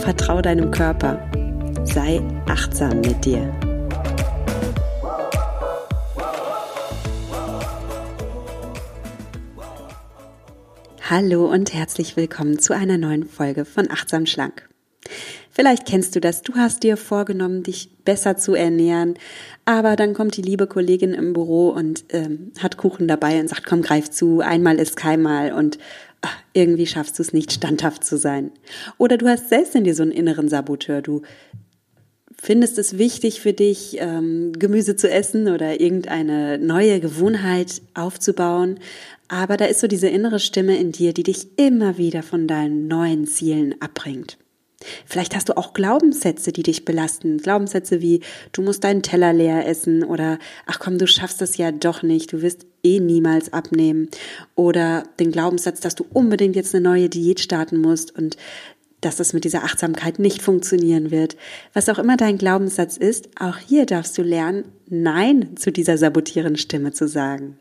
vertrau 0.00 0.40
deinem 0.40 0.70
Körper, 0.70 1.18
sei 1.84 2.22
achtsam 2.46 3.02
mit 3.02 3.22
dir. 3.24 3.52
Hallo 11.02 11.50
und 11.50 11.74
herzlich 11.74 12.16
willkommen 12.16 12.58
zu 12.58 12.74
einer 12.74 12.96
neuen 12.96 13.24
Folge 13.26 13.64
von 13.64 13.90
Achtsam 13.90 14.24
Schlank. 14.24 14.68
Vielleicht 15.50 15.84
kennst 15.86 16.16
du 16.16 16.20
das, 16.20 16.42
du 16.42 16.54
hast 16.54 16.84
dir 16.84 16.96
vorgenommen, 16.96 17.62
dich 17.62 17.90
besser 18.04 18.36
zu 18.36 18.54
ernähren, 18.54 19.14
aber 19.66 19.96
dann 19.96 20.14
kommt 20.14 20.36
die 20.36 20.42
liebe 20.42 20.66
Kollegin 20.66 21.12
im 21.12 21.34
Büro 21.34 21.68
und 21.68 22.04
ähm, 22.10 22.52
hat 22.60 22.78
Kuchen 22.78 23.06
dabei 23.08 23.38
und 23.40 23.48
sagt, 23.48 23.66
komm, 23.66 23.82
greif 23.82 24.08
zu, 24.08 24.40
einmal 24.40 24.78
ist 24.78 24.96
keinmal 24.96 25.52
und 25.52 25.78
ach, 26.22 26.36
irgendwie 26.52 26.86
schaffst 26.86 27.18
du 27.18 27.22
es 27.22 27.32
nicht, 27.32 27.52
standhaft 27.52 28.04
zu 28.04 28.16
sein. 28.16 28.50
Oder 28.98 29.16
du 29.18 29.28
hast 29.28 29.48
selbst 29.48 29.74
in 29.74 29.84
dir 29.84 29.94
so 29.94 30.02
einen 30.02 30.12
inneren 30.12 30.48
Saboteur, 30.48 31.02
du 31.02 31.22
findest 32.40 32.78
es 32.78 32.98
wichtig 32.98 33.40
für 33.40 33.52
dich, 33.52 33.96
ähm, 34.00 34.52
Gemüse 34.58 34.96
zu 34.96 35.10
essen 35.10 35.48
oder 35.48 35.80
irgendeine 35.80 36.58
neue 36.58 37.00
Gewohnheit 37.00 37.82
aufzubauen, 37.94 38.78
aber 39.28 39.56
da 39.56 39.66
ist 39.66 39.80
so 39.80 39.86
diese 39.86 40.08
innere 40.08 40.40
Stimme 40.40 40.76
in 40.76 40.90
dir, 40.90 41.12
die 41.12 41.22
dich 41.22 41.58
immer 41.58 41.98
wieder 41.98 42.22
von 42.22 42.48
deinen 42.48 42.88
neuen 42.88 43.26
Zielen 43.26 43.76
abbringt. 43.80 44.38
Vielleicht 45.04 45.36
hast 45.36 45.48
du 45.48 45.56
auch 45.56 45.74
Glaubenssätze, 45.74 46.52
die 46.52 46.62
dich 46.62 46.84
belasten. 46.84 47.38
Glaubenssätze 47.38 48.00
wie, 48.00 48.20
du 48.52 48.62
musst 48.62 48.84
deinen 48.84 49.02
Teller 49.02 49.32
leer 49.32 49.66
essen 49.66 50.04
oder, 50.04 50.38
ach 50.66 50.78
komm, 50.78 50.98
du 50.98 51.06
schaffst 51.06 51.40
das 51.40 51.56
ja 51.56 51.70
doch 51.70 52.02
nicht, 52.02 52.32
du 52.32 52.42
wirst 52.42 52.66
eh 52.82 52.98
niemals 52.98 53.52
abnehmen. 53.52 54.08
Oder 54.54 55.04
den 55.18 55.32
Glaubenssatz, 55.32 55.80
dass 55.80 55.94
du 55.94 56.06
unbedingt 56.12 56.56
jetzt 56.56 56.74
eine 56.74 56.84
neue 56.84 57.08
Diät 57.08 57.40
starten 57.40 57.80
musst 57.80 58.16
und 58.16 58.36
dass 59.00 59.16
das 59.16 59.32
mit 59.32 59.44
dieser 59.44 59.64
Achtsamkeit 59.64 60.18
nicht 60.18 60.42
funktionieren 60.42 61.10
wird. 61.10 61.36
Was 61.72 61.88
auch 61.88 61.98
immer 61.98 62.16
dein 62.16 62.38
Glaubenssatz 62.38 62.96
ist, 62.96 63.28
auch 63.38 63.56
hier 63.56 63.86
darfst 63.86 64.16
du 64.18 64.22
lernen, 64.22 64.64
Nein 64.88 65.56
zu 65.56 65.70
dieser 65.70 65.96
sabotierenden 65.96 66.56
Stimme 66.56 66.92
zu 66.92 67.06
sagen. 67.06 67.59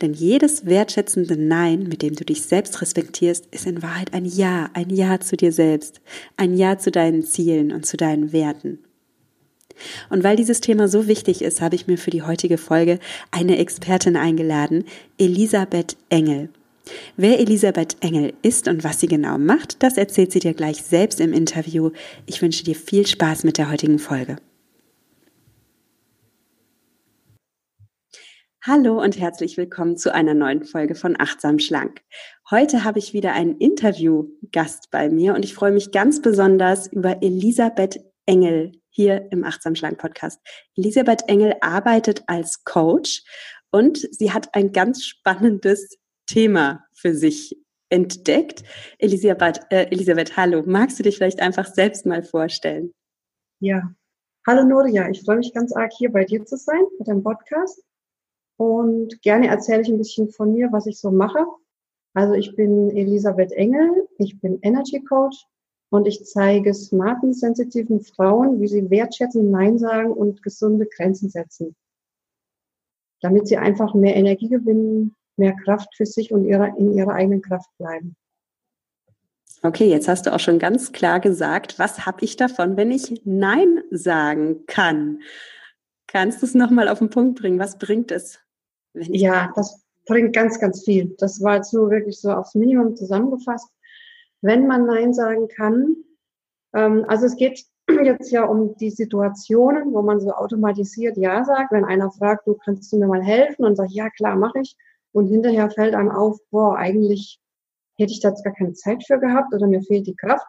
Denn 0.00 0.14
jedes 0.14 0.66
wertschätzende 0.66 1.36
Nein, 1.36 1.84
mit 1.84 2.02
dem 2.02 2.14
du 2.14 2.24
dich 2.24 2.42
selbst 2.42 2.80
respektierst, 2.80 3.46
ist 3.50 3.66
in 3.66 3.82
Wahrheit 3.82 4.14
ein 4.14 4.24
Ja, 4.24 4.70
ein 4.72 4.90
Ja 4.90 5.20
zu 5.20 5.36
dir 5.36 5.52
selbst, 5.52 6.00
ein 6.36 6.54
Ja 6.56 6.78
zu 6.78 6.90
deinen 6.90 7.22
Zielen 7.22 7.72
und 7.72 7.84
zu 7.84 7.96
deinen 7.96 8.32
Werten. 8.32 8.78
Und 10.10 10.24
weil 10.24 10.36
dieses 10.36 10.60
Thema 10.60 10.88
so 10.88 11.06
wichtig 11.06 11.42
ist, 11.42 11.60
habe 11.60 11.76
ich 11.76 11.86
mir 11.86 11.98
für 11.98 12.10
die 12.10 12.22
heutige 12.22 12.58
Folge 12.58 12.98
eine 13.30 13.58
Expertin 13.58 14.16
eingeladen, 14.16 14.84
Elisabeth 15.18 15.96
Engel. 16.08 16.48
Wer 17.16 17.38
Elisabeth 17.38 17.96
Engel 18.00 18.32
ist 18.42 18.66
und 18.66 18.82
was 18.82 19.00
sie 19.00 19.08
genau 19.08 19.38
macht, 19.38 19.82
das 19.82 19.96
erzählt 19.96 20.32
sie 20.32 20.38
dir 20.38 20.54
gleich 20.54 20.82
selbst 20.82 21.20
im 21.20 21.32
Interview. 21.32 21.90
Ich 22.26 22.40
wünsche 22.40 22.64
dir 22.64 22.74
viel 22.74 23.06
Spaß 23.06 23.44
mit 23.44 23.58
der 23.58 23.70
heutigen 23.70 23.98
Folge. 23.98 24.36
Hallo 28.68 29.02
und 29.02 29.18
herzlich 29.18 29.56
willkommen 29.56 29.96
zu 29.96 30.12
einer 30.12 30.34
neuen 30.34 30.62
Folge 30.62 30.94
von 30.94 31.16
Achtsam 31.18 31.58
Schlank. 31.58 32.02
Heute 32.50 32.84
habe 32.84 32.98
ich 32.98 33.14
wieder 33.14 33.32
einen 33.32 33.56
Interviewgast 33.56 34.90
bei 34.90 35.08
mir 35.08 35.32
und 35.32 35.42
ich 35.42 35.54
freue 35.54 35.72
mich 35.72 35.90
ganz 35.90 36.20
besonders 36.20 36.86
über 36.86 37.22
Elisabeth 37.22 37.98
Engel 38.26 38.72
hier 38.90 39.26
im 39.32 39.42
Achtsam 39.42 39.74
Schlank 39.74 39.96
Podcast. 39.96 40.38
Elisabeth 40.76 41.22
Engel 41.28 41.54
arbeitet 41.62 42.24
als 42.26 42.62
Coach 42.64 43.22
und 43.70 44.06
sie 44.14 44.32
hat 44.32 44.54
ein 44.54 44.70
ganz 44.72 45.02
spannendes 45.02 45.96
Thema 46.26 46.84
für 46.92 47.14
sich 47.14 47.56
entdeckt. 47.88 48.64
Elisabeth, 48.98 49.62
äh, 49.70 49.86
Elisabeth, 49.86 50.36
hallo. 50.36 50.62
Magst 50.66 50.98
du 50.98 51.04
dich 51.04 51.16
vielleicht 51.16 51.40
einfach 51.40 51.72
selbst 51.72 52.04
mal 52.04 52.22
vorstellen? 52.22 52.92
Ja. 53.60 53.94
Hallo 54.46 54.62
Noria, 54.62 55.08
ich 55.08 55.22
freue 55.22 55.38
mich 55.38 55.54
ganz 55.54 55.74
arg 55.74 55.92
hier 55.96 56.12
bei 56.12 56.26
dir 56.26 56.44
zu 56.44 56.58
sein 56.58 56.82
mit 56.98 57.08
dem 57.08 57.22
Podcast. 57.22 57.82
Und 58.58 59.22
gerne 59.22 59.46
erzähle 59.46 59.82
ich 59.82 59.88
ein 59.88 59.98
bisschen 59.98 60.30
von 60.30 60.52
mir, 60.52 60.72
was 60.72 60.86
ich 60.86 60.98
so 60.98 61.12
mache. 61.12 61.46
Also 62.12 62.34
ich 62.34 62.56
bin 62.56 62.90
Elisabeth 62.90 63.52
Engel, 63.52 64.08
ich 64.18 64.40
bin 64.40 64.58
Energy 64.62 65.00
Coach 65.04 65.46
und 65.90 66.08
ich 66.08 66.24
zeige 66.24 66.74
smarten, 66.74 67.32
sensitiven 67.32 68.00
Frauen, 68.00 68.60
wie 68.60 68.66
sie 68.66 68.90
wertschätzen, 68.90 69.52
Nein 69.52 69.78
sagen 69.78 70.12
und 70.12 70.42
gesunde 70.42 70.86
Grenzen 70.86 71.30
setzen. 71.30 71.76
Damit 73.20 73.46
sie 73.46 73.58
einfach 73.58 73.94
mehr 73.94 74.16
Energie 74.16 74.48
gewinnen, 74.48 75.14
mehr 75.36 75.54
Kraft 75.54 75.94
für 75.96 76.06
sich 76.06 76.32
und 76.32 76.44
ihre, 76.44 76.74
in 76.76 76.92
ihrer 76.92 77.12
eigenen 77.12 77.42
Kraft 77.42 77.70
bleiben. 77.78 78.16
Okay, 79.62 79.88
jetzt 79.88 80.08
hast 80.08 80.26
du 80.26 80.34
auch 80.34 80.40
schon 80.40 80.58
ganz 80.58 80.90
klar 80.90 81.20
gesagt, 81.20 81.78
was 81.78 82.06
habe 82.06 82.24
ich 82.24 82.36
davon, 82.36 82.76
wenn 82.76 82.90
ich 82.90 83.22
Nein 83.24 83.82
sagen 83.92 84.66
kann? 84.66 85.20
Kannst 86.08 86.42
du 86.42 86.46
es 86.46 86.54
nochmal 86.54 86.88
auf 86.88 86.98
den 86.98 87.10
Punkt 87.10 87.38
bringen? 87.38 87.60
Was 87.60 87.78
bringt 87.78 88.10
es? 88.10 88.40
Ja, 89.00 89.52
das 89.54 89.82
bringt 90.06 90.34
ganz, 90.34 90.58
ganz 90.58 90.84
viel. 90.84 91.14
Das 91.18 91.42
war 91.42 91.56
jetzt 91.56 91.72
nur 91.72 91.90
wirklich 91.90 92.20
so 92.20 92.32
aufs 92.32 92.54
Minimum 92.54 92.96
zusammengefasst. 92.96 93.68
Wenn 94.40 94.66
man 94.66 94.86
Nein 94.86 95.12
sagen 95.12 95.48
kann, 95.48 95.96
ähm, 96.74 97.04
also 97.08 97.26
es 97.26 97.36
geht 97.36 97.64
jetzt 98.04 98.30
ja 98.30 98.44
um 98.44 98.76
die 98.76 98.90
Situationen, 98.90 99.92
wo 99.92 100.02
man 100.02 100.20
so 100.20 100.32
automatisiert 100.32 101.16
Ja 101.16 101.44
sagt. 101.44 101.72
Wenn 101.72 101.84
einer 101.84 102.10
fragt, 102.10 102.46
du 102.46 102.54
kannst 102.54 102.92
du 102.92 102.98
mir 102.98 103.06
mal 103.06 103.22
helfen 103.22 103.64
und 103.64 103.76
sagt, 103.76 103.92
ja 103.92 104.10
klar, 104.10 104.36
mache 104.36 104.60
ich. 104.60 104.76
Und 105.12 105.26
hinterher 105.26 105.70
fällt 105.70 105.94
einem 105.94 106.10
auf, 106.10 106.38
boah, 106.50 106.76
eigentlich 106.76 107.40
hätte 107.96 108.12
ich 108.12 108.20
da 108.20 108.28
jetzt 108.28 108.44
gar 108.44 108.54
keine 108.54 108.74
Zeit 108.74 109.04
für 109.06 109.18
gehabt 109.18 109.52
oder 109.54 109.66
mir 109.66 109.82
fehlt 109.82 110.06
die 110.06 110.16
Kraft. 110.16 110.46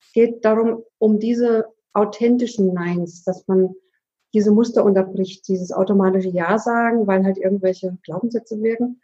Es 0.00 0.12
geht 0.12 0.44
darum, 0.44 0.82
um 0.98 1.18
diese 1.18 1.66
authentischen 1.92 2.72
Neins, 2.72 3.24
dass 3.24 3.46
man 3.48 3.74
diese 4.34 4.50
Muster 4.50 4.84
unterbricht, 4.84 5.46
dieses 5.48 5.72
automatische 5.72 6.30
Ja 6.30 6.58
sagen, 6.58 7.06
weil 7.06 7.24
halt 7.24 7.38
irgendwelche 7.38 7.98
Glaubenssätze 8.02 8.62
wirken. 8.62 9.00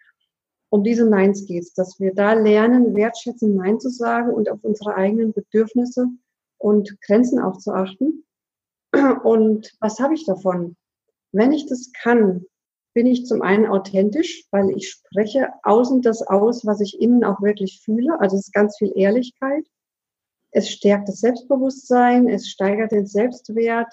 Um 0.71 0.85
diese 0.85 1.09
Neins 1.09 1.47
geht 1.47 1.63
es, 1.63 1.73
dass 1.73 1.99
wir 1.99 2.15
da 2.15 2.35
lernen, 2.35 2.95
wertschätzen 2.95 3.55
Nein 3.55 3.81
zu 3.81 3.91
sagen 3.91 4.33
und 4.33 4.51
auf 4.51 4.61
unsere 4.63 4.95
eigenen 4.95 5.33
Bedürfnisse 5.33 6.09
und 6.59 7.01
Grenzen 7.03 7.41
auch 7.41 7.57
zu 7.59 7.73
achten. 7.73 8.25
Und 9.23 9.73
was 9.81 9.99
habe 10.01 10.15
ich 10.15 10.27
davon? 10.27 10.77
Wenn 11.33 11.53
ich 11.53 11.67
das 11.67 11.93
kann, 11.93 12.45
bin 12.95 13.07
ich 13.07 13.27
zum 13.27 13.43
einen 13.43 13.67
authentisch, 13.67 14.47
weil 14.51 14.71
ich 14.71 14.91
spreche 14.91 15.51
außen 15.63 16.03
das 16.03 16.23
aus, 16.23 16.67
was 16.67 16.81
ich 16.81 17.01
innen 17.01 17.25
auch 17.25 17.41
wirklich 17.43 17.81
fühle. 17.85 18.19
Also 18.21 18.37
es 18.37 18.47
ist 18.47 18.53
ganz 18.53 18.77
viel 18.77 18.93
Ehrlichkeit. 18.97 19.65
Es 20.51 20.71
stärkt 20.71 21.09
das 21.09 21.21
Selbstbewusstsein, 21.21 22.29
es 22.29 22.49
steigert 22.49 22.93
den 22.93 23.07
Selbstwert, 23.07 23.93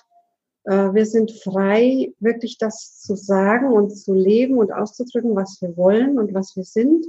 wir 0.65 1.05
sind 1.05 1.31
frei, 1.31 2.13
wirklich 2.19 2.57
das 2.57 2.99
zu 2.99 3.15
sagen 3.15 3.71
und 3.71 3.95
zu 3.95 4.13
leben 4.13 4.57
und 4.57 4.71
auszudrücken, 4.71 5.35
was 5.35 5.61
wir 5.61 5.77
wollen 5.77 6.17
und 6.17 6.33
was 6.33 6.55
wir 6.55 6.63
sind. 6.63 7.05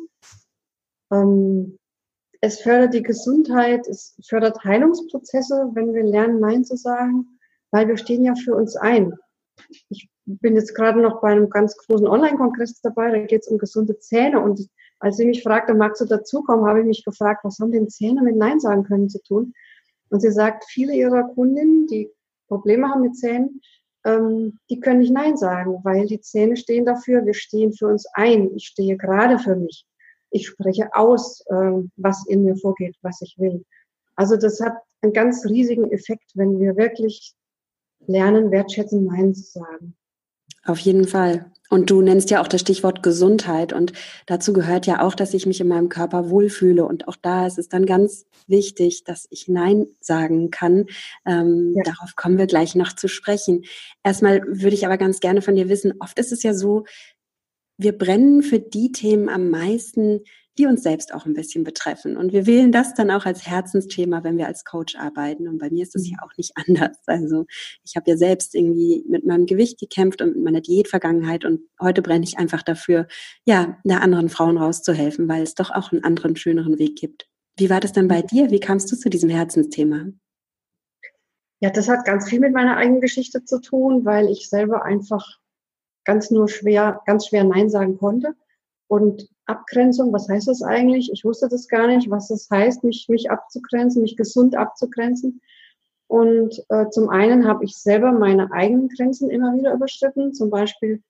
Ähm, 1.10 1.78
es 2.40 2.60
fördert 2.60 2.94
die 2.94 3.02
Gesundheit, 3.02 3.88
es 3.88 4.14
fördert 4.28 4.62
Heilungsprozesse, 4.64 5.70
wenn 5.72 5.94
wir 5.94 6.04
lernen, 6.04 6.40
Nein 6.40 6.64
zu 6.64 6.76
sagen, 6.76 7.38
weil 7.70 7.88
wir 7.88 7.96
stehen 7.96 8.24
ja 8.24 8.34
für 8.34 8.54
uns 8.54 8.76
ein. 8.76 9.14
Ich 9.88 10.08
bin 10.26 10.54
jetzt 10.54 10.74
gerade 10.74 11.00
noch 11.00 11.20
bei 11.20 11.30
einem 11.30 11.48
ganz 11.48 11.76
großen 11.76 12.06
Online-Kongress 12.06 12.80
dabei, 12.82 13.10
da 13.10 13.18
geht 13.24 13.42
es 13.42 13.48
um 13.48 13.58
gesunde 13.58 13.98
Zähne. 13.98 14.40
Und 14.40 14.68
als 14.98 15.16
sie 15.16 15.26
mich 15.26 15.42
fragte, 15.42 15.74
magst 15.74 16.00
du 16.00 16.04
dazukommen, 16.04 16.66
habe 16.66 16.80
ich 16.80 16.86
mich 16.86 17.04
gefragt, 17.04 17.44
was 17.44 17.58
haben 17.58 17.72
denn 17.72 17.88
Zähne 17.88 18.22
mit 18.22 18.36
Nein 18.36 18.60
sagen 18.60 18.84
können 18.84 19.08
zu 19.08 19.22
tun? 19.22 19.54
Und 20.10 20.20
sie 20.20 20.30
sagt, 20.30 20.64
viele 20.68 20.94
ihrer 20.94 21.24
Kundinnen, 21.34 21.86
die 21.86 22.10
Probleme 22.48 22.88
haben 22.88 23.02
mit 23.02 23.16
Zähnen, 23.16 23.60
ähm, 24.04 24.58
die 24.70 24.80
können 24.80 25.00
nicht 25.00 25.12
Nein 25.12 25.36
sagen, 25.36 25.80
weil 25.82 26.06
die 26.06 26.20
Zähne 26.20 26.56
stehen 26.56 26.84
dafür, 26.84 27.26
wir 27.26 27.34
stehen 27.34 27.72
für 27.72 27.88
uns 27.88 28.06
ein. 28.14 28.54
Ich 28.54 28.68
stehe 28.68 28.96
gerade 28.96 29.38
für 29.38 29.56
mich. 29.56 29.84
Ich 30.30 30.46
spreche 30.46 30.94
aus, 30.94 31.42
äh, 31.46 31.72
was 31.96 32.26
in 32.26 32.44
mir 32.44 32.56
vorgeht, 32.56 32.96
was 33.02 33.20
ich 33.22 33.34
will. 33.38 33.64
Also 34.14 34.36
das 34.36 34.60
hat 34.60 34.74
einen 35.02 35.12
ganz 35.12 35.44
riesigen 35.46 35.90
Effekt, 35.90 36.30
wenn 36.34 36.58
wir 36.58 36.76
wirklich 36.76 37.34
lernen, 38.06 38.50
wertschätzen, 38.50 39.04
Nein 39.04 39.34
zu 39.34 39.42
sagen. 39.42 39.96
Auf 40.64 40.78
jeden 40.78 41.06
Fall. 41.06 41.50
Und 41.68 41.90
du 41.90 42.00
nennst 42.00 42.30
ja 42.30 42.40
auch 42.40 42.48
das 42.48 42.60
Stichwort 42.60 43.02
Gesundheit. 43.02 43.72
Und 43.72 43.92
dazu 44.26 44.52
gehört 44.52 44.86
ja 44.86 45.02
auch, 45.02 45.14
dass 45.14 45.34
ich 45.34 45.46
mich 45.46 45.60
in 45.60 45.68
meinem 45.68 45.88
Körper 45.88 46.30
wohlfühle. 46.30 46.84
Und 46.84 47.08
auch 47.08 47.16
da 47.16 47.46
ist 47.46 47.58
es 47.58 47.68
dann 47.68 47.86
ganz 47.86 48.26
wichtig, 48.46 49.04
dass 49.04 49.26
ich 49.30 49.48
Nein 49.48 49.86
sagen 50.00 50.50
kann. 50.50 50.86
Ähm, 51.24 51.74
ja. 51.76 51.82
Darauf 51.84 52.16
kommen 52.16 52.38
wir 52.38 52.46
gleich 52.46 52.74
noch 52.74 52.92
zu 52.92 53.08
sprechen. 53.08 53.64
Erstmal 54.04 54.42
würde 54.46 54.74
ich 54.74 54.86
aber 54.86 54.98
ganz 54.98 55.20
gerne 55.20 55.42
von 55.42 55.56
dir 55.56 55.68
wissen, 55.68 55.94
oft 56.00 56.18
ist 56.18 56.32
es 56.32 56.42
ja 56.42 56.54
so, 56.54 56.84
wir 57.78 57.96
brennen 57.96 58.42
für 58.42 58.58
die 58.58 58.92
Themen 58.92 59.28
am 59.28 59.50
meisten, 59.50 60.20
die 60.58 60.66
uns 60.66 60.82
selbst 60.82 61.12
auch 61.12 61.26
ein 61.26 61.34
bisschen 61.34 61.64
betreffen. 61.64 62.16
Und 62.16 62.32
wir 62.32 62.46
wählen 62.46 62.72
das 62.72 62.94
dann 62.94 63.10
auch 63.10 63.26
als 63.26 63.46
Herzensthema, 63.46 64.24
wenn 64.24 64.38
wir 64.38 64.46
als 64.46 64.64
Coach 64.64 64.96
arbeiten. 64.96 65.48
Und 65.48 65.58
bei 65.58 65.70
mir 65.70 65.82
ist 65.82 65.94
es 65.96 66.08
ja 66.08 66.16
mhm. 66.16 66.28
auch 66.28 66.36
nicht 66.36 66.52
anders. 66.66 66.98
Also 67.06 67.46
ich 67.84 67.96
habe 67.96 68.10
ja 68.10 68.16
selbst 68.16 68.54
irgendwie 68.54 69.04
mit 69.08 69.26
meinem 69.26 69.46
Gewicht 69.46 69.78
gekämpft 69.78 70.22
und 70.22 70.36
mit 70.36 70.44
meiner 70.44 70.60
Diätvergangenheit. 70.60 71.44
Und 71.44 71.60
heute 71.80 72.02
brenne 72.02 72.24
ich 72.24 72.38
einfach 72.38 72.62
dafür, 72.62 73.06
ja, 73.44 73.78
der 73.84 74.02
anderen 74.02 74.28
Frauen 74.28 74.56
rauszuhelfen, 74.56 75.28
weil 75.28 75.42
es 75.42 75.54
doch 75.54 75.70
auch 75.70 75.92
einen 75.92 76.04
anderen, 76.04 76.36
schöneren 76.36 76.78
Weg 76.78 76.96
gibt. 76.96 77.28
Wie 77.58 77.70
war 77.70 77.80
das 77.80 77.92
denn 77.92 78.08
bei 78.08 78.22
dir? 78.22 78.50
Wie 78.50 78.60
kamst 78.60 78.90
du 78.92 78.96
zu 78.96 79.08
diesem 79.08 79.30
Herzensthema? 79.30 80.06
Ja, 81.60 81.70
das 81.70 81.88
hat 81.88 82.04
ganz 82.04 82.28
viel 82.28 82.40
mit 82.40 82.52
meiner 82.52 82.76
eigenen 82.76 83.00
Geschichte 83.00 83.44
zu 83.44 83.60
tun, 83.60 84.04
weil 84.04 84.28
ich 84.28 84.50
selber 84.50 84.84
einfach 84.84 85.38
ganz 86.04 86.30
nur 86.30 86.48
schwer, 86.48 87.00
ganz 87.06 87.26
schwer 87.26 87.44
Nein 87.44 87.70
sagen 87.70 87.96
konnte. 87.96 88.34
Und 88.88 89.28
Abgrenzung, 89.46 90.12
was 90.12 90.28
heißt 90.28 90.48
das 90.48 90.62
eigentlich? 90.62 91.10
Ich 91.12 91.24
wusste 91.24 91.48
das 91.48 91.68
gar 91.68 91.86
nicht, 91.86 92.10
was 92.10 92.28
das 92.28 92.48
heißt, 92.50 92.84
mich, 92.84 93.08
mich 93.08 93.30
abzugrenzen, 93.30 94.02
mich 94.02 94.16
gesund 94.16 94.56
abzugrenzen. 94.56 95.40
Und 96.08 96.62
äh, 96.68 96.88
zum 96.90 97.08
einen 97.08 97.46
habe 97.46 97.64
ich 97.64 97.76
selber 97.76 98.12
meine 98.12 98.52
eigenen 98.52 98.88
Grenzen 98.88 99.30
immer 99.30 99.54
wieder 99.56 99.72
überschritten. 99.72 100.34
Zum 100.34 100.50
Beispiel, 100.50 101.02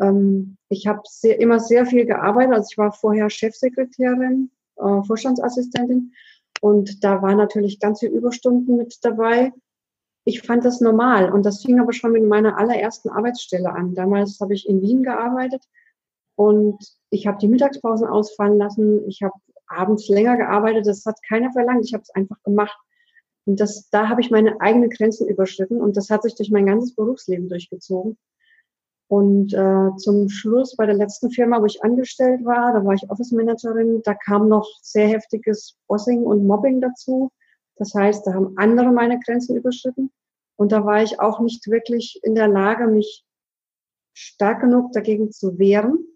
ähm, 0.00 0.56
ich 0.68 0.86
habe 0.86 1.02
sehr, 1.04 1.40
immer 1.40 1.60
sehr 1.60 1.86
viel 1.86 2.06
gearbeitet. 2.06 2.54
Also 2.54 2.68
ich 2.70 2.78
war 2.78 2.92
vorher 2.92 3.30
Chefsekretärin, 3.30 4.50
äh, 4.76 5.02
Vorstandsassistentin. 5.02 6.12
Und 6.60 7.04
da 7.04 7.22
war 7.22 7.34
natürlich 7.34 7.80
ganz 7.80 8.00
viel 8.00 8.10
Überstunden 8.10 8.76
mit 8.76 8.98
dabei. 9.02 9.52
Ich 10.24 10.42
fand 10.42 10.64
das 10.64 10.80
normal. 10.80 11.32
Und 11.32 11.44
das 11.44 11.62
fing 11.62 11.80
aber 11.80 11.92
schon 11.92 12.12
mit 12.12 12.24
meiner 12.24 12.58
allerersten 12.58 13.10
Arbeitsstelle 13.10 13.70
an. 13.70 13.94
Damals 13.94 14.40
habe 14.40 14.54
ich 14.54 14.68
in 14.68 14.82
Wien 14.82 15.02
gearbeitet 15.02 15.62
und 16.36 16.78
ich 17.10 17.26
habe 17.26 17.38
die 17.38 17.48
Mittagspausen 17.48 18.06
ausfallen 18.06 18.58
lassen. 18.58 19.08
Ich 19.08 19.22
habe 19.22 19.34
abends 19.66 20.08
länger 20.08 20.36
gearbeitet. 20.36 20.86
Das 20.86 21.04
hat 21.06 21.18
keiner 21.26 21.50
verlangt. 21.50 21.84
Ich 21.84 21.94
habe 21.94 22.02
es 22.02 22.10
einfach 22.10 22.40
gemacht. 22.44 22.78
Und 23.46 23.58
das, 23.58 23.88
da 23.90 24.08
habe 24.08 24.20
ich 24.20 24.30
meine 24.30 24.60
eigenen 24.60 24.90
Grenzen 24.90 25.28
überschritten. 25.28 25.80
Und 25.80 25.96
das 25.96 26.10
hat 26.10 26.22
sich 26.22 26.34
durch 26.34 26.50
mein 26.50 26.66
ganzes 26.66 26.94
Berufsleben 26.94 27.48
durchgezogen. 27.48 28.18
Und 29.08 29.54
äh, 29.54 29.96
zum 29.96 30.28
Schluss 30.28 30.76
bei 30.76 30.84
der 30.84 30.96
letzten 30.96 31.30
Firma, 31.30 31.60
wo 31.60 31.66
ich 31.66 31.82
angestellt 31.82 32.44
war, 32.44 32.72
da 32.72 32.84
war 32.84 32.92
ich 32.92 33.08
Office 33.08 33.30
Managerin, 33.30 34.02
da 34.02 34.14
kam 34.14 34.48
noch 34.48 34.68
sehr 34.82 35.06
heftiges 35.06 35.76
Bossing 35.86 36.24
und 36.24 36.44
Mobbing 36.44 36.80
dazu. 36.80 37.30
Das 37.76 37.94
heißt, 37.94 38.26
da 38.26 38.34
haben 38.34 38.54
andere 38.56 38.90
meine 38.90 39.20
Grenzen 39.20 39.56
überschritten. 39.56 40.10
Und 40.56 40.72
da 40.72 40.84
war 40.84 41.02
ich 41.02 41.20
auch 41.20 41.38
nicht 41.40 41.68
wirklich 41.68 42.20
in 42.24 42.34
der 42.34 42.48
Lage, 42.48 42.88
mich 42.88 43.24
stark 44.12 44.62
genug 44.62 44.92
dagegen 44.92 45.30
zu 45.30 45.58
wehren 45.58 46.15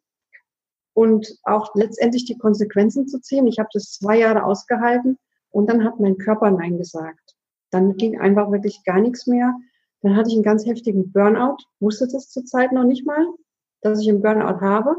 und 0.94 1.38
auch 1.44 1.74
letztendlich 1.74 2.24
die 2.24 2.38
Konsequenzen 2.38 3.06
zu 3.06 3.20
ziehen. 3.20 3.46
Ich 3.46 3.58
habe 3.58 3.68
das 3.72 3.92
zwei 3.92 4.18
Jahre 4.18 4.44
ausgehalten 4.44 5.18
und 5.50 5.68
dann 5.68 5.84
hat 5.84 6.00
mein 6.00 6.18
Körper 6.18 6.50
Nein 6.50 6.78
gesagt. 6.78 7.36
Dann 7.70 7.96
ging 7.96 8.18
einfach 8.18 8.50
wirklich 8.50 8.82
gar 8.84 9.00
nichts 9.00 9.26
mehr. 9.26 9.54
Dann 10.02 10.16
hatte 10.16 10.28
ich 10.28 10.34
einen 10.34 10.42
ganz 10.42 10.66
heftigen 10.66 11.12
Burnout, 11.12 11.58
wusste 11.78 12.08
das 12.08 12.30
zurzeit 12.30 12.72
noch 12.72 12.84
nicht 12.84 13.06
mal, 13.06 13.26
dass 13.82 14.00
ich 14.00 14.08
einen 14.08 14.22
Burnout 14.22 14.60
habe. 14.60 14.96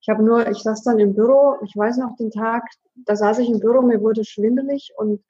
Ich 0.00 0.08
habe 0.08 0.22
nur, 0.22 0.48
ich 0.48 0.58
saß 0.58 0.84
dann 0.84 0.98
im 1.00 1.14
Büro, 1.14 1.56
ich 1.64 1.76
weiß 1.76 1.98
noch 1.98 2.16
den 2.16 2.30
Tag, 2.30 2.62
da 2.94 3.16
saß 3.16 3.40
ich 3.40 3.50
im 3.50 3.58
Büro, 3.58 3.82
mir 3.82 4.00
wurde 4.00 4.24
schwindelig 4.24 4.92
und 4.96 5.24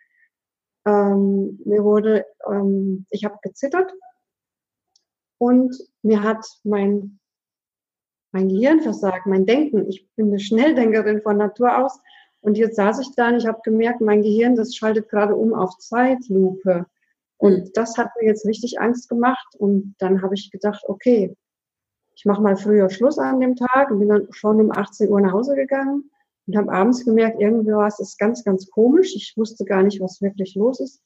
ähm, 0.85 1.59
mir 1.65 1.83
wurde, 1.83 2.27
ähm, 2.47 3.07
ich 3.11 3.25
habe 3.25 3.39
gezittert 3.43 3.91
und 5.39 5.77
mir 6.03 6.23
hat 6.23 6.45
mein 6.63 7.19
mein 8.37 8.51
Gehirn 8.51 8.83
versagt, 8.83 9.25
mein 9.25 9.47
Denken. 9.47 9.89
Ich 9.89 10.07
bin 10.15 10.27
eine 10.27 10.39
Schnelldenkerin 10.39 11.23
von 11.23 11.39
Natur 11.39 11.83
aus. 11.83 11.99
Und 12.43 12.59
jetzt 12.59 12.77
saß 12.77 13.01
ich 13.01 13.15
da 13.17 13.29
und 13.29 13.37
ich 13.37 13.47
habe 13.47 13.61
gemerkt, 13.65 14.03
mein 14.03 14.21
Gehirn, 14.21 14.57
das 14.57 14.77
schaltet 14.77 15.09
gerade 15.09 15.35
um 15.35 15.55
auf 15.55 15.79
Zeitlupe. 15.79 16.85
Und 17.39 17.75
das 17.79 17.97
hat 17.97 18.11
mir 18.21 18.27
jetzt 18.27 18.47
richtig 18.47 18.79
Angst 18.79 19.09
gemacht. 19.09 19.57
Und 19.57 19.95
dann 20.01 20.21
habe 20.21 20.35
ich 20.35 20.51
gedacht, 20.51 20.85
okay, 20.87 21.35
ich 22.15 22.27
mache 22.27 22.43
mal 22.43 22.59
früher 22.59 22.91
Schluss 22.91 23.19
an 23.19 23.41
dem 23.41 23.57
Tag 23.57 23.91
und 23.91 24.01
bin 24.01 24.11
dann 24.11 24.29
schon 24.33 24.61
um 24.61 24.71
18 24.71 25.09
Uhr 25.09 25.21
nach 25.23 25.33
Hause 25.33 25.55
gegangen 25.55 26.11
und 26.47 26.57
habe 26.59 26.71
abends 26.71 27.07
gemerkt, 27.07 27.41
irgendwie 27.41 27.73
was 27.73 28.01
ist 28.01 28.19
ganz, 28.19 28.45
ganz 28.45 28.69
komisch. 28.71 29.15
Ich 29.17 29.33
wusste 29.39 29.65
gar 29.65 29.83
nicht, 29.83 29.99
was 30.03 30.21
wirklich 30.21 30.55
los 30.57 30.81
ist. 30.81 31.03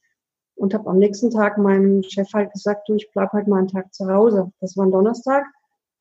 Und 0.57 0.75
habe 0.75 0.91
am 0.91 0.99
nächsten 0.99 1.31
Tag 1.31 1.59
meinem 1.59 2.03
Chef 2.03 2.29
halt 2.35 2.53
gesagt, 2.53 2.89
du, 2.89 2.95
ich 2.97 3.09
bleib 3.13 3.33
halt 3.33 3.47
mal 3.47 3.59
einen 3.59 3.69
Tag 3.69 3.95
zu 3.95 4.13
Hause. 4.13 4.51
Das 4.61 4.77
war 4.77 4.85
ein 4.85 4.91
Donnerstag. 4.91 5.45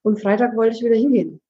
Und 0.01 0.21
Freitag 0.21 0.55
wollte 0.55 0.75
ich 0.75 0.83
wieder 0.83 0.95
hingehen. 0.95 1.41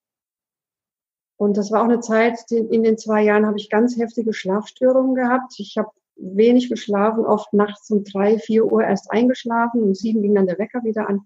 Und 1.37 1.55
das 1.55 1.71
war 1.71 1.81
auch 1.81 1.85
eine 1.85 2.01
Zeit, 2.01 2.51
in 2.51 2.83
den 2.83 2.97
zwei 2.97 3.23
Jahren 3.23 3.45
habe 3.45 3.57
ich 3.57 3.69
ganz 3.69 3.97
heftige 3.97 4.33
Schlafstörungen 4.33 5.15
gehabt. 5.15 5.53
Ich 5.57 5.77
habe 5.77 5.89
wenig 6.17 6.69
geschlafen, 6.69 7.25
oft 7.25 7.53
nachts 7.53 7.89
um 7.91 8.03
drei, 8.03 8.37
vier 8.39 8.65
Uhr 8.65 8.83
erst 8.83 9.09
eingeschlafen. 9.11 9.81
Um 9.81 9.95
sieben 9.95 10.21
ging 10.21 10.35
dann 10.35 10.47
der 10.47 10.59
Wecker 10.59 10.83
wieder 10.83 11.07
an. 11.07 11.21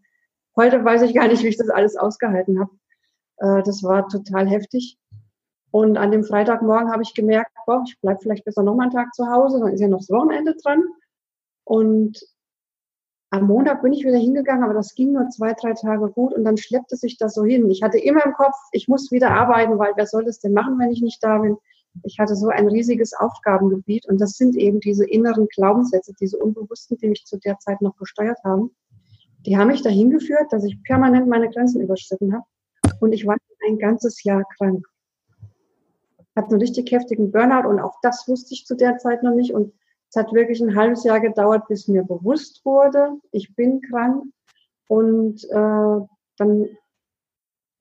Heute 0.55 0.85
weiß 0.85 1.01
ich 1.01 1.15
gar 1.15 1.27
nicht, 1.27 1.43
wie 1.43 1.47
ich 1.47 1.57
das 1.57 1.69
alles 1.69 1.95
ausgehalten 1.95 2.59
habe. 2.59 2.71
Äh, 3.37 3.63
das 3.63 3.81
war 3.81 4.07
total 4.07 4.47
heftig. 4.47 4.99
Und 5.71 5.97
an 5.97 6.11
dem 6.11 6.23
Freitagmorgen 6.23 6.91
habe 6.91 7.01
ich 7.01 7.15
gemerkt, 7.15 7.51
boah, 7.65 7.83
ich 7.87 7.99
bleibe 7.99 8.19
vielleicht 8.21 8.45
besser 8.45 8.61
noch 8.61 8.75
mal 8.75 8.83
einen 8.83 8.91
Tag 8.91 9.11
zu 9.15 9.27
Hause, 9.27 9.59
dann 9.59 9.73
ist 9.73 9.81
ja 9.81 9.87
noch 9.87 9.97
das 9.97 10.11
Wochenende 10.11 10.55
dran. 10.61 10.83
Und 11.63 12.23
am 13.33 13.47
Montag 13.47 13.81
bin 13.81 13.93
ich 13.93 14.05
wieder 14.05 14.19
hingegangen, 14.19 14.63
aber 14.63 14.75
das 14.75 14.93
ging 14.93 15.11
nur 15.11 15.27
zwei, 15.29 15.53
drei 15.53 15.73
Tage 15.73 16.07
gut 16.11 16.35
und 16.35 16.43
dann 16.43 16.55
schleppte 16.55 16.95
sich 16.95 17.17
das 17.17 17.33
so 17.33 17.43
hin. 17.43 17.67
Ich 17.71 17.81
hatte 17.81 17.97
immer 17.97 18.23
im 18.23 18.33
Kopf, 18.33 18.55
ich 18.71 18.87
muss 18.87 19.11
wieder 19.11 19.31
arbeiten, 19.31 19.79
weil 19.79 19.93
wer 19.95 20.05
soll 20.05 20.23
das 20.23 20.39
denn 20.39 20.53
machen, 20.53 20.77
wenn 20.77 20.91
ich 20.91 21.01
nicht 21.01 21.23
da 21.23 21.39
bin? 21.39 21.57
Ich 22.03 22.19
hatte 22.19 22.35
so 22.35 22.49
ein 22.49 22.67
riesiges 22.67 23.13
Aufgabengebiet 23.13 24.07
und 24.07 24.21
das 24.21 24.33
sind 24.33 24.55
eben 24.55 24.79
diese 24.81 25.09
inneren 25.09 25.47
Glaubenssätze, 25.47 26.13
diese 26.19 26.37
unbewussten, 26.37 26.97
die 26.97 27.07
mich 27.07 27.25
zu 27.25 27.39
der 27.39 27.57
Zeit 27.57 27.81
noch 27.81 27.97
gesteuert 27.97 28.37
haben. 28.43 28.69
Die 29.47 29.57
haben 29.57 29.69
mich 29.69 29.81
dahin 29.81 30.11
geführt, 30.11 30.51
dass 30.51 30.63
ich 30.63 30.83
permanent 30.83 31.27
meine 31.27 31.49
Grenzen 31.49 31.81
überschritten 31.81 32.33
habe 32.33 32.45
und 32.99 33.13
ich 33.13 33.25
war 33.25 33.37
ein 33.67 33.79
ganzes 33.79 34.23
Jahr 34.23 34.43
krank. 34.57 34.85
Hatte 36.35 36.49
einen 36.51 36.61
richtig 36.61 36.91
heftigen 36.91 37.31
Burnout 37.31 37.67
und 37.67 37.79
auch 37.79 37.95
das 38.03 38.27
wusste 38.27 38.53
ich 38.53 38.67
zu 38.67 38.75
der 38.75 38.99
Zeit 38.99 39.23
noch 39.23 39.33
nicht 39.33 39.55
und 39.55 39.73
es 40.13 40.15
hat 40.15 40.31
wirklich 40.31 40.61
ein 40.61 40.75
halbes 40.75 41.03
Jahr 41.03 41.19
gedauert, 41.19 41.67
bis 41.67 41.87
mir 41.87 42.03
bewusst 42.03 42.63
wurde, 42.65 43.13
ich 43.31 43.55
bin 43.55 43.81
krank. 43.81 44.23
Und 44.87 45.43
äh, 45.45 46.07
dann 46.37 46.67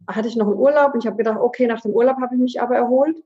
hatte 0.08 0.28
ich 0.28 0.36
noch 0.36 0.46
einen 0.46 0.56
Urlaub 0.56 0.94
und 0.94 1.00
ich 1.00 1.06
habe 1.06 1.18
gedacht, 1.18 1.38
okay, 1.38 1.66
nach 1.66 1.82
dem 1.82 1.90
Urlaub 1.90 2.16
habe 2.22 2.34
ich 2.34 2.40
mich 2.40 2.62
aber 2.62 2.74
erholt. 2.74 3.22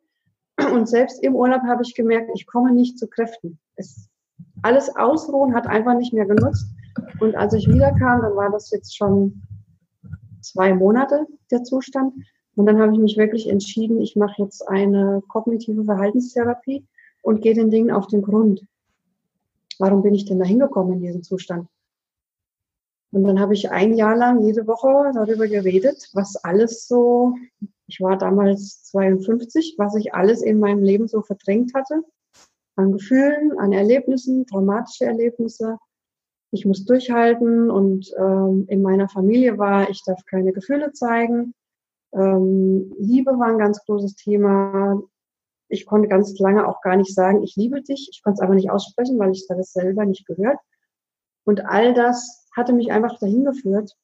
Und 0.72 0.88
selbst 0.88 1.22
im 1.22 1.36
Urlaub 1.36 1.62
habe 1.62 1.84
ich 1.84 1.94
gemerkt, 1.94 2.32
ich 2.34 2.48
komme 2.48 2.72
nicht 2.72 2.98
zu 2.98 3.06
Kräften. 3.06 3.60
Es, 3.76 4.08
alles 4.62 4.96
Ausruhen 4.96 5.54
hat 5.54 5.68
einfach 5.68 5.94
nicht 5.94 6.12
mehr 6.12 6.26
genutzt. 6.26 6.66
Und 7.20 7.36
als 7.36 7.54
ich 7.54 7.68
wiederkam, 7.68 8.22
dann 8.22 8.34
war 8.34 8.50
das 8.50 8.72
jetzt 8.72 8.96
schon 8.96 9.40
zwei 10.40 10.74
Monate 10.74 11.28
der 11.52 11.62
Zustand. 11.62 12.12
Und 12.56 12.66
dann 12.66 12.80
habe 12.80 12.92
ich 12.92 12.98
mich 12.98 13.16
wirklich 13.16 13.48
entschieden, 13.50 14.00
ich 14.00 14.16
mache 14.16 14.42
jetzt 14.42 14.66
eine 14.66 15.22
kognitive 15.28 15.84
Verhaltenstherapie 15.84 16.84
und 17.22 17.40
gehe 17.40 17.54
den 17.54 17.70
Dingen 17.70 17.92
auf 17.92 18.08
den 18.08 18.22
Grund 18.22 18.66
warum 19.78 20.02
bin 20.02 20.14
ich 20.14 20.24
denn 20.24 20.38
da 20.38 20.44
hingekommen 20.44 20.94
in 20.94 21.00
diesen 21.00 21.22
Zustand? 21.22 21.68
Und 23.12 23.24
dann 23.24 23.40
habe 23.40 23.54
ich 23.54 23.70
ein 23.70 23.94
Jahr 23.94 24.16
lang 24.16 24.42
jede 24.42 24.66
Woche 24.66 25.10
darüber 25.14 25.46
geredet, 25.46 26.10
was 26.12 26.36
alles 26.36 26.86
so, 26.86 27.34
ich 27.86 28.00
war 28.00 28.18
damals 28.18 28.82
52, 28.84 29.76
was 29.78 29.94
ich 29.96 30.12
alles 30.12 30.42
in 30.42 30.58
meinem 30.58 30.82
Leben 30.82 31.08
so 31.08 31.22
verdrängt 31.22 31.72
hatte. 31.74 32.02
An 32.74 32.92
Gefühlen, 32.92 33.58
an 33.58 33.72
Erlebnissen, 33.72 34.46
traumatische 34.46 35.06
Erlebnisse. 35.06 35.78
Ich 36.50 36.66
muss 36.66 36.84
durchhalten 36.84 37.70
und 37.70 38.12
ähm, 38.18 38.66
in 38.68 38.82
meiner 38.82 39.08
Familie 39.08 39.56
war, 39.56 39.88
ich 39.88 40.02
darf 40.04 40.24
keine 40.26 40.52
Gefühle 40.52 40.92
zeigen. 40.92 41.54
Ähm, 42.12 42.94
Liebe 42.98 43.32
war 43.32 43.48
ein 43.48 43.58
ganz 43.58 43.84
großes 43.84 44.16
Thema. 44.16 45.02
Ich 45.68 45.86
konnte 45.86 46.08
ganz 46.08 46.38
lange 46.38 46.66
auch 46.66 46.80
gar 46.80 46.96
nicht 46.96 47.14
sagen, 47.14 47.42
ich 47.42 47.56
liebe 47.56 47.82
dich. 47.82 48.08
Ich 48.12 48.22
konnte 48.22 48.38
es 48.38 48.40
aber 48.40 48.54
nicht 48.54 48.70
aussprechen, 48.70 49.18
weil 49.18 49.32
ich 49.32 49.46
das 49.48 49.72
selber 49.72 50.04
nicht 50.04 50.26
gehört. 50.26 50.58
Und 51.44 51.64
all 51.64 51.94
das 51.94 52.48
hatte 52.54 52.72
mich 52.72 52.92
einfach 52.92 53.18
dahin 53.18 53.44
geführt. 53.44 53.96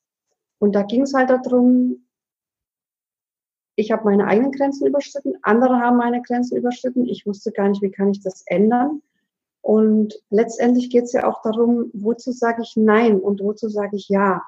Und 0.58 0.74
da 0.74 0.82
ging 0.82 1.02
es 1.02 1.14
halt 1.14 1.30
darum, 1.30 2.06
ich 3.74 3.90
habe 3.90 4.04
meine 4.04 4.26
eigenen 4.26 4.52
Grenzen 4.52 4.86
überschritten, 4.86 5.34
andere 5.42 5.80
haben 5.80 5.96
meine 5.96 6.20
Grenzen 6.22 6.56
überschritten. 6.56 7.06
Ich 7.06 7.26
wusste 7.26 7.52
gar 7.52 7.68
nicht, 7.68 7.82
wie 7.82 7.90
kann 7.90 8.10
ich 8.10 8.20
das 8.20 8.44
ändern. 8.46 9.02
Und 9.62 10.14
letztendlich 10.30 10.90
geht 10.90 11.04
es 11.04 11.12
ja 11.12 11.26
auch 11.26 11.40
darum, 11.42 11.90
wozu 11.94 12.32
sage 12.32 12.62
ich 12.62 12.76
Nein 12.76 13.18
und 13.18 13.40
wozu 13.40 13.68
sage 13.68 13.96
ich 13.96 14.08
Ja. 14.08 14.42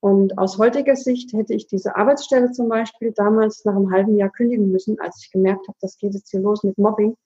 Und 0.00 0.38
aus 0.38 0.58
heutiger 0.58 0.94
Sicht 0.94 1.32
hätte 1.32 1.54
ich 1.54 1.66
diese 1.66 1.96
Arbeitsstelle 1.96 2.52
zum 2.52 2.68
Beispiel 2.68 3.12
damals 3.12 3.64
nach 3.64 3.74
einem 3.74 3.90
halben 3.90 4.16
Jahr 4.16 4.30
kündigen 4.30 4.70
müssen, 4.70 5.00
als 5.00 5.20
ich 5.24 5.32
gemerkt 5.32 5.66
habe, 5.66 5.76
das 5.80 5.98
geht 5.98 6.14
jetzt 6.14 6.30
hier 6.30 6.40
los 6.40 6.62
mit 6.62 6.78
Mobbing. 6.78 7.16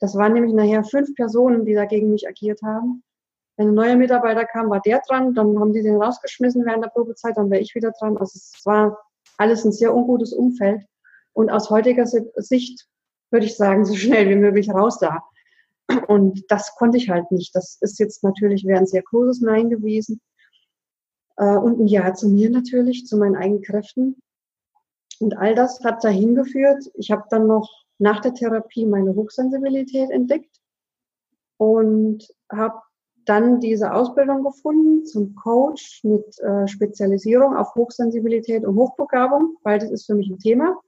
Das 0.00 0.16
waren 0.16 0.32
nämlich 0.32 0.54
nachher 0.54 0.82
fünf 0.82 1.14
Personen, 1.14 1.64
die 1.64 1.74
dagegen 1.74 2.10
mich 2.10 2.26
agiert 2.26 2.60
haben. 2.62 3.02
Wenn 3.56 3.68
ein 3.68 3.74
neuer 3.74 3.96
Mitarbeiter 3.96 4.46
kam, 4.46 4.70
war 4.70 4.80
der 4.80 5.02
dran, 5.06 5.34
dann 5.34 5.58
haben 5.60 5.74
die 5.74 5.82
den 5.82 6.02
rausgeschmissen 6.02 6.64
während 6.64 6.84
der 6.84 6.88
Probezeit, 6.88 7.36
dann 7.36 7.50
wäre 7.50 7.60
ich 7.60 7.74
wieder 7.74 7.92
dran. 7.92 8.16
Also 8.16 8.32
es 8.34 8.62
war 8.64 8.98
alles 9.36 9.64
ein 9.64 9.72
sehr 9.72 9.94
ungutes 9.94 10.32
Umfeld. 10.32 10.82
Und 11.34 11.50
aus 11.50 11.70
heutiger 11.70 12.06
Sicht 12.06 12.88
würde 13.30 13.46
ich 13.46 13.56
sagen, 13.56 13.84
so 13.84 13.94
schnell 13.94 14.28
wie 14.30 14.36
möglich 14.36 14.70
raus 14.70 14.98
da. 14.98 15.22
Und 16.08 16.50
das 16.50 16.74
konnte 16.76 16.96
ich 16.96 17.10
halt 17.10 17.30
nicht. 17.30 17.54
Das 17.54 17.76
ist 17.80 17.98
jetzt 17.98 18.24
natürlich, 18.24 18.66
wäre 18.66 18.78
ein 18.78 18.86
sehr 18.86 19.02
großes 19.02 19.42
Nein 19.42 19.68
gewesen. 19.68 20.20
Äh, 21.36 21.56
und 21.56 21.80
ein 21.80 21.86
Ja 21.86 22.14
zu 22.14 22.28
mir 22.28 22.50
natürlich, 22.50 23.06
zu 23.06 23.16
meinen 23.16 23.36
eigenen 23.36 23.62
Kräften. 23.62 24.16
Und 25.20 25.36
all 25.36 25.54
das 25.54 25.82
hat 25.84 26.02
dahin 26.04 26.34
geführt. 26.34 26.90
Ich 26.94 27.10
habe 27.10 27.24
dann 27.30 27.46
noch 27.46 27.70
nach 27.98 28.20
der 28.20 28.34
Therapie 28.34 28.86
meine 28.86 29.14
Hochsensibilität 29.14 30.10
entdeckt 30.10 30.60
und 31.58 32.26
habe 32.50 32.80
dann 33.24 33.60
diese 33.60 33.92
Ausbildung 33.94 34.42
gefunden 34.42 35.06
zum 35.06 35.36
Coach 35.36 36.02
mit 36.02 36.38
äh, 36.40 36.66
Spezialisierung 36.66 37.56
auf 37.56 37.74
Hochsensibilität 37.76 38.64
und 38.64 38.76
Hochbegabung. 38.76 39.56
Beides 39.62 39.90
ist 39.90 40.06
für 40.06 40.14
mich 40.14 40.28
ein 40.28 40.40
Thema. 40.40 40.80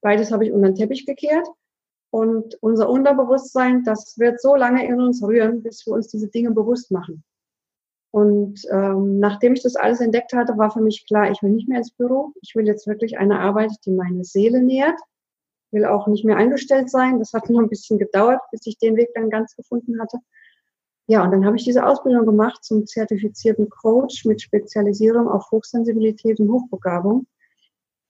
Beides 0.00 0.32
habe 0.32 0.46
ich 0.46 0.52
unter 0.52 0.68
den 0.68 0.74
Teppich 0.74 1.04
gekehrt. 1.04 1.46
Und 2.10 2.56
unser 2.62 2.90
Unterbewusstsein, 2.90 3.84
das 3.84 4.18
wird 4.18 4.40
so 4.40 4.54
lange 4.54 4.86
in 4.86 5.00
uns 5.00 5.22
rühren, 5.22 5.62
bis 5.62 5.86
wir 5.86 5.94
uns 5.94 6.08
diese 6.08 6.28
Dinge 6.28 6.50
bewusst 6.50 6.90
machen. 6.90 7.24
Und 8.12 8.66
ähm, 8.70 9.20
nachdem 9.20 9.54
ich 9.54 9.62
das 9.62 9.74
alles 9.74 10.00
entdeckt 10.00 10.34
hatte, 10.34 10.58
war 10.58 10.70
für 10.70 10.82
mich 10.82 11.06
klar, 11.06 11.30
ich 11.30 11.42
will 11.42 11.50
nicht 11.50 11.66
mehr 11.66 11.78
ins 11.78 11.92
Büro. 11.92 12.34
Ich 12.42 12.54
will 12.54 12.66
jetzt 12.66 12.86
wirklich 12.86 13.16
eine 13.16 13.40
Arbeit, 13.40 13.70
die 13.86 13.90
meine 13.90 14.22
Seele 14.22 14.62
nährt. 14.62 15.00
Will 15.70 15.86
auch 15.86 16.06
nicht 16.06 16.22
mehr 16.22 16.36
eingestellt 16.36 16.90
sein. 16.90 17.18
Das 17.18 17.32
hat 17.32 17.48
nur 17.48 17.62
ein 17.62 17.70
bisschen 17.70 17.98
gedauert, 17.98 18.40
bis 18.50 18.66
ich 18.66 18.76
den 18.76 18.96
Weg 18.96 19.08
dann 19.14 19.30
ganz 19.30 19.56
gefunden 19.56 19.98
hatte. 19.98 20.18
Ja, 21.06 21.24
und 21.24 21.30
dann 21.30 21.46
habe 21.46 21.56
ich 21.56 21.64
diese 21.64 21.86
Ausbildung 21.86 22.26
gemacht 22.26 22.62
zum 22.62 22.86
zertifizierten 22.86 23.70
Coach 23.70 24.26
mit 24.26 24.42
Spezialisierung 24.42 25.26
auf 25.28 25.50
Hochsensibilität 25.50 26.38
und 26.38 26.52
Hochbegabung 26.52 27.26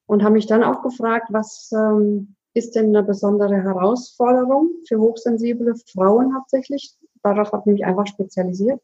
und 0.07 0.25
habe 0.25 0.35
mich 0.35 0.47
dann 0.47 0.65
auch 0.65 0.83
gefragt, 0.83 1.29
was 1.31 1.71
ähm, 1.73 2.35
ist 2.55 2.75
denn 2.75 2.89
eine 2.89 3.05
besondere 3.05 3.63
Herausforderung 3.63 4.71
für 4.87 4.99
hochsensible 4.99 5.77
Frauen 5.93 6.35
hauptsächlich? 6.35 6.97
Darauf 7.23 7.53
habe 7.53 7.63
ich 7.67 7.73
mich 7.75 7.85
einfach 7.85 8.07
spezialisiert 8.09 8.81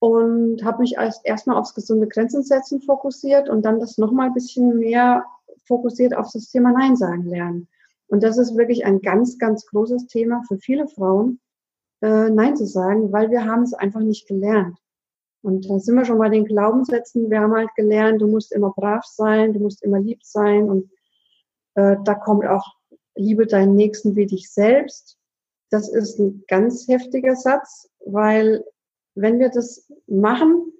und 0.00 0.64
habe 0.64 0.82
mich 0.82 0.94
erst 0.96 1.24
erstmal 1.24 1.56
aufs 1.56 1.74
gesunde 1.74 2.08
Grenzen 2.08 2.42
setzen 2.42 2.80
fokussiert 2.80 3.48
und 3.48 3.62
dann 3.64 3.80
das 3.80 3.98
nochmal 3.98 4.28
ein 4.28 4.34
bisschen 4.34 4.78
mehr 4.78 5.24
fokussiert 5.66 6.16
auf 6.16 6.30
das 6.32 6.50
Thema 6.50 6.72
Nein 6.72 6.96
sagen 6.96 7.24
lernen. 7.24 7.68
Und 8.06 8.22
das 8.22 8.38
ist 8.38 8.56
wirklich 8.56 8.86
ein 8.86 9.00
ganz, 9.00 9.38
ganz 9.38 9.66
großes 9.66 10.06
Thema 10.06 10.42
für 10.48 10.58
viele 10.58 10.88
Frauen, 10.88 11.40
äh, 12.00 12.30
Nein 12.30 12.56
zu 12.56 12.66
sagen, 12.66 13.12
weil 13.12 13.30
wir 13.30 13.44
haben 13.44 13.62
es 13.62 13.74
einfach 13.74 14.00
nicht 14.00 14.26
gelernt. 14.26 14.78
Und 15.42 15.68
da 15.68 15.78
sind 15.78 15.94
wir 15.94 16.04
schon 16.04 16.18
bei 16.18 16.28
den 16.28 16.44
Glaubenssätzen. 16.44 17.30
Wir 17.30 17.40
haben 17.40 17.54
halt 17.54 17.74
gelernt, 17.76 18.20
du 18.20 18.26
musst 18.26 18.52
immer 18.52 18.72
brav 18.74 19.04
sein, 19.04 19.52
du 19.52 19.60
musst 19.60 19.82
immer 19.82 20.00
lieb 20.00 20.20
sein. 20.22 20.68
Und 20.68 20.90
äh, 21.74 21.96
da 22.04 22.14
kommt 22.14 22.46
auch 22.46 22.74
Liebe 23.14 23.46
deinen 23.46 23.74
Nächsten 23.74 24.16
wie 24.16 24.26
dich 24.26 24.50
selbst. 24.50 25.16
Das 25.70 25.88
ist 25.88 26.18
ein 26.18 26.44
ganz 26.48 26.88
heftiger 26.88 27.36
Satz, 27.36 27.90
weil 28.04 28.64
wenn 29.20 29.38
wir 29.38 29.50
das 29.50 29.90
machen, 30.06 30.72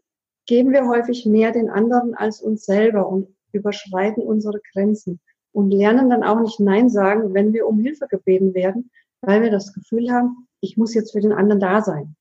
geben 0.47 0.73
wir 0.73 0.89
häufig 0.89 1.27
mehr 1.27 1.53
den 1.53 1.69
anderen 1.69 2.15
als 2.15 2.41
uns 2.41 2.65
selber 2.65 3.09
und 3.09 3.29
überschreiten 3.53 4.23
unsere 4.23 4.61
Grenzen 4.73 5.21
und 5.53 5.71
lernen 5.71 6.11
dann 6.11 6.23
auch 6.23 6.41
nicht 6.41 6.61
Nein 6.61 6.89
sagen, 6.89 7.35
wenn 7.35 7.53
wir 7.53 7.67
um 7.67 7.81
Hilfe 7.81 8.07
gebeten 8.09 8.55
werden, 8.55 8.91
weil 9.21 9.43
wir 9.43 9.51
das 9.51 9.73
Gefühl 9.73 10.11
haben, 10.11 10.47
ich 10.61 10.77
muss 10.77 10.95
jetzt 10.95 11.13
für 11.13 11.21
den 11.21 11.33
anderen 11.33 11.61
da 11.61 11.83
sein. 11.83 12.17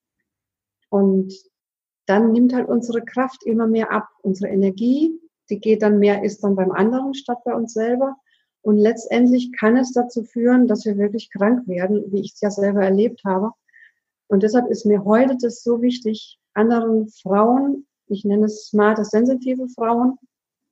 Und 0.89 1.33
dann 2.05 2.31
nimmt 2.31 2.53
halt 2.53 2.67
unsere 2.67 3.03
Kraft 3.03 3.45
immer 3.45 3.67
mehr 3.67 3.91
ab. 3.91 4.07
Unsere 4.21 4.51
Energie, 4.51 5.19
die 5.49 5.59
geht 5.59 5.81
dann 5.81 5.99
mehr, 5.99 6.23
ist 6.23 6.43
dann 6.43 6.55
beim 6.55 6.71
anderen 6.71 7.13
statt 7.13 7.39
bei 7.43 7.53
uns 7.53 7.73
selber. 7.73 8.15
Und 8.61 8.77
letztendlich 8.77 9.51
kann 9.53 9.77
es 9.77 9.93
dazu 9.93 10.23
führen, 10.23 10.67
dass 10.67 10.85
wir 10.85 10.97
wirklich 10.97 11.29
krank 11.31 11.67
werden, 11.67 12.11
wie 12.11 12.21
ich 12.21 12.33
es 12.33 12.41
ja 12.41 12.49
selber 12.49 12.83
erlebt 12.83 13.21
habe. 13.25 13.51
Und 14.27 14.43
deshalb 14.43 14.69
ist 14.69 14.85
mir 14.85 15.05
heute 15.05 15.37
das 15.39 15.63
so 15.63 15.81
wichtig, 15.81 16.39
anderen 16.53 17.07
Frauen, 17.09 17.85
ich 18.07 18.25
nenne 18.25 18.45
es 18.45 18.67
smarte, 18.67 19.05
sensitive 19.05 19.67
Frauen, 19.69 20.17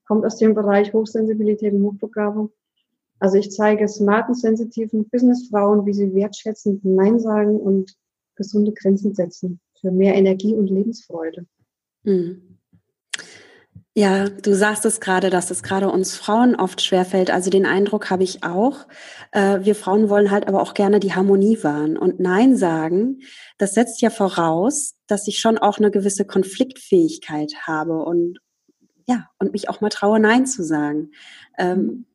kommt 0.07 0.25
aus 0.25 0.38
dem 0.38 0.53
Bereich 0.53 0.93
Hochsensibilität 0.93 1.74
und 1.74 1.83
Hochbegabung. 1.83 2.51
Also 3.19 3.38
ich 3.38 3.51
zeige 3.51 3.88
smarten, 3.88 4.33
sensitiven 4.33 5.07
Businessfrauen, 5.09 5.85
wie 5.85 5.93
sie 5.93 6.13
wertschätzend 6.13 6.83
Nein 6.83 7.19
sagen 7.19 7.59
und 7.59 7.95
gesunde 8.35 8.74
Grenzen 8.74 9.13
setzen 9.13 9.59
für 9.79 9.91
mehr 9.91 10.15
Energie 10.15 10.53
und 10.53 10.69
Lebensfreude. 10.69 11.45
Mhm. 12.03 12.54
Ja, 13.97 14.27
du 14.27 14.53
sagst 14.53 14.85
es 14.85 14.99
gerade, 14.99 15.29
dass 15.29 15.51
es 15.51 15.63
gerade 15.63 15.89
uns 15.89 16.17
Frauen 16.17 16.57
oft 16.57 16.81
schwerfällt. 16.81 17.31
Also 17.31 17.49
den 17.49 17.65
Eindruck 17.65 18.09
habe 18.09 18.23
ich 18.23 18.43
auch. 18.43 18.87
Äh, 19.31 19.59
wir 19.61 19.73
Frauen 19.73 20.09
wollen 20.09 20.31
halt 20.31 20.49
aber 20.49 20.61
auch 20.61 20.73
gerne 20.73 20.99
die 20.99 21.13
Harmonie 21.13 21.63
wahren. 21.63 21.97
Und 21.97 22.19
Nein 22.19 22.57
sagen, 22.57 23.21
das 23.57 23.73
setzt 23.73 24.01
ja 24.01 24.09
voraus, 24.09 24.95
dass 25.07 25.29
ich 25.29 25.39
schon 25.39 25.57
auch 25.57 25.77
eine 25.77 25.91
gewisse 25.91 26.25
Konfliktfähigkeit 26.25 27.53
habe 27.65 28.03
und 28.03 28.39
ja, 29.07 29.29
und 29.39 29.53
mich 29.53 29.69
auch 29.69 29.79
mal 29.79 29.89
traue, 29.89 30.19
Nein 30.19 30.45
zu 30.45 30.65
sagen. 30.65 31.11
Ähm, 31.57 32.05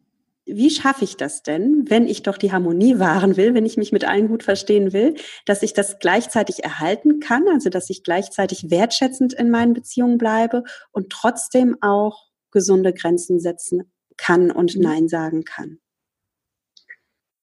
wie 0.57 0.71
schaffe 0.71 1.05
ich 1.05 1.17
das 1.17 1.43
denn, 1.43 1.85
wenn 1.89 2.07
ich 2.07 2.23
doch 2.23 2.37
die 2.37 2.53
Harmonie 2.53 2.99
wahren 2.99 3.37
will, 3.37 3.55
wenn 3.55 3.67
ich 3.67 3.77
mich 3.77 3.93
mit 3.93 4.05
allen 4.07 4.29
gut 4.29 4.43
verstehen 4.43 4.93
will, 4.93 5.15
dass 5.47 5.63
ich 5.63 5.75
das 5.75 5.99
gleichzeitig 5.99 6.65
erhalten 6.65 7.21
kann, 7.21 7.49
also 7.49 7.71
dass 7.71 7.91
ich 7.91 8.03
gleichzeitig 8.03 8.71
wertschätzend 8.71 9.33
in 9.33 9.51
meinen 9.51 9.75
Beziehungen 9.75 10.19
bleibe 10.19 10.65
und 10.93 11.11
trotzdem 11.11 11.77
auch 11.81 12.29
gesunde 12.51 12.93
Grenzen 12.93 13.41
setzen 13.41 13.93
kann 14.17 14.51
und 14.51 14.77
mhm. 14.77 14.83
Nein 14.83 15.09
sagen 15.09 15.45
kann? 15.45 15.79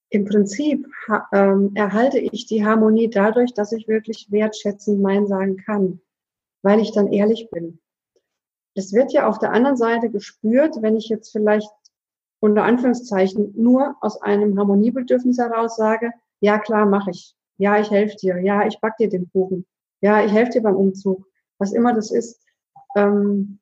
Im 0.09 0.25
Prinzip 0.25 0.87
ähm, 1.33 1.71
erhalte 1.75 2.19
ich 2.19 2.45
die 2.45 2.65
Harmonie 2.65 3.09
dadurch, 3.09 3.53
dass 3.53 3.73
ich 3.73 3.87
wirklich 3.87 4.27
wertschätzend 4.29 5.01
Nein 5.01 5.27
sagen 5.27 5.57
kann, 5.57 5.99
weil 6.61 6.79
ich 6.79 6.93
dann 6.93 7.11
ehrlich 7.11 7.49
bin. 7.51 7.79
Es 8.73 8.93
wird 8.93 9.11
ja 9.11 9.27
auf 9.27 9.39
der 9.39 9.51
anderen 9.51 9.75
Seite 9.75 10.09
gespürt, 10.09 10.81
wenn 10.81 10.95
ich 10.95 11.09
jetzt 11.09 11.31
vielleicht 11.31 11.67
unter 12.39 12.63
Anführungszeichen 12.63 13.53
nur 13.55 13.95
aus 14.01 14.21
einem 14.21 14.57
Harmoniebedürfnis 14.57 15.37
heraus 15.37 15.75
sage, 15.75 16.11
ja 16.39 16.59
klar, 16.59 16.85
mache 16.85 17.11
ich. 17.11 17.35
Ja, 17.57 17.79
ich 17.79 17.89
helfe 17.89 18.15
dir. 18.17 18.39
Ja, 18.39 18.67
ich 18.67 18.79
back 18.79 18.97
dir 18.97 19.09
den 19.09 19.29
Kuchen. 19.31 19.65
Ja, 20.01 20.23
ich 20.23 20.31
helfe 20.31 20.51
dir 20.51 20.61
beim 20.61 20.75
Umzug. 20.75 21.25
Was 21.57 21.73
immer 21.73 21.93
das 21.93 22.11
ist. 22.11 22.39
Ähm, 22.95 23.59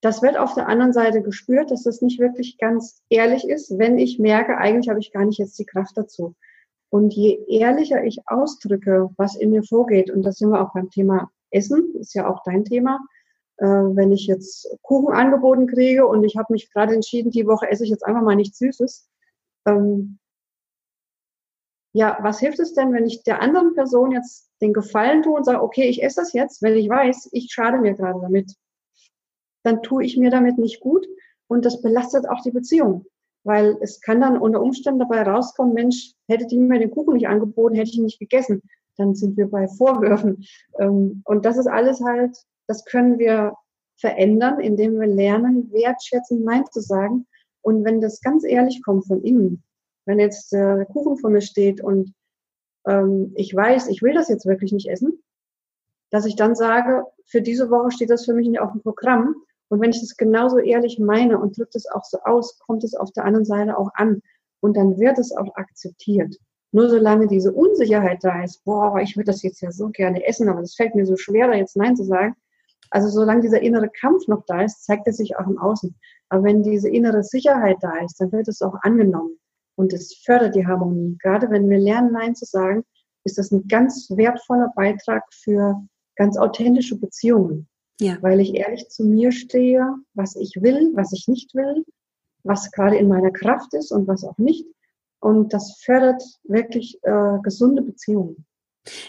das 0.00 0.20
wird 0.20 0.36
auf 0.36 0.54
der 0.54 0.66
anderen 0.68 0.92
Seite 0.92 1.22
gespürt, 1.22 1.70
dass 1.70 1.84
das 1.84 2.02
nicht 2.02 2.18
wirklich 2.18 2.58
ganz 2.58 3.02
ehrlich 3.08 3.48
ist, 3.48 3.78
wenn 3.78 3.98
ich 3.98 4.18
merke, 4.18 4.56
eigentlich 4.56 4.88
habe 4.88 4.98
ich 4.98 5.12
gar 5.12 5.24
nicht 5.24 5.38
jetzt 5.38 5.58
die 5.58 5.64
Kraft 5.64 5.96
dazu. 5.96 6.34
Und 6.90 7.14
je 7.14 7.38
ehrlicher 7.48 8.04
ich 8.04 8.20
ausdrücke, 8.26 9.10
was 9.16 9.36
in 9.36 9.50
mir 9.50 9.62
vorgeht, 9.62 10.10
und 10.10 10.22
das 10.24 10.38
sind 10.38 10.50
wir 10.50 10.60
auch 10.60 10.74
beim 10.74 10.90
Thema 10.90 11.30
Essen, 11.50 11.94
ist 11.94 12.14
ja 12.14 12.28
auch 12.28 12.42
dein 12.42 12.64
Thema, 12.64 12.98
wenn 13.66 14.10
ich 14.10 14.26
jetzt 14.26 14.76
Kuchen 14.82 15.14
angeboten 15.14 15.66
kriege 15.66 16.06
und 16.06 16.24
ich 16.24 16.36
habe 16.36 16.52
mich 16.52 16.72
gerade 16.72 16.94
entschieden, 16.94 17.30
die 17.30 17.46
Woche 17.46 17.70
esse 17.70 17.84
ich 17.84 17.90
jetzt 17.90 18.04
einfach 18.04 18.22
mal 18.22 18.34
nichts 18.34 18.58
Süßes. 18.58 19.08
Ähm, 19.66 20.18
ja, 21.94 22.18
was 22.22 22.40
hilft 22.40 22.58
es 22.58 22.74
denn, 22.74 22.92
wenn 22.92 23.06
ich 23.06 23.22
der 23.22 23.40
anderen 23.40 23.74
Person 23.74 24.12
jetzt 24.12 24.50
den 24.60 24.72
Gefallen 24.72 25.22
tue 25.22 25.34
und 25.34 25.44
sage, 25.44 25.62
okay, 25.62 25.88
ich 25.88 26.02
esse 26.02 26.20
das 26.22 26.32
jetzt, 26.32 26.62
wenn 26.62 26.76
ich 26.76 26.88
weiß, 26.88 27.28
ich 27.32 27.52
schade 27.52 27.78
mir 27.78 27.94
gerade 27.94 28.20
damit. 28.20 28.54
Dann 29.62 29.82
tue 29.82 30.04
ich 30.04 30.16
mir 30.16 30.30
damit 30.30 30.58
nicht 30.58 30.80
gut 30.80 31.06
und 31.48 31.64
das 31.64 31.82
belastet 31.82 32.28
auch 32.28 32.42
die 32.42 32.50
Beziehung. 32.50 33.04
Weil 33.44 33.76
es 33.80 34.00
kann 34.00 34.20
dann 34.20 34.38
unter 34.38 34.62
Umständen 34.62 35.00
dabei 35.00 35.22
rauskommen, 35.22 35.74
Mensch, 35.74 36.14
hätte 36.28 36.46
die 36.46 36.58
mir 36.58 36.78
den 36.78 36.90
Kuchen 36.90 37.14
nicht 37.14 37.28
angeboten, 37.28 37.74
hätte 37.74 37.90
ich 37.90 37.98
ihn 37.98 38.04
nicht 38.04 38.20
gegessen. 38.20 38.62
Dann 38.96 39.14
sind 39.14 39.36
wir 39.36 39.48
bei 39.48 39.68
Vorwürfen. 39.68 40.44
Ähm, 40.78 41.22
und 41.24 41.44
das 41.44 41.58
ist 41.58 41.66
alles 41.66 42.00
halt 42.00 42.36
das 42.72 42.86
können 42.86 43.18
wir 43.18 43.54
verändern, 43.96 44.58
indem 44.58 44.98
wir 44.98 45.06
lernen, 45.06 45.70
wertschätzend 45.72 46.42
Nein 46.42 46.64
zu 46.70 46.80
sagen. 46.80 47.26
Und 47.60 47.84
wenn 47.84 48.00
das 48.00 48.22
ganz 48.22 48.44
ehrlich 48.44 48.82
kommt 48.82 49.06
von 49.06 49.22
innen, 49.22 49.62
wenn 50.06 50.18
jetzt 50.18 50.52
der 50.52 50.86
Kuchen 50.86 51.18
vor 51.18 51.28
mir 51.28 51.42
steht 51.42 51.82
und 51.82 52.14
ähm, 52.86 53.32
ich 53.36 53.54
weiß, 53.54 53.88
ich 53.88 54.00
will 54.00 54.14
das 54.14 54.30
jetzt 54.30 54.46
wirklich 54.46 54.72
nicht 54.72 54.88
essen, 54.88 55.22
dass 56.10 56.24
ich 56.24 56.34
dann 56.34 56.54
sage, 56.54 57.04
für 57.26 57.42
diese 57.42 57.68
Woche 57.70 57.90
steht 57.90 58.08
das 58.08 58.24
für 58.24 58.32
mich 58.32 58.48
nicht 58.48 58.58
auf 58.58 58.72
dem 58.72 58.80
Programm. 58.80 59.36
Und 59.68 59.80
wenn 59.82 59.90
ich 59.90 60.00
das 60.00 60.16
genauso 60.16 60.56
ehrlich 60.58 60.98
meine 60.98 61.38
und 61.38 61.58
drücke 61.58 61.72
das 61.74 61.86
auch 61.86 62.04
so 62.04 62.18
aus, 62.24 62.58
kommt 62.58 62.84
es 62.84 62.94
auf 62.94 63.12
der 63.12 63.26
anderen 63.26 63.44
Seite 63.44 63.76
auch 63.76 63.90
an. 63.94 64.22
Und 64.60 64.78
dann 64.78 64.98
wird 64.98 65.18
es 65.18 65.30
auch 65.36 65.54
akzeptiert. 65.56 66.38
Nur 66.72 66.88
solange 66.88 67.26
diese 67.26 67.52
Unsicherheit 67.52 68.24
da 68.24 68.42
ist, 68.42 68.64
boah, 68.64 68.98
ich 68.98 69.14
würde 69.14 69.30
das 69.30 69.42
jetzt 69.42 69.60
ja 69.60 69.70
so 69.70 69.90
gerne 69.90 70.26
essen, 70.26 70.48
aber 70.48 70.62
es 70.62 70.74
fällt 70.74 70.94
mir 70.94 71.04
so 71.04 71.16
schwer, 71.16 71.48
da 71.48 71.54
jetzt 71.54 71.76
Nein 71.76 71.96
zu 71.96 72.04
sagen, 72.04 72.34
Also 72.92 73.08
solange 73.08 73.40
dieser 73.40 73.62
innere 73.62 73.88
Kampf 73.88 74.28
noch 74.28 74.44
da 74.46 74.62
ist, 74.62 74.84
zeigt 74.84 75.06
er 75.06 75.14
sich 75.14 75.36
auch 75.36 75.46
im 75.46 75.58
Außen. 75.58 75.94
Aber 76.28 76.44
wenn 76.44 76.62
diese 76.62 76.90
innere 76.90 77.22
Sicherheit 77.22 77.78
da 77.80 77.98
ist, 78.04 78.20
dann 78.20 78.30
wird 78.32 78.48
es 78.48 78.60
auch 78.60 78.74
angenommen. 78.82 79.38
Und 79.76 79.94
es 79.94 80.14
fördert 80.26 80.54
die 80.54 80.66
Harmonie. 80.66 81.16
Gerade 81.22 81.50
wenn 81.50 81.70
wir 81.70 81.78
lernen, 81.78 82.12
Nein 82.12 82.34
zu 82.34 82.44
sagen, 82.44 82.84
ist 83.24 83.38
das 83.38 83.50
ein 83.50 83.66
ganz 83.66 84.10
wertvoller 84.10 84.70
Beitrag 84.76 85.24
für 85.32 85.82
ganz 86.16 86.36
authentische 86.36 86.98
Beziehungen. 86.98 87.66
Ja. 87.98 88.18
Weil 88.20 88.40
ich 88.40 88.54
ehrlich 88.54 88.88
zu 88.90 89.04
mir 89.04 89.32
stehe, 89.32 89.86
was 90.12 90.36
ich 90.36 90.56
will, 90.60 90.92
was 90.94 91.14
ich 91.14 91.28
nicht 91.28 91.54
will, 91.54 91.86
was 92.44 92.70
gerade 92.72 92.96
in 92.96 93.08
meiner 93.08 93.30
Kraft 93.30 93.72
ist 93.72 93.90
und 93.90 94.06
was 94.06 94.22
auch 94.22 94.36
nicht. 94.36 94.66
Und 95.18 95.54
das 95.54 95.80
fördert 95.82 96.22
wirklich 96.44 96.98
äh, 97.04 97.38
gesunde 97.42 97.80
Beziehungen. 97.80 98.44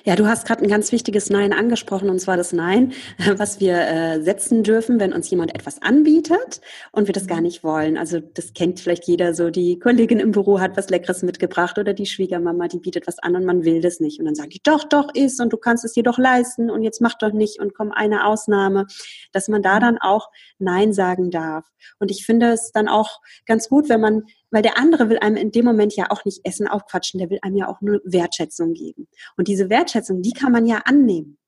Ja, 0.03 0.15
du 0.15 0.27
hast 0.27 0.45
gerade 0.45 0.61
ein 0.61 0.69
ganz 0.69 0.91
wichtiges 0.91 1.31
Nein 1.31 1.51
angesprochen, 1.51 2.11
und 2.11 2.19
zwar 2.19 2.37
das 2.37 2.53
Nein, 2.53 2.93
was 3.37 3.59
wir 3.59 3.75
äh, 3.75 4.21
setzen 4.21 4.61
dürfen, 4.61 4.99
wenn 4.99 5.13
uns 5.13 5.29
jemand 5.31 5.55
etwas 5.55 5.81
anbietet 5.81 6.61
und 6.91 7.07
wir 7.07 7.13
das 7.13 7.25
gar 7.25 7.37
mhm. 7.37 7.43
nicht 7.43 7.63
wollen. 7.63 7.97
Also 7.97 8.19
das 8.19 8.53
kennt 8.53 8.79
vielleicht 8.79 9.07
jeder 9.07 9.33
so, 9.33 9.49
die 9.49 9.79
Kollegin 9.79 10.19
im 10.19 10.31
Büro 10.31 10.59
hat 10.59 10.77
was 10.77 10.89
Leckeres 10.89 11.23
mitgebracht 11.23 11.79
oder 11.79 11.93
die 11.93 12.05
Schwiegermama, 12.05 12.67
die 12.67 12.79
bietet 12.79 13.07
was 13.07 13.17
an 13.17 13.35
und 13.35 13.45
man 13.45 13.65
will 13.65 13.81
das 13.81 13.99
nicht. 13.99 14.19
Und 14.19 14.25
dann 14.25 14.35
sage 14.35 14.49
ich, 14.51 14.61
doch, 14.61 14.83
doch, 14.83 15.07
ist 15.15 15.41
und 15.41 15.51
du 15.51 15.57
kannst 15.57 15.83
es 15.85 15.93
dir 15.93 16.03
doch 16.03 16.19
leisten 16.19 16.69
und 16.69 16.83
jetzt 16.83 17.01
mach 17.01 17.17
doch 17.17 17.33
nicht 17.33 17.59
und 17.59 17.73
komm 17.73 17.91
eine 17.91 18.27
Ausnahme, 18.27 18.85
dass 19.31 19.47
man 19.47 19.63
da 19.63 19.77
mhm. 19.77 19.81
dann 19.81 19.97
auch 19.97 20.29
Nein 20.59 20.93
sagen 20.93 21.31
darf. 21.31 21.65
Und 21.97 22.11
ich 22.11 22.25
finde 22.25 22.51
es 22.51 22.71
dann 22.71 22.87
auch 22.87 23.21
ganz 23.47 23.69
gut, 23.69 23.89
wenn 23.89 24.01
man 24.01 24.23
weil 24.53 24.61
der 24.61 24.77
andere 24.77 25.09
will 25.09 25.17
einem 25.17 25.35
in 25.35 25.51
dem 25.51 25.65
Moment 25.65 25.95
ja 25.95 26.05
auch 26.11 26.25
nicht 26.25 26.41
Essen 26.45 26.67
aufquatschen, 26.67 27.17
der 27.17 27.31
will 27.31 27.39
einem 27.41 27.57
ja 27.57 27.67
auch 27.67 27.81
nur 27.81 28.01
Wertschätzung 28.05 28.73
geben. 28.73 29.07
Und 29.35 29.47
diese 29.47 29.69
Wertschätzung, 29.71 30.21
die 30.21 30.31
kann 30.31 30.51
man 30.51 30.67
ja 30.67 30.83
annehmen. 30.85 31.39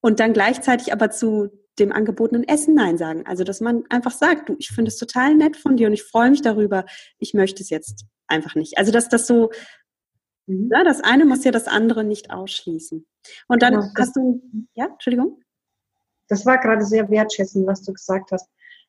Und 0.00 0.18
dann 0.18 0.32
gleichzeitig 0.32 0.92
aber 0.92 1.10
zu 1.10 1.50
dem 1.78 1.92
angebotenen 1.92 2.46
Essen 2.46 2.74
Nein 2.74 2.98
sagen. 2.98 3.24
Also, 3.26 3.44
dass 3.44 3.60
man 3.60 3.84
einfach 3.90 4.10
sagt, 4.10 4.48
du, 4.48 4.56
ich 4.58 4.68
finde 4.70 4.88
es 4.88 4.98
total 4.98 5.36
nett 5.36 5.56
von 5.56 5.76
dir 5.76 5.86
und 5.86 5.92
ich 5.92 6.02
freue 6.02 6.30
mich 6.30 6.42
darüber, 6.42 6.84
ich 7.18 7.32
möchte 7.32 7.62
es 7.62 7.70
jetzt 7.70 8.06
einfach 8.26 8.56
nicht. 8.56 8.76
Also, 8.76 8.90
dass 8.90 9.08
das 9.08 9.28
so, 9.28 9.50
mhm. 10.46 10.68
ja, 10.72 10.82
das 10.82 11.00
eine 11.00 11.24
muss 11.24 11.44
ja 11.44 11.52
das 11.52 11.68
andere 11.68 12.02
nicht 12.02 12.32
ausschließen. 12.32 13.06
Und 13.46 13.62
dann 13.62 13.74
genau, 13.74 13.86
hast 13.96 14.16
du, 14.16 14.42
ja, 14.74 14.86
Entschuldigung? 14.86 15.40
Das 16.26 16.44
war 16.44 16.58
gerade 16.58 16.84
sehr 16.84 17.08
wertschätzend, 17.08 17.68
was 17.68 17.82
du 17.82 17.92
gesagt 17.92 18.32
hast. 18.32 18.48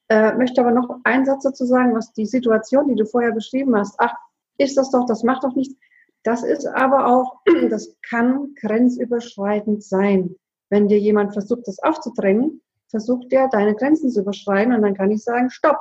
Äh, 0.09 0.33
möchte 0.35 0.61
aber 0.61 0.71
noch 0.71 0.99
einen 1.03 1.25
Satz 1.25 1.43
dazu 1.43 1.65
sagen, 1.65 1.95
was 1.95 2.13
die 2.13 2.25
Situation, 2.25 2.87
die 2.87 2.95
du 2.95 3.05
vorher 3.05 3.31
beschrieben 3.31 3.75
hast, 3.75 3.95
ach, 3.99 4.13
ist 4.57 4.77
das 4.77 4.91
doch, 4.91 5.05
das 5.05 5.23
macht 5.23 5.43
doch 5.43 5.55
nichts. 5.55 5.75
Das 6.23 6.43
ist 6.43 6.65
aber 6.65 7.07
auch, 7.07 7.41
das 7.69 7.95
kann 8.09 8.53
grenzüberschreitend 8.55 9.83
sein. 9.83 10.35
Wenn 10.69 10.87
dir 10.87 10.99
jemand 10.99 11.33
versucht, 11.33 11.67
das 11.67 11.79
aufzudrängen, 11.79 12.61
versucht 12.89 13.31
der, 13.31 13.47
deine 13.47 13.75
Grenzen 13.75 14.09
zu 14.09 14.21
überschreiten 14.21 14.73
und 14.73 14.81
dann 14.81 14.95
kann 14.95 15.11
ich 15.11 15.23
sagen, 15.23 15.49
stopp, 15.49 15.79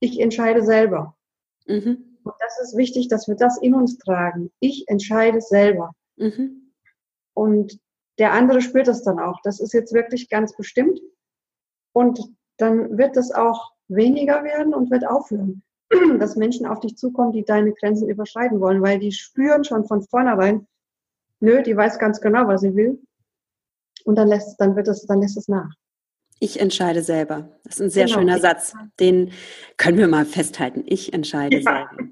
ich 0.00 0.20
entscheide 0.20 0.62
selber. 0.62 1.16
Mhm. 1.66 2.18
Und 2.24 2.34
das 2.40 2.60
ist 2.60 2.76
wichtig, 2.76 3.08
dass 3.08 3.28
wir 3.28 3.36
das 3.36 3.58
in 3.58 3.74
uns 3.74 3.98
tragen. 3.98 4.50
Ich 4.60 4.84
entscheide 4.88 5.40
selber. 5.40 5.92
Mhm. 6.16 6.72
Und 7.34 7.78
der 8.18 8.32
andere 8.32 8.60
spürt 8.60 8.88
das 8.88 9.02
dann 9.02 9.18
auch. 9.18 9.40
Das 9.42 9.60
ist 9.60 9.72
jetzt 9.72 9.92
wirklich 9.92 10.28
ganz 10.28 10.54
bestimmt. 10.56 11.00
Und 11.92 12.20
dann 12.62 12.96
wird 12.96 13.16
es 13.16 13.32
auch 13.32 13.72
weniger 13.88 14.44
werden 14.44 14.72
und 14.74 14.90
wird 14.90 15.06
aufhören, 15.06 15.62
dass 16.18 16.36
Menschen 16.36 16.66
auf 16.66 16.80
dich 16.80 16.96
zukommen, 16.96 17.32
die 17.32 17.44
deine 17.44 17.72
Grenzen 17.72 18.08
überschreiten 18.08 18.60
wollen, 18.60 18.80
weil 18.80 18.98
die 18.98 19.12
spüren 19.12 19.64
schon 19.64 19.84
von 19.84 20.02
vornherein, 20.02 20.66
nö, 21.40 21.62
die 21.62 21.76
weiß 21.76 21.98
ganz 21.98 22.20
genau, 22.20 22.46
was 22.46 22.60
sie 22.62 22.74
will. 22.74 23.02
Und 24.04 24.16
dann 24.16 24.28
lässt, 24.28 24.60
dann 24.60 24.74
wird 24.76 24.88
es, 24.88 25.06
dann 25.06 25.20
lässt 25.20 25.36
es 25.36 25.48
nach. 25.48 25.70
Ich 26.40 26.58
entscheide 26.58 27.02
selber. 27.02 27.48
Das 27.62 27.76
ist 27.76 27.82
ein 27.82 27.90
sehr 27.90 28.06
genau. 28.06 28.18
schöner 28.18 28.38
Satz. 28.40 28.74
Den 28.98 29.30
können 29.76 29.98
wir 29.98 30.08
mal 30.08 30.26
festhalten. 30.26 30.82
Ich 30.86 31.12
entscheide 31.12 31.58
ja. 31.58 31.62
selber. 31.62 32.10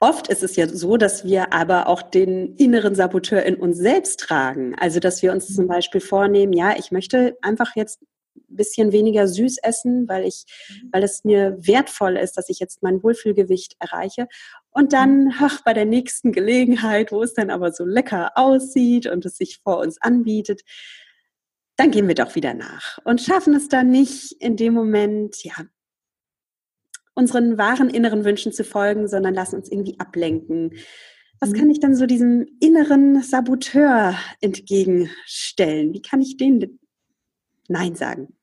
Oft 0.00 0.26
ist 0.28 0.42
es 0.42 0.56
ja 0.56 0.66
so, 0.66 0.96
dass 0.96 1.24
wir 1.24 1.52
aber 1.52 1.86
auch 1.86 2.02
den 2.02 2.56
inneren 2.56 2.96
Saboteur 2.96 3.44
in 3.44 3.54
uns 3.54 3.78
selbst 3.78 4.18
tragen. 4.18 4.74
Also, 4.80 4.98
dass 4.98 5.22
wir 5.22 5.30
uns 5.30 5.54
zum 5.54 5.66
mhm. 5.66 5.68
Beispiel 5.68 6.00
vornehmen, 6.00 6.52
ja, 6.52 6.74
ich 6.76 6.90
möchte 6.90 7.36
einfach 7.40 7.76
jetzt 7.76 8.00
bisschen 8.58 8.92
weniger 8.92 9.26
süß 9.26 9.56
essen, 9.62 10.06
weil 10.06 10.26
ich, 10.26 10.44
mhm. 10.68 10.90
weil 10.92 11.02
es 11.02 11.24
mir 11.24 11.56
wertvoll 11.58 12.18
ist, 12.18 12.36
dass 12.36 12.50
ich 12.50 12.58
jetzt 12.58 12.82
mein 12.82 13.02
Wohlfühlgewicht 13.02 13.76
erreiche. 13.78 14.28
Und 14.70 14.92
dann, 14.92 15.32
ach, 15.40 15.62
bei 15.64 15.72
der 15.72 15.86
nächsten 15.86 16.32
Gelegenheit, 16.32 17.10
wo 17.10 17.22
es 17.22 17.32
dann 17.32 17.48
aber 17.48 17.72
so 17.72 17.86
lecker 17.86 18.32
aussieht 18.34 19.06
und 19.06 19.24
es 19.24 19.38
sich 19.38 19.60
vor 19.62 19.78
uns 19.78 20.00
anbietet, 20.02 20.60
dann 21.76 21.90
gehen 21.90 22.08
wir 22.08 22.14
doch 22.14 22.34
wieder 22.34 22.52
nach 22.52 22.98
und 23.04 23.22
schaffen 23.22 23.54
es 23.54 23.68
dann 23.68 23.88
nicht 23.88 24.32
in 24.40 24.56
dem 24.56 24.74
Moment, 24.74 25.42
ja, 25.44 25.54
unseren 27.14 27.58
wahren 27.58 27.90
inneren 27.90 28.24
Wünschen 28.24 28.52
zu 28.52 28.64
folgen, 28.64 29.08
sondern 29.08 29.34
lassen 29.34 29.56
uns 29.56 29.70
irgendwie 29.70 29.98
ablenken. 29.98 30.72
Was 31.40 31.50
mhm. 31.50 31.54
kann 31.54 31.70
ich 31.70 31.80
dann 31.80 31.94
so 31.94 32.06
diesem 32.06 32.46
inneren 32.60 33.22
Saboteur 33.22 34.16
entgegenstellen? 34.40 35.92
Wie 35.92 36.02
kann 36.02 36.20
ich 36.20 36.36
den 36.36 36.78
Nein 37.68 37.94
sagen? 37.96 38.37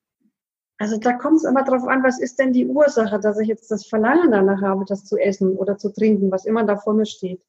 Also 0.78 0.98
da 0.98 1.14
kommt 1.14 1.38
es 1.38 1.44
immer 1.46 1.64
darauf 1.64 1.88
an, 1.88 2.04
was 2.04 2.20
ist 2.20 2.38
denn 2.38 2.52
die 2.52 2.68
Ursache, 2.68 3.20
dass 3.20 3.40
ich 3.40 3.48
jetzt 3.48 3.72
das 3.72 3.86
Verlangen 3.86 4.32
danach 4.32 4.62
habe, 4.62 4.84
das 4.86 5.06
zu 5.06 5.18
essen 5.18 5.56
oder 5.56 5.78
zu 5.78 5.90
trinken, 5.90 6.32
was 6.32 6.46
immer 6.46 6.66
da 6.66 6.76
vor 6.76 6.94
mir 6.94 7.06
steht. 7.06 7.42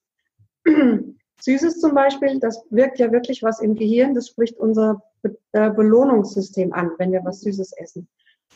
Süßes 1.41 1.81
zum 1.81 1.95
Beispiel, 1.95 2.39
das 2.39 2.65
wirkt 2.71 2.99
ja 2.99 3.13
wirklich 3.13 3.43
was 3.43 3.61
im 3.61 3.75
Gehirn, 3.75 4.15
das 4.15 4.29
spricht 4.29 4.59
unser 4.59 5.03
Be 5.23 5.37
äh, 5.53 5.71
Belohnungssystem 5.71 6.73
an, 6.73 6.93
wenn 6.99 7.13
wir 7.13 7.25
was 7.25 7.41
Süßes 7.41 7.73
essen. 7.73 8.09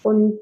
Und 0.03 0.39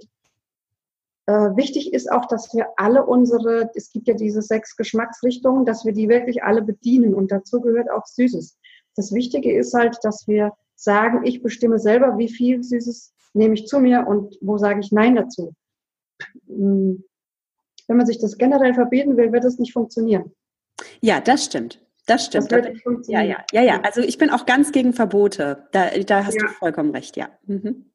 äh, 1.27 1.57
wichtig 1.57 1.93
ist 1.93 2.11
auch, 2.13 2.27
dass 2.27 2.55
wir 2.55 2.69
alle 2.77 3.05
unsere, 3.07 3.71
es 3.75 3.91
gibt 3.91 4.09
ja 4.09 4.15
diese 4.15 4.43
sechs 4.43 4.77
Geschmacksrichtungen, 4.77 5.65
dass 5.65 5.85
wir 5.85 5.93
die 5.93 6.09
wirklich 6.09 6.43
alle 6.43 6.63
bedienen 6.63 7.15
und 7.15 7.33
dazu 7.33 7.61
gehört 7.61 7.91
auch 7.91 8.07
Süßes. 8.07 8.57
Das 8.95 9.13
Wichtige 9.13 9.57
ist 9.57 9.75
halt, 9.75 9.99
dass 10.03 10.29
wir 10.29 10.53
sagen, 10.75 11.25
ich 11.25 11.43
bestimme 11.43 11.79
selber, 11.79 12.19
wie 12.19 12.29
viel 12.29 12.63
Süßes 12.63 13.15
nehme 13.39 13.55
ich 13.55 13.67
zu 13.67 13.81
mir 13.81 14.07
und 14.07 14.37
wo 14.41 14.59
sage 14.59 14.81
ich 14.81 14.93
Nein 14.93 15.17
dazu. 15.17 15.55
Hm. 16.47 17.05
Wenn 17.87 17.97
man 17.97 18.07
sich 18.07 18.19
das 18.19 18.37
generell 18.37 18.75
verbieten 18.75 19.17
will, 19.17 19.33
wird 19.33 19.45
es 19.45 19.59
nicht 19.59 19.73
funktionieren. 19.73 20.33
Ja, 21.01 21.21
das 21.21 21.47
stimmt. 21.47 21.81
Das 22.07 22.27
stimmt. 22.27 22.53
Das 22.53 22.67
ja, 23.07 23.23
ja, 23.23 23.39
ja, 23.53 23.63
ja. 23.63 23.81
Also 23.83 24.01
ich 24.01 24.19
bin 24.19 24.31
auch 24.31 24.47
ganz 24.47 24.73
gegen 24.73 24.93
Verbote. 24.93 25.69
Da, 25.73 25.91
da 26.07 26.25
hast 26.25 26.35
ja. 26.35 26.47
du 26.47 26.49
vollkommen 26.49 26.91
recht, 26.91 27.17
ja. 27.17 27.29
Mhm. 27.47 27.87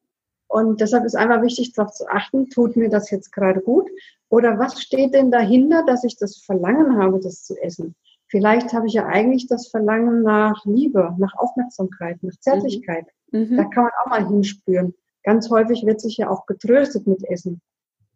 Und 0.48 0.80
deshalb 0.80 1.04
ist 1.04 1.16
einfach 1.16 1.42
wichtig, 1.42 1.72
darauf 1.72 1.92
zu 1.92 2.06
achten, 2.08 2.48
tut 2.48 2.76
mir 2.76 2.88
das 2.88 3.10
jetzt 3.10 3.32
gerade 3.32 3.60
gut? 3.60 3.88
Oder 4.28 4.58
was 4.58 4.80
steht 4.80 5.14
denn 5.14 5.30
dahinter, 5.30 5.84
dass 5.84 6.04
ich 6.04 6.16
das 6.16 6.38
Verlangen 6.38 6.96
habe, 6.96 7.18
das 7.20 7.44
zu 7.44 7.56
essen? 7.60 7.96
Vielleicht 8.28 8.72
habe 8.72 8.86
ich 8.86 8.94
ja 8.94 9.06
eigentlich 9.06 9.48
das 9.48 9.68
Verlangen 9.68 10.22
nach 10.22 10.64
Liebe, 10.64 11.14
nach 11.18 11.34
Aufmerksamkeit, 11.36 12.22
nach 12.22 12.36
Zärtlichkeit. 12.38 13.06
Mhm. 13.32 13.40
mhm. 13.40 13.56
Da 13.56 13.64
kann 13.64 13.84
man 13.84 13.92
auch 14.02 14.10
mal 14.10 14.28
hinspüren. 14.28 14.94
Ganz 15.24 15.50
häufig 15.50 15.84
wird 15.84 16.00
sich 16.00 16.18
ja 16.18 16.30
auch 16.30 16.46
getröstet 16.46 17.06
mit 17.06 17.24
Essen. 17.24 17.60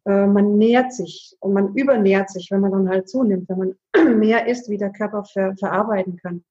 Äh, 0.05 0.27
man 0.27 0.57
nährt 0.59 0.93
sich 0.93 1.37
und 1.41 1.53
man 1.55 1.75
übernährt 1.75 2.31
sich, 2.31 2.51
wenn 2.51 2.61
man 2.61 2.73
dann 2.73 2.89
halt 2.89 3.09
zunimmt, 3.09 3.49
wenn 3.49 3.59
man 3.59 4.19
mehr 4.19 4.47
isst, 4.47 4.69
wie 4.69 4.79
der 4.79 4.93
Körper 4.93 5.25
ver 5.25 5.57
verarbeiten 5.57 6.17
kann. 6.17 6.45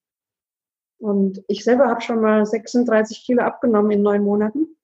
Und 0.99 1.43
ich 1.47 1.63
selber 1.63 1.87
habe 1.87 2.01
schon 2.01 2.21
mal 2.21 2.45
36 2.45 3.23
Kilo 3.23 3.43
abgenommen 3.43 3.91
in 3.91 4.01
neun 4.01 4.23
Monaten. 4.23 4.75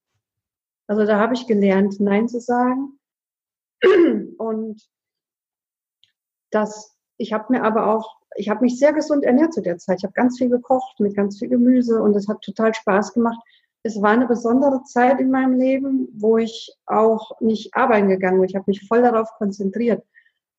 Also 0.87 1.05
da 1.05 1.19
habe 1.19 1.33
ich 1.33 1.47
gelernt, 1.47 1.99
Nein 1.99 2.27
zu 2.27 2.39
sagen. 2.39 2.99
Und 4.37 4.87
das, 6.51 6.95
ich 7.17 7.33
habe 7.33 7.51
mir 7.51 7.63
aber 7.63 7.87
auch, 7.87 8.17
ich 8.35 8.49
habe 8.49 8.61
mich 8.61 8.77
sehr 8.77 8.93
gesund 8.93 9.23
ernährt 9.23 9.53
zu 9.53 9.61
der 9.61 9.77
Zeit. 9.79 9.99
Ich 9.99 10.03
habe 10.03 10.13
ganz 10.13 10.37
viel 10.37 10.49
gekocht 10.49 10.99
mit 10.99 11.15
ganz 11.15 11.39
viel 11.39 11.49
Gemüse 11.49 12.01
und 12.01 12.15
es 12.15 12.27
hat 12.27 12.41
total 12.41 12.73
Spaß 12.73 13.13
gemacht 13.13 13.39
es 13.83 14.01
war 14.01 14.11
eine 14.11 14.27
besondere 14.27 14.83
Zeit 14.83 15.19
in 15.19 15.29
meinem 15.29 15.59
Leben, 15.59 16.07
wo 16.13 16.37
ich 16.37 16.73
auch 16.85 17.39
nicht 17.41 17.75
arbeiten 17.75 18.07
gegangen 18.07 18.39
bin. 18.39 18.49
Ich 18.49 18.55
habe 18.55 18.65
mich 18.67 18.87
voll 18.87 19.01
darauf 19.01 19.29
konzentriert. 19.37 20.03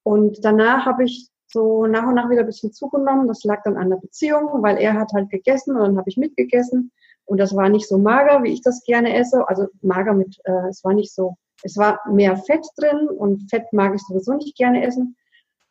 Und 0.03 0.45
danach 0.45 0.85
habe 0.85 1.05
ich 1.05 1.31
so 1.47 1.87
nach 1.87 2.07
und 2.07 2.17
nach 2.17 2.29
wieder 2.29 2.41
ein 2.41 2.47
bisschen 2.47 2.73
zugenommen. 2.73 3.27
Das 3.27 3.43
lag 3.45 3.63
dann 3.63 3.79
an 3.79 3.89
der 3.89 3.97
Beziehung, 3.97 4.63
weil 4.63 4.77
er 4.77 4.95
hat 4.95 5.13
halt 5.15 5.31
gegessen 5.31 5.75
und 5.75 5.83
dann 5.83 5.97
habe 5.97 6.11
ich 6.11 6.19
mitgegessen. 6.19 6.93
Und 7.25 7.39
das 7.39 7.57
war 7.57 7.71
nicht 7.71 7.89
so 7.89 7.97
mager, 7.97 8.43
wie 8.43 8.53
ich 8.53 8.61
das 8.61 8.85
gerne 8.85 9.17
esse. 9.17 9.49
Also 9.49 9.69
mager 9.81 10.13
mit, 10.13 10.39
äh, 10.45 10.69
es 10.69 10.85
war 10.85 10.93
nicht 10.93 11.15
so, 11.15 11.37
es 11.63 11.79
war 11.79 12.01
mehr 12.11 12.37
Fett 12.37 12.67
drin 12.77 13.09
und 13.09 13.49
Fett 13.49 13.73
mag 13.73 13.95
ich 13.95 14.03
sowieso 14.03 14.35
nicht 14.35 14.57
gerne 14.57 14.85
essen. 14.85 15.17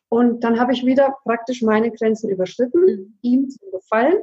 Und 0.08 0.42
dann 0.42 0.58
habe 0.58 0.72
ich 0.72 0.84
wieder 0.84 1.16
praktisch 1.22 1.62
meine 1.62 1.92
Grenzen 1.92 2.30
überschritten, 2.30 2.80
mhm. 2.80 3.18
ihm 3.22 3.48
zu 3.48 3.58
gefallen. 3.70 4.20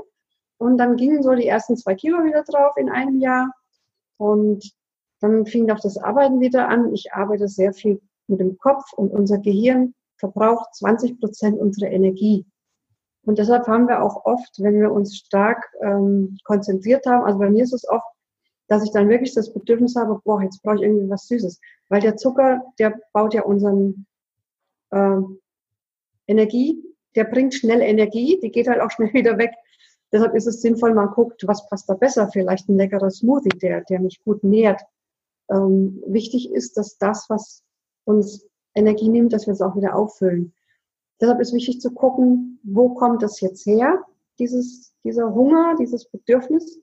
Und 0.61 0.77
dann 0.77 0.95
gingen 0.95 1.23
so 1.23 1.33
die 1.33 1.47
ersten 1.47 1.75
zwei 1.75 1.95
Kilo 1.95 2.23
wieder 2.23 2.43
drauf 2.43 2.77
in 2.77 2.87
einem 2.87 3.19
Jahr. 3.19 3.51
Und 4.17 4.71
dann 5.19 5.47
fing 5.47 5.71
auch 5.71 5.79
das 5.79 5.97
Arbeiten 5.97 6.39
wieder 6.39 6.69
an. 6.69 6.93
Ich 6.93 7.11
arbeite 7.13 7.47
sehr 7.47 7.73
viel 7.73 7.99
mit 8.27 8.39
dem 8.39 8.59
Kopf 8.59 8.93
und 8.93 9.11
unser 9.11 9.39
Gehirn 9.39 9.95
verbraucht 10.17 10.75
20 10.75 11.19
Prozent 11.19 11.59
unserer 11.59 11.89
Energie. 11.89 12.45
Und 13.23 13.39
deshalb 13.39 13.65
haben 13.65 13.87
wir 13.87 14.03
auch 14.03 14.23
oft, 14.25 14.51
wenn 14.59 14.79
wir 14.79 14.91
uns 14.91 15.17
stark 15.17 15.67
ähm, 15.81 16.37
konzentriert 16.43 17.07
haben, 17.07 17.25
also 17.25 17.39
bei 17.39 17.49
mir 17.49 17.63
ist 17.63 17.73
es 17.73 17.89
oft, 17.89 18.05
dass 18.67 18.83
ich 18.83 18.91
dann 18.91 19.09
wirklich 19.09 19.33
das 19.33 19.51
Bedürfnis 19.51 19.95
habe, 19.95 20.21
boah, 20.23 20.43
jetzt 20.43 20.61
brauche 20.61 20.75
ich 20.75 20.83
irgendwie 20.83 21.09
was 21.09 21.25
Süßes. 21.25 21.59
Weil 21.89 22.01
der 22.01 22.17
Zucker, 22.17 22.61
der 22.77 22.99
baut 23.13 23.33
ja 23.33 23.41
unseren 23.41 24.05
äh, 24.91 25.17
Energie, 26.27 26.83
der 27.15 27.23
bringt 27.23 27.55
schnell 27.55 27.81
Energie, 27.81 28.39
die 28.43 28.51
geht 28.51 28.67
halt 28.67 28.79
auch 28.79 28.91
schnell 28.91 29.11
wieder 29.13 29.39
weg. 29.39 29.55
Deshalb 30.11 30.35
ist 30.35 30.47
es 30.47 30.61
sinnvoll, 30.61 30.93
man 30.93 31.11
guckt, 31.11 31.47
was 31.47 31.67
passt 31.69 31.89
da 31.89 31.93
besser. 31.93 32.29
Vielleicht 32.31 32.67
ein 32.67 32.77
leckerer 32.77 33.09
Smoothie, 33.09 33.57
der, 33.57 33.81
der 33.81 34.01
mich 34.01 34.21
gut 34.23 34.43
nährt. 34.43 34.81
Ähm, 35.49 36.03
wichtig 36.05 36.51
ist, 36.51 36.77
dass 36.77 36.97
das, 36.97 37.29
was 37.29 37.63
uns 38.05 38.45
Energie 38.75 39.09
nimmt, 39.09 39.33
dass 39.33 39.47
wir 39.47 39.53
es 39.53 39.61
auch 39.61 39.75
wieder 39.75 39.95
auffüllen. 39.95 40.53
Deshalb 41.19 41.39
ist 41.39 41.53
wichtig 41.53 41.79
zu 41.81 41.91
gucken, 41.91 42.59
wo 42.63 42.93
kommt 42.95 43.21
das 43.21 43.39
jetzt 43.41 43.65
her, 43.65 44.03
dieses, 44.39 44.93
dieser 45.03 45.33
Hunger, 45.33 45.75
dieses 45.79 46.05
Bedürfnis. 46.05 46.79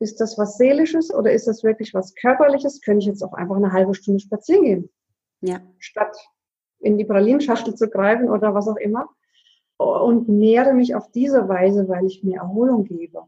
Ist 0.00 0.20
das 0.20 0.36
was 0.36 0.58
Seelisches 0.58 1.12
oder 1.14 1.32
ist 1.32 1.46
das 1.48 1.64
wirklich 1.64 1.94
was 1.94 2.14
Körperliches? 2.14 2.80
Könnte 2.82 3.04
ich 3.04 3.06
jetzt 3.06 3.22
auch 3.22 3.32
einfach 3.32 3.56
eine 3.56 3.72
halbe 3.72 3.94
Stunde 3.94 4.20
spazieren 4.20 4.64
gehen? 4.64 4.90
Ja. 5.40 5.60
Statt 5.78 6.16
in 6.80 6.98
die 6.98 7.04
Pralinschachtel 7.04 7.74
zu 7.74 7.88
greifen 7.88 8.28
oder 8.28 8.54
was 8.54 8.68
auch 8.68 8.76
immer. 8.76 9.08
Und 9.76 10.28
nähere 10.28 10.72
mich 10.72 10.94
auf 10.94 11.10
diese 11.10 11.48
Weise, 11.48 11.88
weil 11.88 12.06
ich 12.06 12.22
mir 12.22 12.36
Erholung 12.36 12.84
gebe. 12.84 13.22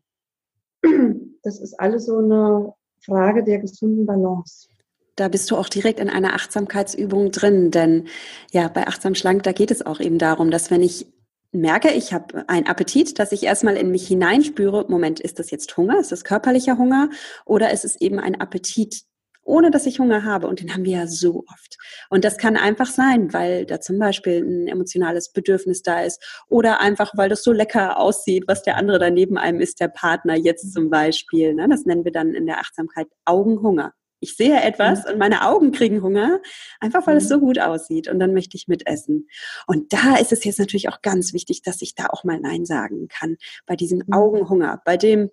Das 1.42 1.60
ist 1.60 1.78
alles 1.78 2.06
so 2.06 2.18
eine 2.18 2.74
Frage 3.04 3.44
der 3.44 3.58
gesunden 3.58 4.06
Balance. 4.06 4.68
Da 5.14 5.28
bist 5.28 5.50
du 5.50 5.56
auch 5.56 5.68
direkt 5.68 6.00
in 6.00 6.10
einer 6.10 6.34
Achtsamkeitsübung 6.34 7.30
drin, 7.30 7.70
denn 7.70 8.08
ja, 8.50 8.68
bei 8.68 8.86
Achtsam 8.86 9.14
Schlank, 9.14 9.44
da 9.44 9.52
geht 9.52 9.70
es 9.70 9.84
auch 9.84 10.00
eben 10.00 10.18
darum, 10.18 10.50
dass 10.50 10.70
wenn 10.70 10.82
ich 10.82 11.06
merke, 11.52 11.90
ich 11.92 12.12
habe 12.12 12.48
einen 12.48 12.66
Appetit, 12.66 13.18
dass 13.18 13.32
ich 13.32 13.44
erstmal 13.44 13.76
in 13.76 13.90
mich 13.90 14.06
hineinspüre, 14.06 14.86
Moment, 14.88 15.20
ist 15.20 15.38
das 15.38 15.50
jetzt 15.50 15.76
Hunger? 15.76 15.98
Ist 15.98 16.12
das 16.12 16.24
körperlicher 16.24 16.76
Hunger? 16.76 17.10
Oder 17.44 17.72
ist 17.72 17.84
es 17.84 18.00
eben 18.00 18.18
ein 18.18 18.40
Appetit, 18.40 19.04
ohne 19.46 19.70
dass 19.70 19.86
ich 19.86 19.98
Hunger 19.98 20.24
habe? 20.24 20.46
Und 20.46 20.60
den 20.60 20.74
haben 20.74 20.84
wir 20.84 20.98
ja 20.98 21.06
so 21.06 21.44
oft. 21.48 21.78
Und 22.10 22.24
das 22.24 22.36
kann 22.36 22.56
einfach 22.56 22.86
sein, 22.86 23.32
weil 23.32 23.64
da 23.66 23.80
zum 23.80 23.98
Beispiel 23.98 24.42
ein 24.42 24.68
emotionales 24.68 25.32
Bedürfnis 25.32 25.82
da 25.82 26.02
ist 26.02 26.22
oder 26.48 26.80
einfach, 26.80 27.12
weil 27.16 27.28
das 27.28 27.42
so 27.42 27.52
lecker 27.52 27.98
aussieht, 27.98 28.44
was 28.46 28.62
der 28.62 28.76
andere 28.76 28.98
da 28.98 29.10
neben 29.10 29.38
einem 29.38 29.60
ist, 29.60 29.80
der 29.80 29.88
Partner 29.88 30.34
jetzt 30.36 30.72
zum 30.72 30.90
Beispiel. 30.90 31.54
Ne? 31.54 31.68
Das 31.68 31.84
nennen 31.84 32.04
wir 32.04 32.12
dann 32.12 32.34
in 32.34 32.46
der 32.46 32.58
Achtsamkeit 32.58 33.06
Augenhunger. 33.24 33.92
Ich 34.20 34.34
sehe 34.36 34.60
etwas 34.60 35.04
mhm. 35.04 35.12
und 35.12 35.18
meine 35.18 35.46
Augen 35.46 35.72
kriegen 35.72 36.02
Hunger, 36.02 36.40
einfach 36.80 37.06
weil 37.06 37.14
mhm. 37.14 37.20
es 37.20 37.28
so 37.28 37.38
gut 37.38 37.58
aussieht 37.58 38.08
und 38.08 38.18
dann 38.18 38.32
möchte 38.32 38.56
ich 38.56 38.66
mitessen. 38.66 39.28
Und 39.66 39.92
da 39.92 40.16
ist 40.16 40.32
es 40.32 40.44
jetzt 40.44 40.58
natürlich 40.58 40.88
auch 40.88 41.02
ganz 41.02 41.32
wichtig, 41.32 41.62
dass 41.62 41.82
ich 41.82 41.94
da 41.94 42.06
auch 42.06 42.24
mal 42.24 42.40
Nein 42.40 42.64
sagen 42.64 43.08
kann 43.08 43.36
bei 43.66 43.76
diesem 43.76 44.02
mhm. 44.06 44.12
Augenhunger, 44.12 44.80
bei 44.84 44.96
dem, 44.96 45.30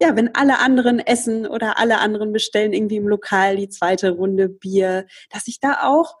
ja, 0.00 0.16
wenn 0.16 0.34
alle 0.34 0.58
anderen 0.58 0.98
essen 0.98 1.46
oder 1.46 1.78
alle 1.78 1.98
anderen 1.98 2.32
bestellen 2.32 2.72
irgendwie 2.72 2.96
im 2.96 3.08
Lokal 3.08 3.56
die 3.56 3.68
zweite 3.68 4.10
Runde 4.10 4.48
Bier, 4.48 5.06
dass 5.30 5.48
ich 5.48 5.60
da 5.60 5.82
auch 5.82 6.16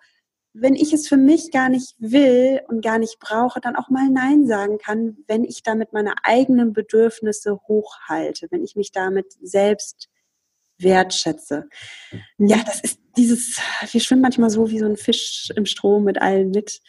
wenn 0.58 0.74
ich 0.74 0.92
es 0.92 1.06
für 1.06 1.18
mich 1.18 1.50
gar 1.50 1.68
nicht 1.68 1.94
will 1.98 2.62
und 2.68 2.82
gar 2.82 2.98
nicht 2.98 3.18
brauche, 3.18 3.60
dann 3.60 3.76
auch 3.76 3.90
mal 3.90 4.08
Nein 4.08 4.46
sagen 4.46 4.78
kann, 4.78 5.18
wenn 5.26 5.44
ich 5.44 5.62
damit 5.62 5.92
meine 5.92 6.14
eigenen 6.22 6.72
Bedürfnisse 6.72 7.60
hochhalte, 7.68 8.46
wenn 8.50 8.64
ich 8.64 8.74
mich 8.74 8.90
damit 8.90 9.26
selbst 9.42 10.08
wertschätze. 10.78 11.68
Ja, 12.38 12.62
das 12.64 12.80
ist 12.80 13.00
dieses, 13.16 13.60
wir 13.90 14.00
schwimmen 14.00 14.22
manchmal 14.22 14.50
so 14.50 14.70
wie 14.70 14.78
so 14.78 14.86
ein 14.86 14.96
Fisch 14.96 15.50
im 15.54 15.66
Strom 15.66 16.04
mit 16.04 16.20
allen 16.20 16.50
mit 16.50 16.80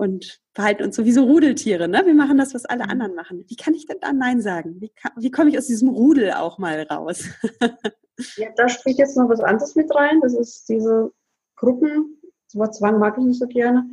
und 0.00 0.40
verhalten 0.54 0.84
uns 0.84 0.96
so 0.96 1.04
wie 1.04 1.12
so 1.12 1.24
Rudeltiere. 1.24 1.86
Ne? 1.86 2.02
Wir 2.06 2.14
machen 2.14 2.38
das, 2.38 2.54
was 2.54 2.64
alle 2.64 2.84
mhm. 2.84 2.90
anderen 2.90 3.14
machen. 3.14 3.44
Wie 3.48 3.56
kann 3.56 3.74
ich 3.74 3.86
denn 3.86 3.98
da 4.00 4.12
Nein 4.12 4.40
sagen? 4.40 4.80
Wie, 4.80 4.88
kann, 4.88 5.12
wie 5.16 5.30
komme 5.30 5.50
ich 5.50 5.58
aus 5.58 5.66
diesem 5.66 5.90
Rudel 5.90 6.32
auch 6.32 6.58
mal 6.58 6.82
raus? 6.82 7.24
ja, 8.36 8.48
da 8.56 8.68
spricht 8.68 8.98
jetzt 8.98 9.16
noch 9.16 9.28
was 9.28 9.40
anderes 9.40 9.74
mit 9.74 9.94
rein. 9.94 10.20
Das 10.20 10.34
ist 10.34 10.68
diese 10.68 11.12
Gruppen, 11.56 12.18
das 12.46 12.56
Wort 12.56 12.74
Zwang 12.74 12.98
mag 12.98 13.18
ich 13.18 13.24
nicht 13.24 13.38
so 13.38 13.46
gerne. 13.46 13.86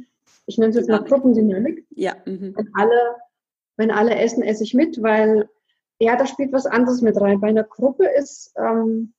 Ich 0.46 0.58
nenne 0.58 0.70
es 0.70 0.78
jetzt 0.78 0.90
mal 0.90 1.04
Gruppendynamik. 1.04 1.86
Ja. 1.92 2.16
Mhm. 2.26 2.54
Wenn, 2.56 2.70
alle, 2.74 3.16
wenn 3.76 3.92
alle 3.92 4.16
essen, 4.16 4.44
esse 4.44 4.64
ich 4.64 4.74
mit, 4.74 5.04
weil 5.04 5.50
ja, 6.00 6.16
da 6.16 6.26
spielt 6.26 6.54
was 6.54 6.66
anderes 6.66 7.02
mit 7.02 7.20
rein. 7.20 7.42
Bei 7.42 7.50
einer 7.50 7.64
Gruppe 7.64 8.06
ist 8.06 8.54
ähm, 8.56 9.14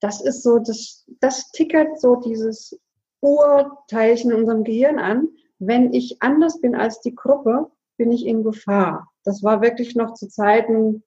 das 0.00 0.20
ist 0.22 0.42
so, 0.42 0.58
das, 0.58 1.04
das 1.20 1.50
tickert 1.52 2.00
so 2.00 2.16
dieses 2.16 2.78
Urteilchen 3.20 4.30
in 4.30 4.38
unserem 4.38 4.64
Gehirn 4.64 4.98
an. 4.98 5.28
Wenn 5.60 5.92
ich 5.92 6.20
anders 6.22 6.60
bin 6.60 6.74
als 6.74 7.00
die 7.00 7.14
Gruppe, 7.14 7.70
bin 7.98 8.10
ich 8.10 8.26
in 8.26 8.42
Gefahr. 8.42 9.10
Das 9.24 9.42
war 9.42 9.60
wirklich 9.60 9.94
noch 9.94 10.14
zu 10.14 10.26
Zeiten 10.26 11.02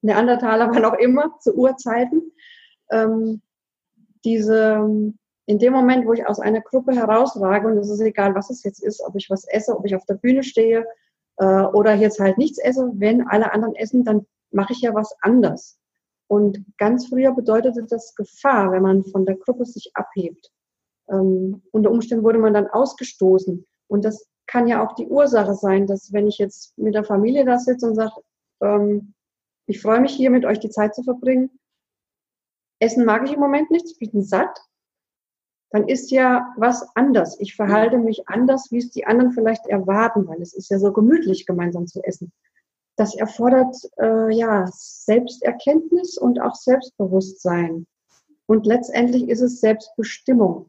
Neandertaler, 0.00 0.70
war 0.72 0.80
noch 0.80 0.94
immer, 0.94 1.36
zu 1.40 1.54
Urzeiten. 1.54 2.32
Ähm, 2.90 3.42
diese, 4.24 5.14
in 5.46 5.58
dem 5.58 5.72
Moment, 5.72 6.06
wo 6.06 6.12
ich 6.12 6.26
aus 6.26 6.38
einer 6.38 6.60
Gruppe 6.60 6.94
herausrage, 6.94 7.66
und 7.66 7.78
es 7.78 7.90
ist 7.90 8.00
egal, 8.00 8.34
was 8.36 8.48
es 8.48 8.62
jetzt 8.62 8.82
ist, 8.82 9.02
ob 9.02 9.16
ich 9.16 9.28
was 9.28 9.44
esse, 9.48 9.76
ob 9.76 9.84
ich 9.84 9.96
auf 9.96 10.06
der 10.06 10.14
Bühne 10.14 10.44
stehe 10.44 10.86
äh, 11.38 11.62
oder 11.62 11.94
jetzt 11.94 12.20
halt 12.20 12.38
nichts 12.38 12.58
esse, 12.58 12.92
wenn 12.94 13.26
alle 13.26 13.52
anderen 13.52 13.74
essen, 13.74 14.04
dann 14.04 14.24
mache 14.52 14.72
ich 14.72 14.82
ja 14.82 14.94
was 14.94 15.16
anders. 15.20 15.78
Und 16.28 16.64
ganz 16.76 17.08
früher 17.08 17.32
bedeutete 17.32 17.84
das 17.84 18.14
Gefahr, 18.14 18.70
wenn 18.70 18.82
man 18.82 19.04
von 19.04 19.26
der 19.26 19.36
Gruppe 19.36 19.64
sich 19.64 19.90
abhebt. 19.94 20.52
Ähm, 21.10 21.62
unter 21.72 21.90
Umständen 21.90 22.24
wurde 22.24 22.38
man 22.38 22.54
dann 22.54 22.66
ausgestoßen. 22.66 23.66
Und 23.88 24.04
das 24.04 24.26
kann 24.46 24.68
ja 24.68 24.84
auch 24.84 24.94
die 24.94 25.06
Ursache 25.06 25.54
sein, 25.54 25.86
dass 25.86 26.12
wenn 26.12 26.26
ich 26.26 26.38
jetzt 26.38 26.76
mit 26.78 26.94
der 26.94 27.04
Familie 27.04 27.44
da 27.44 27.58
sitze 27.58 27.86
und 27.86 27.94
sage, 27.94 28.12
ähm, 28.60 29.14
ich 29.66 29.80
freue 29.80 30.00
mich 30.00 30.14
hier 30.14 30.30
mit 30.30 30.44
euch 30.44 30.58
die 30.58 30.70
Zeit 30.70 30.94
zu 30.94 31.02
verbringen, 31.02 31.50
Essen 32.80 33.04
mag 33.04 33.24
ich 33.24 33.32
im 33.32 33.40
Moment 33.40 33.70
nicht, 33.70 33.96
ich 33.98 34.10
bin 34.10 34.22
satt, 34.22 34.60
dann 35.70 35.88
ist 35.88 36.10
ja 36.10 36.54
was 36.56 36.86
anders. 36.94 37.38
Ich 37.40 37.56
verhalte 37.56 37.98
mich 37.98 38.28
anders, 38.28 38.68
wie 38.70 38.78
es 38.78 38.90
die 38.90 39.06
anderen 39.06 39.32
vielleicht 39.32 39.66
erwarten, 39.66 40.26
weil 40.26 40.40
es 40.40 40.54
ist 40.54 40.70
ja 40.70 40.78
so 40.78 40.92
gemütlich, 40.92 41.44
gemeinsam 41.44 41.86
zu 41.86 42.02
essen 42.04 42.32
das 42.98 43.14
erfordert 43.14 43.76
äh, 43.98 44.34
ja 44.34 44.66
Selbsterkenntnis 44.72 46.18
und 46.18 46.40
auch 46.40 46.56
Selbstbewusstsein. 46.56 47.86
Und 48.46 48.66
letztendlich 48.66 49.28
ist 49.28 49.40
es 49.40 49.60
Selbstbestimmung. 49.60 50.68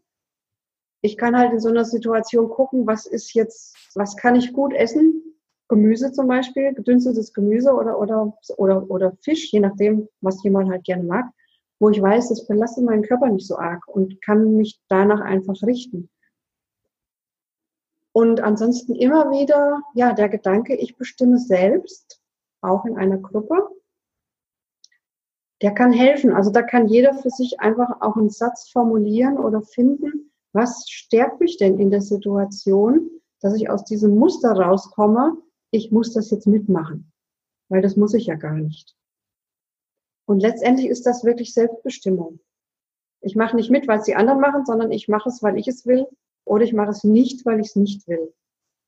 Ich 1.02 1.18
kann 1.18 1.38
halt 1.38 1.54
in 1.54 1.60
so 1.60 1.70
einer 1.70 1.86
Situation 1.86 2.50
gucken, 2.50 2.86
was 2.86 3.06
ist 3.06 3.34
jetzt, 3.34 3.76
was 3.96 4.18
kann 4.18 4.36
ich 4.36 4.54
gut 4.54 4.74
essen? 4.74 5.24
Gemüse 5.70 6.12
zum 6.12 6.28
Beispiel, 6.28 6.74
gedünstetes 6.74 7.34
Gemüse 7.34 7.72
oder, 7.74 8.00
oder, 8.00 8.38
oder, 8.58 8.90
oder 8.90 9.18
Fisch, 9.22 9.52
je 9.52 9.60
nachdem, 9.60 10.10
was 10.20 10.44
jemand 10.44 10.70
halt 10.70 10.84
gerne 10.84 11.04
mag, 11.04 11.26
wo 11.80 11.90
ich 11.90 12.02
weiß, 12.02 12.30
das 12.30 12.48
belastet 12.48 12.86
meinen 12.86 13.04
Körper 13.04 13.30
nicht 13.30 13.48
so 13.48 13.58
arg 13.58 13.88
und 13.88 14.22
kann 14.22 14.56
mich 14.56 14.82
danach 14.90 15.22
einfach 15.22 15.62
richten. 15.64 16.10
Und 18.12 18.42
ansonsten 18.42 18.96
immer 18.96 19.32
wieder, 19.32 19.82
ja, 19.94 20.14
der 20.14 20.28
Gedanke, 20.28 20.76
ich 20.76 20.98
bestimme 20.98 21.38
selbst, 21.38 22.20
auch 22.62 22.84
in 22.86 22.98
einer 22.98 23.18
Gruppe, 23.18 23.70
der 25.62 25.74
kann 25.74 25.94
helfen. 25.94 26.34
Also 26.34 26.52
da 26.52 26.62
kann 26.64 26.88
jeder 26.88 27.14
für 27.14 27.30
sich 27.30 27.60
einfach 27.60 28.02
auch 28.02 28.18
einen 28.18 28.30
Satz 28.30 28.70
formulieren 28.70 29.38
oder 29.38 29.62
finden, 29.62 30.29
was 30.54 30.86
stärkt 30.90 31.40
mich 31.40 31.58
denn 31.58 31.80
in 31.80 31.92
der 31.92 32.02
Situation, 32.02 33.10
dass 33.42 33.56
ich 33.56 33.70
aus 33.70 33.86
diesem 33.86 34.16
Muster 34.16 34.52
rauskomme, 34.52 35.38
ich 35.72 35.92
muss 35.92 36.14
das 36.14 36.32
jetzt 36.32 36.48
mitmachen, 36.48 37.12
weil 37.70 37.82
das 37.82 37.96
muss 37.96 38.14
ich 38.14 38.26
ja 38.26 38.36
gar 38.36 38.56
nicht. 38.56 38.96
Und 40.26 40.42
letztendlich 40.42 40.88
ist 40.88 41.06
das 41.06 41.24
wirklich 41.24 41.54
Selbstbestimmung. 41.54 42.40
Ich 43.22 43.36
mache 43.36 43.56
nicht 43.56 43.70
mit, 43.70 43.88
weil 43.88 44.00
es 44.00 44.06
die 44.06 44.16
anderen 44.16 44.40
machen, 44.40 44.66
sondern 44.66 44.92
ich 44.92 45.08
mache 45.08 45.30
es, 45.30 45.42
weil 45.44 45.58
ich 45.58 45.68
es 45.68 45.86
will 45.86 46.08
oder 46.46 46.64
ich 46.64 46.74
mache 46.74 46.92
es 46.92 47.04
nicht, 47.04 47.46
weil 47.46 47.60
ich 47.60 47.68
es 47.68 47.76
nicht 47.76 48.08
will. 48.08 48.34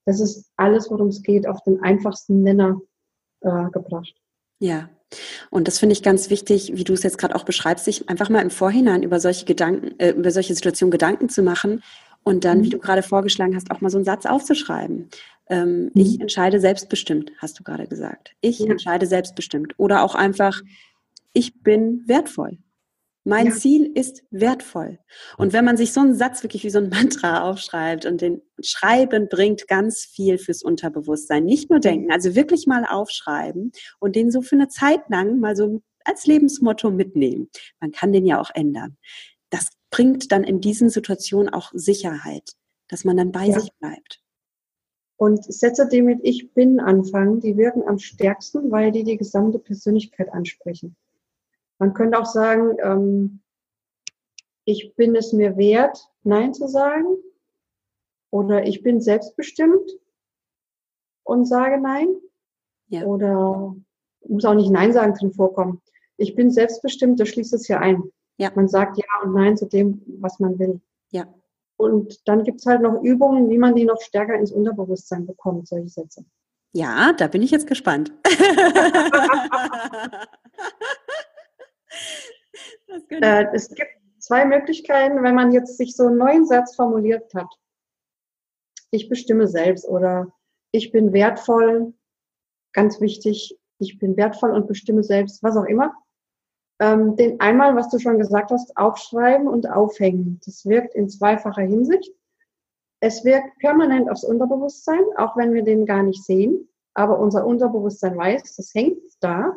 Das 0.06 0.20
ist 0.20 0.52
alles, 0.56 0.90
worum 0.90 1.08
es 1.08 1.22
geht, 1.22 1.48
auf 1.48 1.62
den 1.64 1.82
einfachsten 1.82 2.42
Nenner 2.42 2.80
äh, 3.42 3.70
gebracht. 3.70 4.16
Ja, 4.60 4.90
und 5.50 5.68
das 5.68 5.80
finde 5.80 5.94
ich 5.94 6.04
ganz 6.04 6.30
wichtig, 6.30 6.72
wie 6.76 6.84
du 6.84 6.94
es 6.94 7.04
jetzt 7.04 7.18
gerade 7.18 7.36
auch 7.36 7.44
beschreibst, 7.44 7.86
sich 7.86 8.10
einfach 8.10 8.30
mal 8.30 8.42
im 8.42 8.50
Vorhinein 8.50 9.04
über 9.04 9.20
solche 9.20 9.46
Gedanken, 9.46 10.00
äh, 10.00 10.12
über 10.12 10.32
solche 10.32 10.56
Situationen 10.56 10.92
Gedanken 10.92 11.30
zu 11.30 11.44
machen 11.44 11.84
und 12.24 12.46
dann, 12.46 12.60
mhm. 12.60 12.64
wie 12.64 12.70
du 12.70 12.80
gerade 12.80 13.04
vorgeschlagen 13.04 13.56
hast, 13.56 13.72
auch 13.72 13.82
mal 13.82 13.90
so 13.90 13.98
einen 13.98 14.06
Satz 14.06 14.26
aufzuschreiben. 14.26 15.10
Ähm, 15.50 15.84
mhm. 15.84 15.92
Ich 15.96 16.22
entscheide 16.22 16.60
selbstbestimmt, 16.60 17.32
hast 17.40 17.60
du 17.60 17.64
gerade 17.64 17.88
gesagt. 17.88 18.32
Ich 18.42 18.60
ja. 18.60 18.68
entscheide 18.68 19.06
selbstbestimmt. 19.06 19.74
Oder 19.78 20.04
auch 20.04 20.16
einfach, 20.16 20.62
ich 21.34 21.62
bin 21.62 22.04
wertvoll. 22.08 22.58
Mein 23.24 23.48
ja. 23.48 23.52
Ziel 23.52 23.92
ist 23.94 24.24
wertvoll. 24.32 24.98
Und 25.38 25.54
wenn 25.54 25.64
man 25.64 25.78
sich 25.78 25.94
so 25.94 26.02
einen 26.02 26.16
Satz 26.16 26.42
wirklich 26.42 26.64
wie 26.64 26.72
so 26.72 26.80
ein 26.80 26.90
Mantra 26.90 27.44
aufschreibt 27.44 28.06
und 28.06 28.22
den 28.22 28.42
Schreiben 28.64 29.30
bringt 29.30 29.68
ganz 29.68 30.06
viel 30.06 30.40
fürs 30.40 30.64
Unterbewusstsein. 30.64 31.46
Nicht 31.46 31.70
nur 31.70 31.80
denken, 31.80 32.12
also 32.12 32.36
wirklich 32.36 32.66
mal 32.66 32.86
aufschreiben 32.86 33.72
und 34.00 34.16
den 34.16 34.32
so 34.32 34.42
für 34.42 34.56
eine 34.56 34.70
Zeit 34.70 35.08
lang 35.10 35.40
mal 35.40 35.56
so 35.56 35.82
als 36.04 36.26
Lebensmotto 36.26 36.90
mitnehmen. 36.90 37.50
Man 37.80 37.92
kann 37.92 38.12
den 38.12 38.26
ja 38.26 38.42
auch 38.42 38.50
ändern. 38.56 38.98
Das 39.52 39.70
bringt 39.92 40.32
dann 40.32 40.44
in 40.44 40.60
diesen 40.60 40.90
Situationen 40.90 41.50
auch 41.50 41.72
Sicherheit, 41.74 42.54
dass 42.88 43.04
man 43.04 43.18
dann 43.18 43.32
bei 43.32 43.46
ja. 43.46 43.60
sich 43.60 43.72
bleibt. 43.80 44.20
Und 45.18 45.44
Sätze, 45.44 45.88
die 45.88 46.02
mit 46.02 46.22
Ich 46.24 46.52
bin 46.54 46.80
anfangen, 46.80 47.40
die 47.40 47.56
wirken 47.56 47.88
am 47.88 48.00
stärksten, 48.00 48.72
weil 48.72 48.92
die 48.92 49.04
die 49.04 49.18
gesamte 49.18 49.60
Persönlichkeit 49.60 50.34
ansprechen. 50.34 50.96
Man 51.82 51.94
könnte 51.96 52.20
auch 52.20 52.28
sagen, 52.28 52.78
ähm, 52.84 53.40
ich 54.66 54.94
bin 54.96 55.16
es 55.16 55.34
mir 55.34 55.58
wert, 55.58 55.98
Nein 56.22 56.54
zu 56.54 56.68
sagen. 56.68 57.18
Oder 58.30 58.68
ich 58.68 58.84
bin 58.84 59.02
selbstbestimmt 59.02 59.90
und 61.24 61.46
sage 61.46 61.82
Nein. 61.82 62.16
Ja. 62.90 63.04
Oder 63.06 63.76
muss 64.28 64.46
auch 64.46 64.54
nicht 64.54 64.70
Nein 64.70 64.94
sagen 64.94 65.16
drin 65.16 65.34
vorkommen. 65.34 65.82
Ich 66.18 66.36
bin 66.36 66.52
selbstbestimmt, 66.52 67.20
da 67.20 67.26
schließt 67.26 67.56
es 67.56 67.68
ja 67.68 67.80
ein. 67.80 68.04
Ja. 68.38 68.52
Man 68.54 68.68
sagt 68.68 69.00
Ja 69.00 69.06
und 69.24 69.34
Nein 69.34 69.58
zu 69.58 69.66
dem, 69.66 70.04
was 70.20 70.40
man 70.40 70.60
will. 70.60 70.80
Ja. 71.10 71.26
Und 71.78 72.28
dann 72.28 72.44
gibt 72.44 72.60
es 72.60 72.68
halt 72.68 72.84
noch 72.84 73.02
Übungen, 73.02 73.50
wie 73.50 73.58
man 73.58 73.74
die 73.74 73.86
noch 73.86 74.00
stärker 74.02 74.36
ins 74.36 74.52
Unterbewusstsein 74.52 75.26
bekommt, 75.26 75.68
solche 75.68 75.90
Sätze. 75.90 76.26
Ja, 76.74 77.14
da 77.14 77.26
bin 77.26 77.42
ich 77.42 77.50
jetzt 77.50 77.66
gespannt. 77.66 78.14
äh, 83.10 83.46
es 83.54 83.70
gibt 83.70 83.92
zwei 84.20 84.46
Möglichkeiten, 84.46 85.24
wenn 85.24 85.36
man 85.36 85.52
jetzt 85.52 85.78
sich 85.78 85.96
so 85.96 86.08
einen 86.08 86.18
neuen 86.18 86.46
Satz 86.46 86.76
formuliert 86.76 87.34
hat. 87.34 87.48
Ich 88.92 89.10
bestimme 89.10 89.48
selbst 89.48 89.88
oder 89.88 90.32
ich 90.72 90.92
bin 90.92 91.14
wertvoll, 91.14 91.94
ganz 92.74 93.02
wichtig, 93.02 93.58
ich 93.80 93.98
bin 94.00 94.16
wertvoll 94.16 94.52
und 94.52 94.68
bestimme 94.68 95.04
selbst, 95.04 95.42
was 95.44 95.58
auch 95.58 95.66
immer. 95.66 95.94
Ähm, 96.80 97.16
den 97.16 97.40
einmal, 97.40 97.76
was 97.76 97.90
du 97.90 98.00
schon 98.00 98.18
gesagt 98.18 98.52
hast, 98.52 98.76
aufschreiben 98.78 99.48
und 99.48 99.70
aufhängen. 99.70 100.40
Das 100.46 100.66
wirkt 100.66 100.96
in 100.96 101.10
zweifacher 101.10 101.64
Hinsicht. 101.64 102.12
Es 103.02 103.26
wirkt 103.26 103.58
permanent 103.60 104.10
aufs 104.10 104.24
Unterbewusstsein, 104.24 105.04
auch 105.18 105.36
wenn 105.36 105.54
wir 105.54 105.64
den 105.64 105.86
gar 105.86 106.04
nicht 106.04 106.24
sehen. 106.24 106.70
Aber 106.94 107.20
unser 107.20 107.46
Unterbewusstsein 107.46 108.18
weiß, 108.18 108.56
das 108.56 108.74
hängt 108.74 109.02
da. 109.20 109.56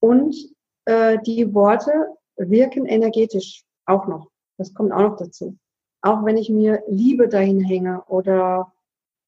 Und 0.00 0.34
äh, 0.84 1.18
die 1.26 1.52
Worte 1.54 1.92
wirken 2.36 2.86
energetisch 2.86 3.64
auch 3.86 4.06
noch. 4.06 4.30
Das 4.56 4.74
kommt 4.74 4.92
auch 4.92 5.02
noch 5.02 5.16
dazu. 5.16 5.56
Auch 6.02 6.24
wenn 6.24 6.36
ich 6.36 6.50
mir 6.50 6.82
Liebe 6.88 7.28
dahin 7.28 7.60
hänge 7.60 8.02
oder 8.06 8.72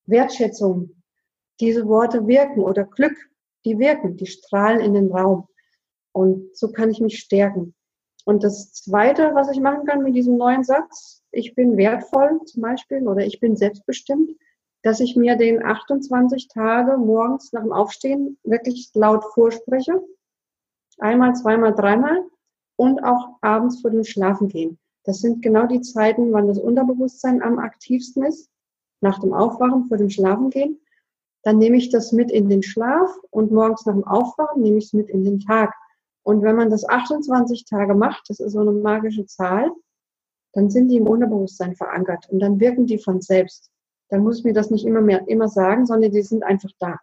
Wertschätzung, 0.06 1.02
diese 1.60 1.86
Worte 1.86 2.26
wirken 2.26 2.60
oder 2.60 2.84
Glück, 2.84 3.16
die 3.64 3.78
wirken, 3.78 4.16
die 4.16 4.26
strahlen 4.26 4.80
in 4.80 4.94
den 4.94 5.12
Raum. 5.12 5.46
Und 6.12 6.56
so 6.56 6.72
kann 6.72 6.90
ich 6.90 7.00
mich 7.00 7.18
stärken. 7.18 7.74
Und 8.24 8.44
das 8.44 8.72
Zweite, 8.72 9.34
was 9.34 9.50
ich 9.50 9.60
machen 9.60 9.86
kann 9.86 10.02
mit 10.02 10.14
diesem 10.14 10.36
neuen 10.36 10.64
Satz, 10.64 11.22
ich 11.32 11.54
bin 11.54 11.76
wertvoll 11.76 12.40
zum 12.44 12.62
Beispiel 12.62 13.06
oder 13.08 13.24
ich 13.24 13.40
bin 13.40 13.56
selbstbestimmt, 13.56 14.30
dass 14.82 15.00
ich 15.00 15.16
mir 15.16 15.36
den 15.36 15.64
28 15.64 16.48
Tage 16.48 16.98
morgens 16.98 17.52
nach 17.52 17.62
dem 17.62 17.72
Aufstehen 17.72 18.38
wirklich 18.44 18.90
laut 18.94 19.24
vorspreche. 19.34 20.02
Einmal, 20.98 21.34
zweimal, 21.34 21.74
dreimal 21.74 22.24
und 22.76 23.02
auch 23.04 23.36
abends 23.40 23.80
vor 23.80 23.90
dem 23.90 24.04
Schlafengehen. 24.04 24.78
Das 25.04 25.20
sind 25.20 25.42
genau 25.42 25.66
die 25.66 25.80
Zeiten, 25.80 26.32
wann 26.32 26.46
das 26.46 26.58
Unterbewusstsein 26.58 27.42
am 27.42 27.58
aktivsten 27.58 28.24
ist. 28.24 28.50
Nach 29.00 29.18
dem 29.18 29.32
Aufwachen, 29.32 29.86
vor 29.86 29.96
dem 29.96 30.10
Schlafengehen. 30.10 30.80
Dann 31.42 31.58
nehme 31.58 31.76
ich 31.76 31.90
das 31.90 32.12
mit 32.12 32.30
in 32.30 32.48
den 32.48 32.62
Schlaf 32.62 33.10
und 33.30 33.50
morgens 33.50 33.84
nach 33.84 33.94
dem 33.94 34.06
Aufwachen 34.06 34.62
nehme 34.62 34.78
ich 34.78 34.86
es 34.86 34.92
mit 34.92 35.08
in 35.08 35.24
den 35.24 35.40
Tag. 35.40 35.74
Und 36.22 36.42
wenn 36.42 36.54
man 36.54 36.70
das 36.70 36.88
28 36.88 37.64
Tage 37.64 37.94
macht, 37.94 38.30
das 38.30 38.38
ist 38.38 38.52
so 38.52 38.60
eine 38.60 38.70
magische 38.70 39.26
Zahl, 39.26 39.72
dann 40.52 40.70
sind 40.70 40.88
die 40.88 40.98
im 40.98 41.08
Unterbewusstsein 41.08 41.74
verankert 41.74 42.28
und 42.30 42.38
dann 42.38 42.60
wirken 42.60 42.86
die 42.86 42.98
von 42.98 43.20
selbst. 43.20 43.70
Dann 44.08 44.22
muss 44.22 44.38
ich 44.38 44.44
mir 44.44 44.52
das 44.52 44.70
nicht 44.70 44.84
immer 44.84 45.00
mehr 45.00 45.26
immer 45.26 45.48
sagen, 45.48 45.86
sondern 45.86 46.12
die 46.12 46.22
sind 46.22 46.44
einfach 46.44 46.70
da. 46.78 47.00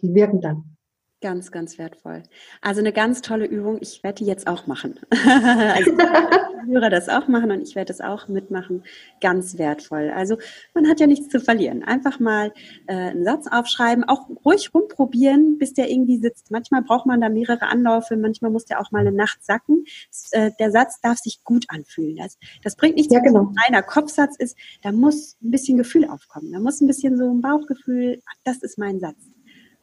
Die 0.00 0.14
wirken 0.14 0.40
dann. 0.40 0.77
Ganz, 1.20 1.50
ganz 1.50 1.78
wertvoll. 1.78 2.22
Also 2.60 2.78
eine 2.78 2.92
ganz 2.92 3.22
tolle 3.22 3.46
Übung. 3.46 3.78
Ich 3.80 4.04
werde 4.04 4.22
die 4.22 4.26
jetzt 4.26 4.46
auch 4.46 4.68
machen. 4.68 5.00
also 5.10 5.90
Hörer 6.68 6.90
das 6.90 7.08
auch 7.08 7.26
machen 7.26 7.50
und 7.50 7.62
ich 7.62 7.74
werde 7.74 7.92
es 7.92 8.00
auch 8.00 8.28
mitmachen. 8.28 8.84
Ganz 9.20 9.58
wertvoll. 9.58 10.12
Also 10.14 10.36
man 10.74 10.88
hat 10.88 11.00
ja 11.00 11.08
nichts 11.08 11.28
zu 11.28 11.40
verlieren. 11.40 11.82
Einfach 11.82 12.20
mal 12.20 12.52
äh, 12.86 12.94
einen 12.94 13.24
Satz 13.24 13.46
aufschreiben, 13.50 14.04
auch 14.04 14.28
ruhig 14.44 14.72
rumprobieren, 14.72 15.58
bis 15.58 15.72
der 15.72 15.90
irgendwie 15.90 16.18
sitzt. 16.18 16.52
Manchmal 16.52 16.82
braucht 16.82 17.06
man 17.06 17.20
da 17.20 17.28
mehrere 17.28 17.66
Anläufe, 17.66 18.16
manchmal 18.16 18.52
muss 18.52 18.66
der 18.66 18.80
auch 18.80 18.92
mal 18.92 19.00
eine 19.00 19.12
Nacht 19.12 19.44
sacken. 19.44 19.84
Äh, 20.30 20.52
der 20.60 20.70
Satz 20.70 21.00
darf 21.00 21.18
sich 21.18 21.42
gut 21.42 21.64
anfühlen. 21.68 22.16
Das, 22.16 22.38
das 22.62 22.76
bringt 22.76 22.94
nichts, 22.94 23.12
ja, 23.12 23.20
genau. 23.20 23.40
wenn 23.40 23.48
ein 23.48 23.64
reiner 23.64 23.82
Kopfsatz 23.82 24.36
ist. 24.36 24.56
Da 24.82 24.92
muss 24.92 25.36
ein 25.42 25.50
bisschen 25.50 25.78
Gefühl 25.78 26.08
aufkommen. 26.08 26.52
Da 26.52 26.60
muss 26.60 26.80
ein 26.80 26.86
bisschen 26.86 27.16
so 27.16 27.28
ein 27.28 27.40
Bauchgefühl, 27.40 28.22
ach, 28.28 28.36
das 28.44 28.58
ist 28.58 28.78
mein 28.78 29.00
Satz. 29.00 29.16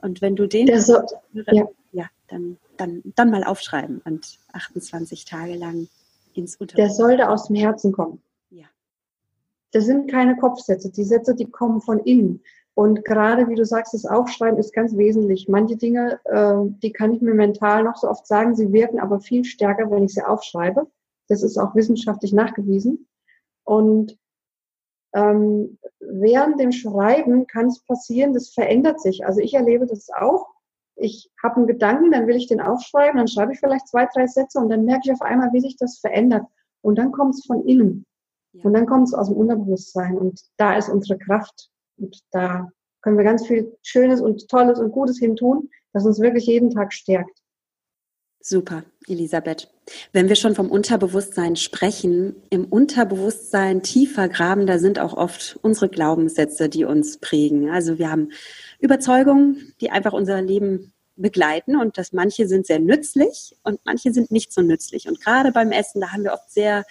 Und 0.06 0.22
wenn 0.22 0.36
du 0.36 0.48
den, 0.48 0.68
so, 0.80 1.00
ja. 1.34 1.68
ja, 1.91 2.06
dann, 2.28 2.58
dann, 2.78 3.02
dann 3.15 3.32
mal 3.32 3.44
aufschreiben 3.44 4.04
und 4.06 4.38
28 4.54 5.26
Tage 5.26 5.56
lang 5.56 5.88
ins 6.36 6.58
Unter. 6.58 6.76
Der 6.76 6.91
sollte 6.91 7.28
aus 7.28 7.48
dem 7.48 7.56
Herzen 7.56 7.91
kommen. 7.91 8.22
Ja. 8.52 8.68
Das 9.72 9.86
sind 9.86 10.12
keine 10.12 10.38
Kopfsätze. 10.38 10.91
Die 10.91 11.04
Sätze, 11.04 11.34
die 11.34 11.50
kommen 11.50 11.82
von 11.82 11.98
innen. 11.98 12.44
Und 12.76 13.04
gerade, 13.04 13.50
wie 13.50 13.56
du 13.56 13.65
sagst, 13.65 13.96
das 13.96 14.06
Aufschreiben 14.06 14.60
ist 14.60 14.74
ganz 14.74 14.96
wesentlich. 14.96 15.48
Manche 15.48 15.76
Dinge, 15.76 16.20
äh, 16.26 16.70
die 16.84 16.91
kann 16.91 17.12
ich 17.12 17.22
mir 17.22 17.34
mental 17.34 17.84
noch 17.84 17.96
so 17.96 18.08
oft 18.08 18.28
sagen, 18.28 18.56
sie 18.56 18.72
wirken 18.72 19.00
aber 19.00 19.22
viel 19.22 19.44
stärker, 19.44 19.89
wenn 19.89 20.04
ich 20.04 20.13
sie 20.13 20.24
aufschreibe. 20.24 20.86
Das 21.30 21.41
ist 21.41 21.58
auch 21.58 21.74
wissenschaftlich 21.74 22.32
nachgewiesen. 22.32 23.08
Und 23.63 24.20
ähm, 25.15 25.78
während 25.99 26.60
dem 26.60 26.71
Schreiben 26.71 27.47
kann 27.47 27.67
es 27.67 27.80
passieren, 27.86 28.34
das 28.34 28.49
verändert 28.49 29.01
sich. 29.01 29.25
Also 29.25 29.39
ich 29.39 29.54
erlebe 29.54 29.86
das 29.86 30.10
auch. 30.10 30.45
Ich 30.97 31.32
habe 31.41 31.58
einen 31.58 31.67
Gedanken, 31.67 32.12
dann 32.12 32.28
will 32.28 32.36
ich 32.36 32.47
den 32.47 32.62
aufschreiben, 32.62 33.17
dann 33.17 33.28
schreibe 33.28 33.54
ich 33.54 33.60
vielleicht 33.60 33.88
zwei, 33.88 34.08
drei 34.13 34.28
Sätze 34.28 34.60
und 34.60 34.69
dann 34.69 34.86
merke 34.86 35.04
ich 35.06 35.12
auf 35.12 35.21
einmal, 35.21 35.51
wie 35.54 35.62
sich 35.62 35.78
das 35.78 35.99
verändert. 35.99 36.45
Und 36.82 36.97
dann 36.97 37.12
kommt 37.12 37.34
es 37.34 37.45
von 37.45 37.65
innen. 37.65 38.06
Ja. 38.54 38.65
Und 38.65 38.73
dann 38.73 38.86
kommt 38.86 39.08
es 39.08 39.13
aus 39.13 39.28
dem 39.28 39.38
Unterbewusstsein. 39.38 40.17
Und 40.17 40.39
da 40.58 40.78
ist 40.78 40.89
unsere 40.89 41.17
Kraft. 41.17 41.69
Und 41.97 42.19
da 42.32 42.69
können 43.01 43.17
wir 43.17 43.23
ganz 43.23 43.47
viel 43.47 43.75
Schönes 43.84 44.21
und 44.21 44.47
Tolles 44.49 44.80
und 44.80 44.91
Gutes 44.91 45.17
hin 45.17 45.36
tun, 45.36 45.69
das 45.93 46.06
uns 46.06 46.19
wirklich 46.19 46.45
jeden 46.45 46.69
Tag 46.69 46.93
stärkt. 46.93 47.41
Super, 48.47 48.84
Elisabeth. 49.08 49.71
Wenn 50.13 50.29
wir 50.29 50.36
schon 50.36 50.53
vom 50.53 50.69
Unterbewusstsein 50.69 51.55
sprechen, 51.55 52.36
im 52.51 52.65
Unterbewusstsein 52.65 53.81
tiefer 53.81 54.29
graben, 54.29 54.67
da 54.67 54.77
sind 54.77 54.99
auch 54.99 55.17
oft 55.17 55.58
unsere 55.63 55.89
Glaubenssätze, 55.89 56.69
die 56.69 56.86
uns 56.86 57.17
prägen. 57.17 57.71
Also 57.71 57.97
wir 57.97 58.12
haben 58.12 58.29
Überzeugungen, 58.77 59.73
die 59.81 59.89
einfach 59.89 60.13
unser 60.13 60.39
Leben 60.43 60.93
begleiten 61.15 61.75
und 61.75 61.97
dass 61.97 62.13
manche 62.13 62.47
sind 62.47 62.67
sehr 62.67 62.77
nützlich 62.77 63.58
und 63.63 63.79
manche 63.84 64.13
sind 64.13 64.29
nicht 64.29 64.53
so 64.53 64.62
nützlich. 64.62 65.08
Und 65.08 65.21
gerade 65.21 65.51
beim 65.51 65.71
Essen, 65.71 65.99
da 65.99 66.12
haben 66.12 66.23
wir 66.23 66.34
oft 66.34 66.51
sehr, 66.51 66.86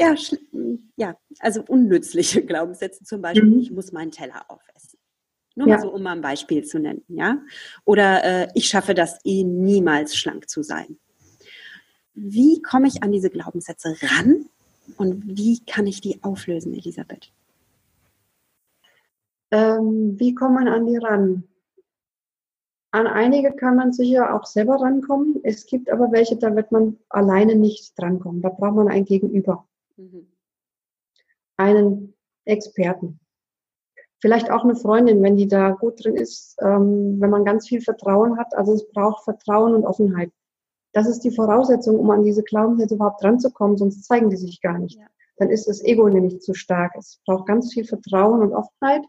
ja, 0.00 0.14
ja 0.96 1.18
also 1.40 1.62
unnützliche 1.68 2.42
Glaubenssätze, 2.46 3.04
zum 3.04 3.20
Beispiel, 3.20 3.44
mhm. 3.44 3.60
ich 3.60 3.72
muss 3.72 3.92
meinen 3.92 4.10
Teller 4.10 4.46
aufessen. 4.48 4.71
Nur 5.54 5.68
ja. 5.68 5.76
mal 5.76 5.82
so, 5.82 5.92
um 5.92 6.02
mal 6.02 6.12
ein 6.12 6.22
Beispiel 6.22 6.64
zu 6.64 6.78
nennen, 6.78 7.04
ja. 7.08 7.38
Oder 7.84 8.24
äh, 8.24 8.48
ich 8.54 8.68
schaffe 8.68 8.94
das 8.94 9.18
eh 9.24 9.44
niemals 9.44 10.16
schlank 10.16 10.48
zu 10.48 10.62
sein. 10.62 10.98
Wie 12.14 12.60
komme 12.62 12.88
ich 12.88 13.02
an 13.02 13.12
diese 13.12 13.30
Glaubenssätze 13.30 13.96
ran 14.02 14.46
und 14.96 15.36
wie 15.36 15.60
kann 15.64 15.86
ich 15.86 16.00
die 16.00 16.22
auflösen, 16.22 16.72
Elisabeth? 16.74 17.32
Ähm, 19.50 20.18
wie 20.18 20.34
kommt 20.34 20.54
man 20.54 20.68
an 20.68 20.86
die 20.86 20.96
ran? 20.96 21.44
An 22.90 23.06
einige 23.06 23.52
kann 23.52 23.76
man 23.76 23.92
sicher 23.92 24.34
auch 24.34 24.44
selber 24.44 24.76
rankommen. 24.76 25.40
Es 25.44 25.66
gibt 25.66 25.90
aber 25.90 26.12
welche, 26.12 26.36
da 26.36 26.54
wird 26.54 26.72
man 26.72 26.98
alleine 27.08 27.56
nicht 27.56 27.98
drankommen. 27.98 28.42
Da 28.42 28.50
braucht 28.50 28.76
man 28.76 28.88
ein 28.88 29.06
Gegenüber. 29.06 29.66
Mhm. 29.96 30.26
Einen 31.56 32.14
Experten. 32.44 33.18
Vielleicht 34.22 34.52
auch 34.52 34.62
eine 34.62 34.76
Freundin, 34.76 35.20
wenn 35.20 35.36
die 35.36 35.48
da 35.48 35.72
gut 35.72 36.04
drin 36.04 36.14
ist, 36.14 36.56
ähm, 36.62 37.20
wenn 37.20 37.28
man 37.28 37.44
ganz 37.44 37.66
viel 37.66 37.80
Vertrauen 37.80 38.38
hat. 38.38 38.54
Also 38.54 38.72
es 38.72 38.88
braucht 38.88 39.24
Vertrauen 39.24 39.74
und 39.74 39.84
Offenheit. 39.84 40.30
Das 40.92 41.08
ist 41.08 41.24
die 41.24 41.34
Voraussetzung, 41.34 41.98
um 41.98 42.08
an 42.08 42.22
diese 42.22 42.44
Glaubenssätze 42.44 42.94
überhaupt 42.94 43.20
dran 43.20 43.40
zu 43.40 43.50
kommen, 43.50 43.76
sonst 43.76 44.04
zeigen 44.04 44.30
die 44.30 44.36
sich 44.36 44.60
gar 44.60 44.78
nicht. 44.78 45.00
Ja. 45.00 45.06
Dann 45.38 45.50
ist 45.50 45.66
das 45.66 45.82
Ego 45.82 46.08
nämlich 46.08 46.40
zu 46.40 46.54
stark. 46.54 46.92
Es 46.96 47.20
braucht 47.26 47.48
ganz 47.48 47.72
viel 47.72 47.84
Vertrauen 47.84 48.42
und 48.42 48.52
Offenheit. 48.52 49.02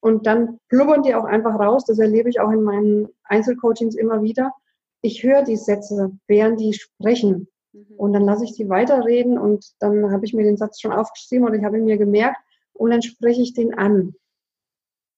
Und 0.00 0.26
dann 0.26 0.58
blubbern 0.68 1.04
die 1.04 1.14
auch 1.14 1.24
einfach 1.24 1.58
raus. 1.58 1.86
Das 1.86 1.98
erlebe 1.98 2.28
ich 2.28 2.38
auch 2.38 2.50
in 2.50 2.62
meinen 2.62 3.08
Einzelcoachings 3.24 3.94
immer 3.94 4.22
wieder. 4.22 4.52
Ich 5.00 5.22
höre 5.22 5.42
die 5.42 5.56
Sätze, 5.56 6.12
während 6.26 6.60
die 6.60 6.74
sprechen. 6.74 7.48
Mhm. 7.72 7.94
Und 7.96 8.12
dann 8.12 8.24
lasse 8.24 8.44
ich 8.44 8.52
die 8.52 8.68
weiterreden 8.68 9.38
und 9.38 9.72
dann 9.78 10.12
habe 10.12 10.26
ich 10.26 10.34
mir 10.34 10.44
den 10.44 10.58
Satz 10.58 10.82
schon 10.82 10.92
aufgeschrieben 10.92 11.46
oder 11.46 11.54
ich 11.54 11.64
habe 11.64 11.78
ihn 11.78 11.86
mir 11.86 11.96
gemerkt 11.96 12.36
und 12.74 12.90
dann 12.90 13.00
spreche 13.00 13.40
ich 13.40 13.54
den 13.54 13.72
an. 13.72 14.14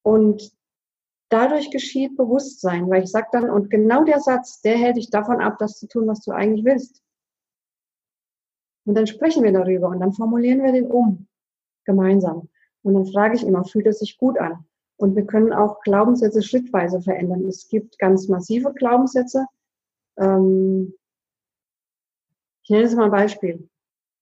Und 0.02 0.52
dadurch 1.28 1.70
geschieht 1.70 2.16
Bewusstsein, 2.16 2.88
weil 2.90 3.04
ich 3.04 3.10
sage 3.10 3.28
dann, 3.32 3.50
und 3.50 3.70
genau 3.70 4.04
der 4.04 4.20
Satz, 4.20 4.60
der 4.60 4.76
hält 4.76 4.96
dich 4.96 5.10
davon 5.10 5.40
ab, 5.40 5.56
das 5.58 5.78
zu 5.78 5.86
tun, 5.88 6.06
was 6.06 6.20
du 6.20 6.32
eigentlich 6.32 6.64
willst. 6.64 7.02
Und 8.84 8.94
dann 8.96 9.06
sprechen 9.06 9.44
wir 9.44 9.52
darüber 9.52 9.88
und 9.88 10.00
dann 10.00 10.12
formulieren 10.12 10.62
wir 10.62 10.72
den 10.72 10.90
um, 10.90 11.28
gemeinsam. 11.84 12.48
Und 12.82 12.94
dann 12.94 13.06
frage 13.06 13.36
ich 13.36 13.46
immer, 13.46 13.64
fühlt 13.64 13.86
es 13.86 14.00
sich 14.00 14.18
gut 14.18 14.38
an? 14.38 14.66
Und 14.96 15.16
wir 15.16 15.24
können 15.24 15.52
auch 15.52 15.80
Glaubenssätze 15.80 16.42
schrittweise 16.42 17.00
verändern. 17.00 17.44
Es 17.46 17.68
gibt 17.68 17.98
ganz 17.98 18.28
massive 18.28 18.72
Glaubenssätze, 18.74 19.46
Ähm, 20.18 20.94
ich 22.62 22.70
nenne 22.70 22.84
jetzt 22.84 22.96
mal 22.96 23.06
ein 23.06 23.10
Beispiel. 23.10 23.68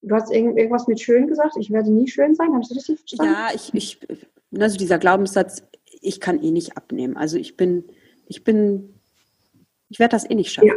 Du 0.02 0.14
hast 0.14 0.30
irgendwas 0.30 0.86
mit 0.86 1.00
schön 1.00 1.26
gesagt. 1.26 1.56
Ich 1.58 1.70
werde 1.70 1.90
nie 1.90 2.08
schön 2.08 2.34
sein. 2.34 2.52
Habe 2.52 2.62
ich 2.62 2.68
das 2.68 2.78
richtig 2.78 2.98
verstanden? 3.00 3.32
Ja, 3.32 3.48
ich, 3.54 3.74
ich, 3.74 4.00
also 4.58 4.78
dieser 4.78 4.98
Glaubenssatz, 4.98 5.62
ich 6.00 6.20
kann 6.20 6.42
eh 6.42 6.50
nicht 6.50 6.76
abnehmen. 6.76 7.16
Also 7.16 7.36
ich 7.36 7.56
bin, 7.56 7.84
ich 8.26 8.44
bin, 8.44 9.00
ich 9.88 9.98
werde 9.98 10.12
das 10.12 10.28
eh 10.28 10.34
nicht 10.34 10.52
schaffen. 10.52 10.68
Ja. 10.68 10.74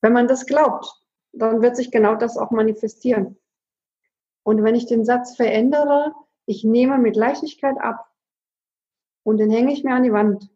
Wenn 0.00 0.12
man 0.12 0.26
das 0.26 0.46
glaubt, 0.46 0.86
dann 1.32 1.62
wird 1.62 1.76
sich 1.76 1.90
genau 1.90 2.16
das 2.16 2.36
auch 2.36 2.50
manifestieren. 2.50 3.36
Und 4.42 4.64
wenn 4.64 4.74
ich 4.74 4.86
den 4.86 5.04
Satz 5.04 5.36
verändere, 5.36 6.14
ich 6.46 6.64
nehme 6.64 6.98
mit 6.98 7.16
Leichtigkeit 7.16 7.76
ab 7.78 8.06
und 9.22 9.38
den 9.38 9.50
hänge 9.50 9.72
ich 9.72 9.84
mir 9.84 9.94
an 9.94 10.04
die 10.04 10.12
Wand, 10.12 10.50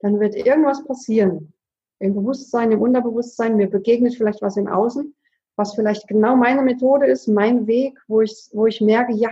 dann 0.00 0.20
wird 0.20 0.36
irgendwas 0.36 0.84
passieren. 0.84 1.52
Im 1.98 2.14
Bewusstsein, 2.14 2.70
im 2.70 2.80
Unterbewusstsein, 2.80 3.56
mir 3.56 3.68
begegnet 3.68 4.14
vielleicht 4.14 4.42
was 4.42 4.56
im 4.56 4.68
Außen, 4.68 5.14
was 5.58 5.74
vielleicht 5.74 6.06
genau 6.06 6.36
meine 6.36 6.62
Methode 6.62 7.06
ist, 7.06 7.26
mein 7.26 7.66
Weg, 7.66 7.98
wo 8.06 8.20
ich, 8.20 8.48
wo 8.52 8.66
ich 8.66 8.80
merke, 8.80 9.12
ja, 9.12 9.30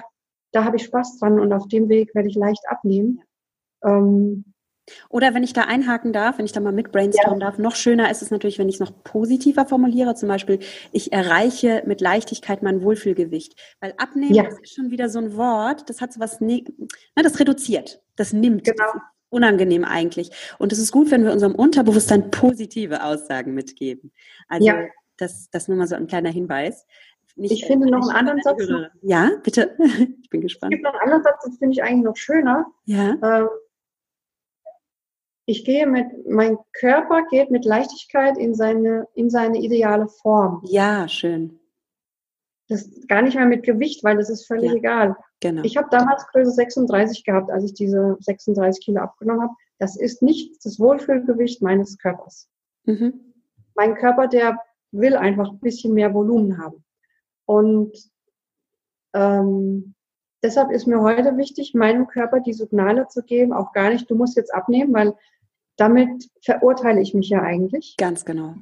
da 0.52 0.64
habe 0.64 0.76
ich 0.76 0.84
Spaß 0.84 1.18
dran 1.18 1.40
und 1.40 1.52
auf 1.52 1.68
dem 1.68 1.88
Weg 1.88 2.14
werde 2.14 2.28
ich 2.28 2.34
leicht 2.34 2.62
abnehmen. 2.68 3.22
Ähm, 3.84 4.44
oder 5.08 5.34
wenn 5.34 5.42
ich 5.42 5.52
da 5.52 5.62
einhaken 5.62 6.12
darf, 6.12 6.38
wenn 6.38 6.44
ich 6.44 6.52
da 6.52 6.60
mal 6.60 6.72
mit 6.72 6.92
brainstormen 6.92 7.40
ja. 7.40 7.46
darf, 7.46 7.58
noch 7.58 7.74
schöner 7.74 8.10
ist 8.10 8.22
es 8.22 8.30
natürlich, 8.30 8.58
wenn 8.58 8.68
ich 8.68 8.76
es 8.76 8.80
noch 8.80 9.02
positiver 9.02 9.66
formuliere. 9.66 10.14
Zum 10.14 10.28
Beispiel, 10.28 10.60
ich 10.92 11.12
erreiche 11.12 11.82
mit 11.86 12.00
Leichtigkeit 12.00 12.62
mein 12.62 12.82
Wohlfühlgewicht. 12.82 13.54
Weil 13.80 13.94
abnehmen 13.96 14.34
ja. 14.34 14.44
ist 14.44 14.74
schon 14.74 14.90
wieder 14.90 15.08
so 15.08 15.18
ein 15.18 15.36
Wort, 15.36 15.90
das 15.90 16.00
hat 16.00 16.12
so 16.12 16.20
was, 16.20 16.40
ne, 16.40 16.64
das 17.16 17.40
reduziert, 17.40 18.00
das 18.14 18.32
nimmt. 18.32 18.64
Genau. 18.64 18.84
Das 18.92 19.02
unangenehm 19.28 19.84
eigentlich. 19.84 20.30
Und 20.58 20.72
es 20.72 20.78
ist 20.78 20.92
gut, 20.92 21.10
wenn 21.10 21.24
wir 21.24 21.32
unserem 21.32 21.54
Unterbewusstsein 21.54 22.30
positive 22.30 23.02
Aussagen 23.02 23.54
mitgeben. 23.54 24.12
Also 24.48 24.68
ja. 24.68 24.86
Das, 25.16 25.50
das 25.50 25.68
nur 25.68 25.76
mal 25.76 25.86
so 25.86 25.94
ein 25.94 26.06
kleiner 26.06 26.30
Hinweis. 26.30 26.86
Nicht, 27.36 27.52
ich 27.52 27.66
finde 27.66 27.90
noch 27.90 28.08
einen 28.08 28.16
anderen 28.16 28.42
Satz. 28.42 28.66
Ja, 29.02 29.30
bitte. 29.42 29.76
ich 30.22 30.30
bin 30.30 30.40
gespannt. 30.40 30.72
Es 30.72 30.78
gibt 30.78 30.84
noch 30.84 30.94
einen 30.94 31.02
anderen 31.02 31.22
Satz, 31.22 31.44
das 31.44 31.58
finde 31.58 31.74
ich 31.74 31.82
eigentlich 31.82 32.04
noch 32.04 32.16
schöner. 32.16 32.66
Ja. 32.86 33.16
Ähm, 33.22 33.48
ich 35.44 35.64
gehe 35.64 35.86
mit, 35.86 36.06
mein 36.28 36.58
Körper 36.72 37.24
geht 37.30 37.50
mit 37.50 37.64
Leichtigkeit 37.64 38.36
in 38.36 38.54
seine, 38.54 39.06
in 39.14 39.30
seine 39.30 39.58
ideale 39.58 40.08
Form. 40.08 40.62
Ja, 40.64 41.06
schön. 41.08 41.60
Das 42.68 42.90
gar 43.06 43.22
nicht 43.22 43.36
mehr 43.36 43.46
mit 43.46 43.62
Gewicht, 43.62 44.02
weil 44.02 44.16
das 44.16 44.28
ist 44.28 44.46
völlig 44.46 44.70
ja, 44.70 44.76
egal. 44.76 45.16
Genau. 45.40 45.62
Ich 45.62 45.76
habe 45.76 45.88
damals 45.90 46.26
Größe 46.28 46.50
36 46.50 47.22
gehabt, 47.22 47.50
als 47.50 47.64
ich 47.64 47.74
diese 47.74 48.16
36 48.20 48.84
Kilo 48.84 49.00
abgenommen 49.00 49.42
habe. 49.42 49.54
Das 49.78 49.96
ist 49.96 50.22
nicht 50.22 50.64
das 50.64 50.80
Wohlfühlgewicht 50.80 51.62
meines 51.62 51.98
Körpers. 51.98 52.48
Mhm. 52.84 53.34
Mein 53.76 53.94
Körper, 53.94 54.26
der 54.26 54.58
will 54.92 55.16
einfach 55.16 55.50
ein 55.50 55.60
bisschen 55.60 55.94
mehr 55.94 56.14
Volumen 56.14 56.58
haben. 56.58 56.84
Und 57.46 57.92
ähm, 59.14 59.94
deshalb 60.42 60.70
ist 60.70 60.86
mir 60.86 61.00
heute 61.00 61.36
wichtig, 61.36 61.74
meinem 61.74 62.06
Körper 62.06 62.40
die 62.40 62.52
Signale 62.52 63.08
zu 63.08 63.22
geben, 63.22 63.52
auch 63.52 63.72
gar 63.72 63.90
nicht, 63.90 64.10
du 64.10 64.14
musst 64.14 64.36
jetzt 64.36 64.54
abnehmen, 64.54 64.92
weil 64.92 65.14
damit 65.76 66.30
verurteile 66.42 67.00
ich 67.00 67.14
mich 67.14 67.28
ja 67.28 67.42
eigentlich. 67.42 67.96
Ganz 67.98 68.24
genau. 68.24 68.54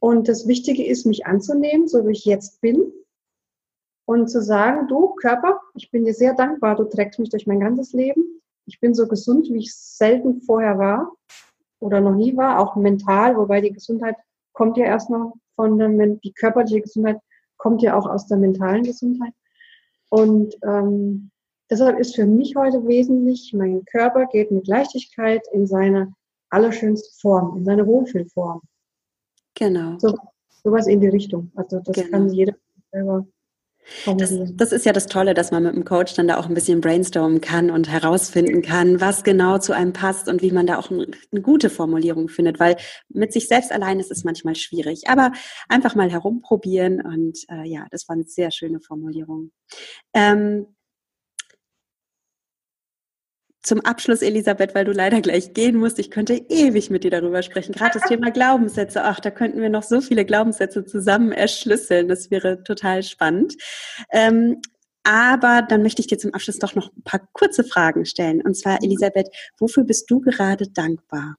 Und 0.00 0.28
das 0.28 0.46
Wichtige 0.46 0.86
ist, 0.86 1.06
mich 1.06 1.26
anzunehmen, 1.26 1.88
so 1.88 2.06
wie 2.06 2.12
ich 2.12 2.24
jetzt 2.24 2.60
bin. 2.60 2.92
Und 4.06 4.28
zu 4.28 4.42
sagen, 4.42 4.86
du 4.86 5.14
Körper, 5.14 5.60
ich 5.74 5.90
bin 5.90 6.04
dir 6.04 6.12
sehr 6.12 6.34
dankbar, 6.34 6.76
du 6.76 6.84
trägst 6.84 7.18
mich 7.18 7.30
durch 7.30 7.46
mein 7.46 7.60
ganzes 7.60 7.92
Leben. 7.92 8.40
Ich 8.66 8.80
bin 8.80 8.94
so 8.94 9.08
gesund, 9.08 9.48
wie 9.50 9.58
ich 9.58 9.74
selten 9.74 10.42
vorher 10.42 10.78
war 10.78 11.12
oder 11.80 12.00
noch 12.00 12.14
nie 12.14 12.36
war, 12.36 12.58
auch 12.58 12.76
mental, 12.76 13.36
wobei 13.36 13.60
die 13.60 13.72
Gesundheit 13.72 14.16
kommt 14.54 14.78
ja 14.78 14.86
erst 14.86 15.10
noch 15.10 15.34
von 15.56 15.78
der, 15.78 15.88
die 15.88 16.32
körperliche 16.32 16.80
Gesundheit 16.80 17.18
kommt 17.58 17.82
ja 17.82 17.96
auch 17.96 18.06
aus 18.06 18.26
der 18.26 18.38
mentalen 18.38 18.82
Gesundheit. 18.82 19.32
Und 20.08 20.56
ähm, 20.62 21.30
Deshalb 21.70 21.98
ist 21.98 22.14
für 22.14 22.26
mich 22.26 22.54
heute 22.56 22.86
wesentlich, 22.86 23.52
mein 23.54 23.84
Körper 23.86 24.26
geht 24.26 24.50
mit 24.50 24.68
Leichtigkeit 24.68 25.42
in 25.52 25.66
seine 25.66 26.14
allerschönste 26.50 27.08
Form, 27.20 27.56
in 27.56 27.64
seine 27.64 27.86
Wohlfühlform. 27.86 28.60
Genau. 29.54 29.98
So, 29.98 30.16
sowas 30.62 30.86
in 30.86 31.00
die 31.00 31.08
Richtung. 31.08 31.50
Also 31.54 31.80
das 31.80 31.96
genau. 31.96 32.10
kann 32.10 32.28
jeder 32.28 32.54
selber 32.92 33.26
das, 34.06 34.34
das, 34.54 34.72
ist 34.72 34.86
ja 34.86 34.92
das 34.92 35.06
Tolle, 35.06 35.34
dass 35.34 35.50
man 35.50 35.62
mit 35.62 35.74
dem 35.74 35.84
Coach 35.84 36.14
dann 36.14 36.28
da 36.28 36.38
auch 36.38 36.46
ein 36.46 36.54
bisschen 36.54 36.80
brainstormen 36.80 37.40
kann 37.40 37.70
und 37.70 37.88
herausfinden 37.88 38.62
kann, 38.62 39.00
was 39.00 39.24
genau 39.24 39.58
zu 39.58 39.72
einem 39.72 39.92
passt 39.92 40.28
und 40.28 40.42
wie 40.42 40.52
man 40.52 40.66
da 40.66 40.78
auch 40.78 40.90
eine, 40.90 41.06
eine 41.32 41.40
gute 41.42 41.70
Formulierung 41.70 42.28
findet, 42.28 42.60
weil 42.60 42.76
mit 43.08 43.32
sich 43.32 43.48
selbst 43.48 43.72
allein 43.72 44.00
ist 44.00 44.10
es 44.10 44.24
manchmal 44.24 44.56
schwierig. 44.56 45.08
Aber 45.08 45.32
einfach 45.68 45.94
mal 45.94 46.10
herumprobieren 46.10 47.00
und 47.00 47.38
äh, 47.50 47.68
ja, 47.68 47.86
das 47.90 48.08
waren 48.08 48.24
sehr 48.24 48.50
schöne 48.50 48.80
Formulierungen. 48.80 49.52
Ähm, 50.12 50.73
zum 53.64 53.80
Abschluss, 53.80 54.20
Elisabeth, 54.20 54.74
weil 54.74 54.84
du 54.84 54.92
leider 54.92 55.22
gleich 55.22 55.54
gehen 55.54 55.76
musst. 55.76 55.98
Ich 55.98 56.10
könnte 56.10 56.34
ewig 56.34 56.90
mit 56.90 57.02
dir 57.02 57.10
darüber 57.10 57.42
sprechen. 57.42 57.72
Gerade 57.72 57.98
das 57.98 58.08
Thema 58.08 58.30
Glaubenssätze. 58.30 59.02
Ach, 59.02 59.20
da 59.20 59.30
könnten 59.30 59.60
wir 59.60 59.70
noch 59.70 59.82
so 59.82 60.02
viele 60.02 60.26
Glaubenssätze 60.26 60.84
zusammen 60.84 61.32
erschlüsseln. 61.32 62.06
Das 62.06 62.30
wäre 62.30 62.62
total 62.62 63.02
spannend. 63.02 63.54
Ähm, 64.12 64.60
aber 65.02 65.62
dann 65.62 65.82
möchte 65.82 66.00
ich 66.00 66.08
dir 66.08 66.18
zum 66.18 66.34
Abschluss 66.34 66.58
doch 66.58 66.74
noch 66.74 66.92
ein 66.94 67.02
paar 67.04 67.26
kurze 67.32 67.64
Fragen 67.64 68.04
stellen. 68.04 68.42
Und 68.42 68.54
zwar, 68.54 68.82
Elisabeth, 68.82 69.28
wofür 69.58 69.84
bist 69.84 70.10
du 70.10 70.20
gerade 70.20 70.68
dankbar? 70.68 71.36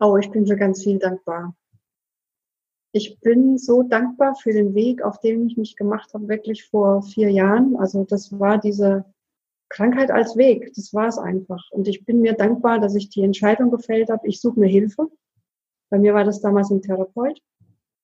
Oh, 0.00 0.16
ich 0.16 0.30
bin 0.30 0.46
für 0.46 0.56
ganz 0.56 0.84
viel 0.84 1.00
dankbar. 1.00 1.56
Ich 2.92 3.18
bin 3.20 3.58
so 3.58 3.82
dankbar 3.82 4.36
für 4.36 4.52
den 4.52 4.74
Weg, 4.74 5.02
auf 5.02 5.18
dem 5.18 5.48
ich 5.48 5.56
mich 5.56 5.74
gemacht 5.74 6.14
habe, 6.14 6.28
wirklich 6.28 6.64
vor 6.64 7.02
vier 7.02 7.30
Jahren. 7.30 7.76
Also 7.76 8.04
das 8.04 8.38
war 8.38 8.58
diese 8.58 9.04
Krankheit 9.68 10.10
als 10.10 10.36
Weg, 10.36 10.72
das 10.74 10.94
war 10.94 11.08
es 11.08 11.18
einfach. 11.18 11.62
Und 11.70 11.88
ich 11.88 12.04
bin 12.04 12.20
mir 12.20 12.32
dankbar, 12.32 12.80
dass 12.80 12.94
ich 12.94 13.10
die 13.10 13.22
Entscheidung 13.22 13.70
gefällt 13.70 14.10
habe, 14.10 14.26
ich 14.26 14.40
suche 14.40 14.60
mir 14.60 14.68
Hilfe. 14.68 15.08
Bei 15.90 15.98
mir 15.98 16.14
war 16.14 16.24
das 16.24 16.40
damals 16.40 16.70
ein 16.70 16.82
Therapeut. 16.82 17.40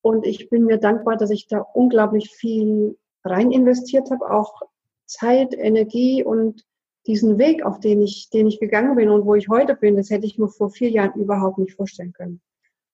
Und 0.03 0.27
ich 0.27 0.50
bin 0.50 0.64
mir 0.64 0.79
dankbar, 0.79 1.16
dass 1.16 1.31
ich 1.31 1.46
da 1.48 1.61
unglaublich 1.61 2.31
viel 2.31 2.98
rein 3.24 3.50
investiert 3.50 4.11
habe, 4.11 4.31
auch 4.31 4.61
Zeit, 5.07 5.55
Energie 5.57 6.22
und 6.22 6.64
diesen 7.07 7.38
Weg, 7.38 7.64
auf 7.64 7.81
den 7.81 8.03
ich, 8.03 8.31
den 8.31 8.46
ich 8.46 8.61
gegangen 8.61 8.96
bin 8.96 9.11
und 9.11 9.27
wo 9.27 9.35
ich 9.35 9.48
heute 9.48 9.74
bin, 9.74 9.96
das 9.96 10.11
hätte 10.11 10.27
ich 10.27 10.38
mir 10.38 10.48
vor 10.48 10.70
vier 10.70 10.90
Jahren 10.90 11.18
überhaupt 11.20 11.59
nicht 11.59 11.74
vorstellen 11.74 12.12
können. 12.12 12.40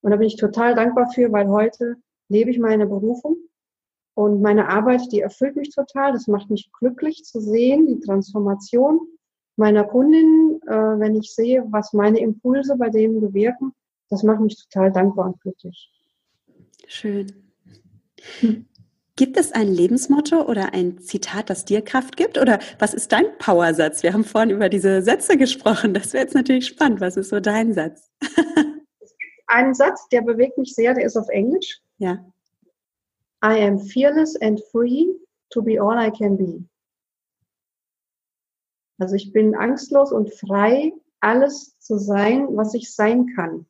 Und 0.02 0.11
da 0.11 0.16
bin 0.16 0.26
ich 0.26 0.37
total 0.37 0.74
dankbar 0.74 1.11
für, 1.12 1.30
weil 1.33 1.48
heute 1.48 1.96
lebe 2.28 2.50
ich 2.50 2.59
meine 2.59 2.87
Berufung 2.87 3.37
und 4.20 4.42
meine 4.42 4.68
Arbeit, 4.68 5.11
die 5.12 5.20
erfüllt 5.20 5.56
mich 5.56 5.70
total. 5.70 6.12
Das 6.12 6.26
macht 6.26 6.50
mich 6.50 6.70
glücklich 6.78 7.24
zu 7.24 7.40
sehen, 7.40 7.87
die 7.87 8.00
Transformation 8.00 9.00
meiner 9.56 9.85
Kundin, 9.85 10.61
äh, 10.66 10.70
wenn 10.72 11.14
ich 11.14 11.35
sehe, 11.35 11.64
was 11.70 11.94
meine 11.94 12.20
Impulse 12.20 12.76
bei 12.76 12.90
denen 12.90 13.22
bewirken. 13.22 13.72
Das 14.11 14.22
macht 14.22 14.40
mich 14.40 14.62
total 14.62 14.92
dankbar 14.92 15.24
und 15.24 15.40
glücklich. 15.40 15.90
Schön. 16.87 17.33
Hm. 18.40 18.66
Gibt 19.16 19.38
es 19.38 19.52
ein 19.52 19.68
Lebensmotto 19.68 20.46
oder 20.46 20.74
ein 20.74 20.98
Zitat, 20.98 21.48
das 21.48 21.64
dir 21.64 21.80
Kraft 21.80 22.18
gibt? 22.18 22.37
Oder 22.37 22.59
was 22.78 22.92
ist 22.92 23.12
dein 23.12 23.24
Powersatz? 23.38 24.02
Wir 24.02 24.12
haben 24.12 24.24
vorhin 24.24 24.50
über 24.50 24.68
diese 24.68 25.00
Sätze 25.00 25.38
gesprochen. 25.38 25.94
Das 25.94 26.12
wäre 26.12 26.24
jetzt 26.24 26.35
natürlich 26.35 26.66
spannend. 26.66 27.00
Was 27.00 27.16
ist 27.16 27.30
so 27.30 27.40
dein 27.40 27.72
Satz? 27.72 28.11
es 28.20 29.16
gibt 29.16 29.33
einen 29.46 29.72
Satz, 29.72 30.06
der 30.11 30.20
bewegt 30.20 30.59
mich 30.59 30.74
sehr, 30.74 30.92
der 30.92 31.06
ist 31.06 31.16
auf 31.16 31.28
Englisch. 31.30 31.80
Ja. 31.96 32.22
I 33.42 33.59
am 33.59 33.79
fearless 33.79 34.37
and 34.37 34.61
free 34.70 35.14
to 35.50 35.62
be 35.62 35.79
all 35.79 35.98
I 35.98 36.11
can 36.11 36.37
be. 36.37 36.64
Also 38.98 39.14
ich 39.14 39.33
bin 39.33 39.55
angstlos 39.55 40.12
und 40.12 40.33
frei, 40.35 40.92
alles 41.20 41.79
zu 41.79 41.98
sein, 41.98 42.48
was 42.57 42.74
ich 42.74 42.94
sein 42.94 43.26
kann. 43.35 43.66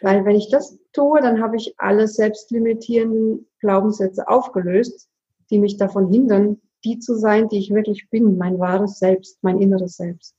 Weil 0.00 0.24
wenn 0.24 0.36
ich 0.36 0.50
das 0.50 0.78
tue, 0.92 1.20
dann 1.20 1.40
habe 1.40 1.56
ich 1.56 1.78
alle 1.78 2.08
selbstlimitierenden 2.08 3.46
Glaubenssätze 3.60 4.26
aufgelöst, 4.26 5.08
die 5.50 5.58
mich 5.58 5.76
davon 5.76 6.10
hindern, 6.10 6.60
die 6.84 6.98
zu 6.98 7.14
sein, 7.14 7.48
die 7.48 7.58
ich 7.58 7.72
wirklich 7.72 8.08
bin, 8.10 8.36
mein 8.36 8.58
wahres 8.58 8.98
Selbst, 8.98 9.38
mein 9.42 9.60
inneres 9.60 9.96
Selbst. 9.96 10.34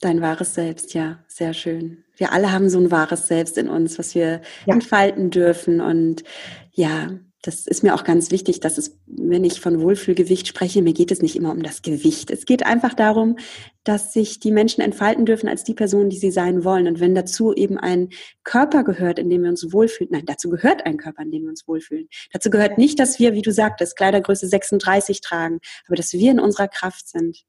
Dein 0.00 0.22
wahres 0.22 0.54
Selbst, 0.54 0.94
ja, 0.94 1.22
sehr 1.28 1.52
schön. 1.52 2.04
Wir 2.16 2.32
alle 2.32 2.52
haben 2.52 2.68
so 2.68 2.78
ein 2.78 2.90
wahres 2.90 3.28
Selbst 3.28 3.58
in 3.58 3.68
uns, 3.68 3.98
was 3.98 4.14
wir 4.14 4.40
ja. 4.66 4.74
entfalten 4.74 5.30
dürfen. 5.30 5.80
Und 5.80 6.24
ja, 6.72 7.10
das 7.42 7.66
ist 7.66 7.82
mir 7.82 7.94
auch 7.94 8.04
ganz 8.04 8.30
wichtig, 8.30 8.60
dass 8.60 8.76
es, 8.76 8.98
wenn 9.06 9.44
ich 9.44 9.60
von 9.60 9.80
Wohlfühlgewicht 9.80 10.46
spreche, 10.46 10.82
mir 10.82 10.92
geht 10.92 11.10
es 11.10 11.22
nicht 11.22 11.36
immer 11.36 11.52
um 11.52 11.62
das 11.62 11.80
Gewicht. 11.80 12.30
Es 12.30 12.44
geht 12.44 12.66
einfach 12.66 12.92
darum, 12.92 13.36
dass 13.82 14.12
sich 14.12 14.40
die 14.40 14.52
Menschen 14.52 14.82
entfalten 14.82 15.24
dürfen 15.24 15.48
als 15.48 15.64
die 15.64 15.72
Personen, 15.72 16.10
die 16.10 16.18
sie 16.18 16.30
sein 16.30 16.64
wollen. 16.64 16.86
Und 16.86 17.00
wenn 17.00 17.14
dazu 17.14 17.54
eben 17.54 17.78
ein 17.78 18.10
Körper 18.44 18.84
gehört, 18.84 19.18
in 19.18 19.30
dem 19.30 19.42
wir 19.42 19.50
uns 19.50 19.72
wohlfühlen, 19.72 20.12
nein, 20.12 20.26
dazu 20.26 20.50
gehört 20.50 20.84
ein 20.84 20.98
Körper, 20.98 21.22
in 21.22 21.30
dem 21.30 21.42
wir 21.42 21.50
uns 21.50 21.66
wohlfühlen. 21.66 22.08
Dazu 22.30 22.50
gehört 22.50 22.76
nicht, 22.76 22.98
dass 22.98 23.18
wir, 23.18 23.32
wie 23.32 23.42
du 23.42 23.52
sagtest, 23.52 23.96
Kleidergröße 23.96 24.46
36 24.46 25.22
tragen, 25.22 25.60
aber 25.86 25.96
dass 25.96 26.12
wir 26.12 26.30
in 26.30 26.40
unserer 26.40 26.68
Kraft 26.68 27.08
sind. 27.08 27.44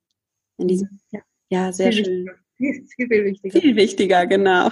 In 0.57 0.69
diesem, 0.69 1.01
ja, 1.11 1.19
ja 1.49 1.73
sehr 1.73 1.91
schön. 1.91 2.29
Viel, 2.61 3.07
viel 3.07 3.25
wichtiger. 3.25 3.59
Viel 3.59 3.75
wichtiger, 3.75 4.25
genau. 4.27 4.69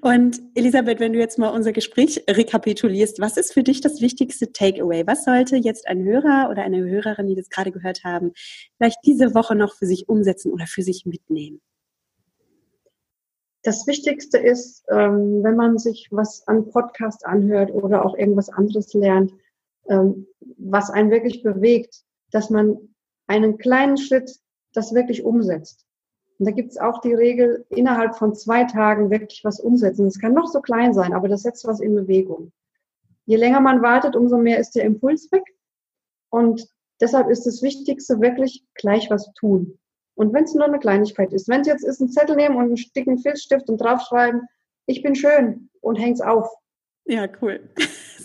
Und 0.00 0.40
Elisabeth, 0.54 1.00
wenn 1.00 1.12
du 1.12 1.18
jetzt 1.18 1.38
mal 1.38 1.48
unser 1.48 1.72
Gespräch 1.72 2.24
rekapitulierst, 2.28 3.20
was 3.20 3.36
ist 3.36 3.52
für 3.52 3.62
dich 3.62 3.80
das 3.80 4.00
wichtigste 4.00 4.52
Takeaway? 4.52 5.06
Was 5.06 5.24
sollte 5.24 5.56
jetzt 5.56 5.88
ein 5.88 6.04
Hörer 6.04 6.48
oder 6.50 6.62
eine 6.62 6.78
Hörerin, 6.78 7.26
die 7.26 7.34
das 7.34 7.48
gerade 7.48 7.72
gehört 7.72 8.04
haben, 8.04 8.32
vielleicht 8.76 8.98
diese 9.04 9.34
Woche 9.34 9.54
noch 9.54 9.74
für 9.74 9.86
sich 9.86 10.08
umsetzen 10.08 10.52
oder 10.52 10.66
für 10.66 10.82
sich 10.82 11.06
mitnehmen? 11.06 11.60
Das 13.62 13.86
Wichtigste 13.86 14.38
ist, 14.38 14.84
ähm, 14.90 15.42
wenn 15.42 15.56
man 15.56 15.78
sich 15.78 16.08
was 16.12 16.46
an 16.46 16.70
Podcast 16.70 17.26
anhört 17.26 17.72
oder 17.72 18.04
auch 18.04 18.16
irgendwas 18.16 18.48
anderes 18.48 18.94
lernt, 18.94 19.32
ähm, 19.88 20.26
was 20.56 20.88
einen 20.90 21.10
wirklich 21.10 21.42
bewegt, 21.42 22.02
dass 22.30 22.48
man 22.48 22.76
einen 23.26 23.58
kleinen 23.58 23.96
Schritt 23.96 24.30
das 24.72 24.94
wirklich 24.94 25.24
umsetzt. 25.24 25.85
Und 26.38 26.46
da 26.46 26.52
gibt 26.52 26.72
es 26.72 26.78
auch 26.78 27.00
die 27.00 27.14
Regel, 27.14 27.64
innerhalb 27.70 28.16
von 28.16 28.34
zwei 28.34 28.64
Tagen 28.64 29.10
wirklich 29.10 29.42
was 29.44 29.60
umsetzen. 29.60 30.06
Es 30.06 30.20
kann 30.20 30.34
noch 30.34 30.48
so 30.48 30.60
klein 30.60 30.92
sein, 30.92 31.14
aber 31.14 31.28
das 31.28 31.42
setzt 31.42 31.66
was 31.66 31.80
in 31.80 31.94
Bewegung. 31.94 32.52
Je 33.24 33.36
länger 33.36 33.60
man 33.60 33.82
wartet, 33.82 34.14
umso 34.14 34.36
mehr 34.38 34.58
ist 34.58 34.72
der 34.72 34.84
Impuls 34.84 35.30
weg. 35.32 35.44
Und 36.30 36.68
deshalb 37.00 37.28
ist 37.28 37.46
das 37.46 37.62
Wichtigste 37.62 38.20
wirklich 38.20 38.64
gleich 38.74 39.10
was 39.10 39.32
tun. 39.34 39.78
Und 40.14 40.32
wenn 40.32 40.44
es 40.44 40.54
nur 40.54 40.64
eine 40.64 40.78
Kleinigkeit 40.78 41.32
ist, 41.32 41.48
wenn 41.48 41.62
es 41.62 41.66
jetzt 41.66 41.84
ist, 41.84 42.00
einen 42.00 42.10
Zettel 42.10 42.36
nehmen 42.36 42.56
und 42.56 42.64
einen 42.64 42.76
dicken 42.94 43.18
Filzstift 43.18 43.68
und 43.68 43.78
draufschreiben, 43.78 44.42
ich 44.86 45.02
bin 45.02 45.14
schön 45.14 45.70
und 45.80 45.96
häng's 45.96 46.20
auf. 46.20 46.48
Ja, 47.04 47.26
cool. 47.40 47.60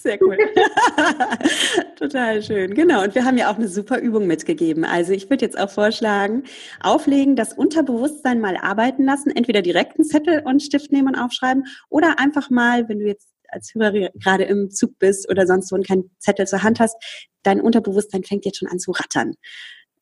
Sehr 0.02 0.20
cool. 0.22 0.36
Total 1.96 2.42
schön. 2.42 2.74
Genau. 2.74 3.04
Und 3.04 3.14
wir 3.14 3.24
haben 3.24 3.38
ja 3.38 3.52
auch 3.52 3.58
eine 3.58 3.68
super 3.68 4.00
Übung 4.00 4.26
mitgegeben. 4.26 4.84
Also 4.84 5.14
ich 5.14 5.30
würde 5.30 5.46
jetzt 5.46 5.60
auch 5.60 5.70
vorschlagen, 5.70 6.44
auflegen, 6.80 7.36
das 7.36 7.54
Unterbewusstsein 7.54 8.42
mal 8.42 8.58
arbeiten 8.58 9.04
lassen, 9.04 9.30
entweder 9.30 9.62
direkt 9.62 10.00
einen 10.00 10.08
Zettel 10.08 10.42
und 10.44 10.64
Stift 10.64 10.92
nehmen 10.92 11.10
und 11.10 11.16
aufschreiben 11.16 11.66
oder 11.90 12.18
einfach 12.18 12.50
mal, 12.50 12.90
wenn 12.90 12.98
du 12.98 13.06
jetzt 13.06 13.30
als 13.48 13.76
Hörer 13.76 14.10
gerade 14.16 14.46
im 14.46 14.72
Zug 14.72 14.98
bist 14.98 15.30
oder 15.30 15.46
sonst 15.46 15.72
wo 15.72 15.76
und 15.76 15.88
keinen 15.88 16.10
Zettel 16.18 16.48
zur 16.48 16.64
Hand 16.64 16.80
hast, 16.80 16.96
dein 17.44 17.62
Unterbewusstsein 17.62 18.24
fängt 18.24 18.46
jetzt 18.46 18.58
schon 18.58 18.70
an 18.70 18.80
zu 18.80 18.92
rattern. 18.92 19.36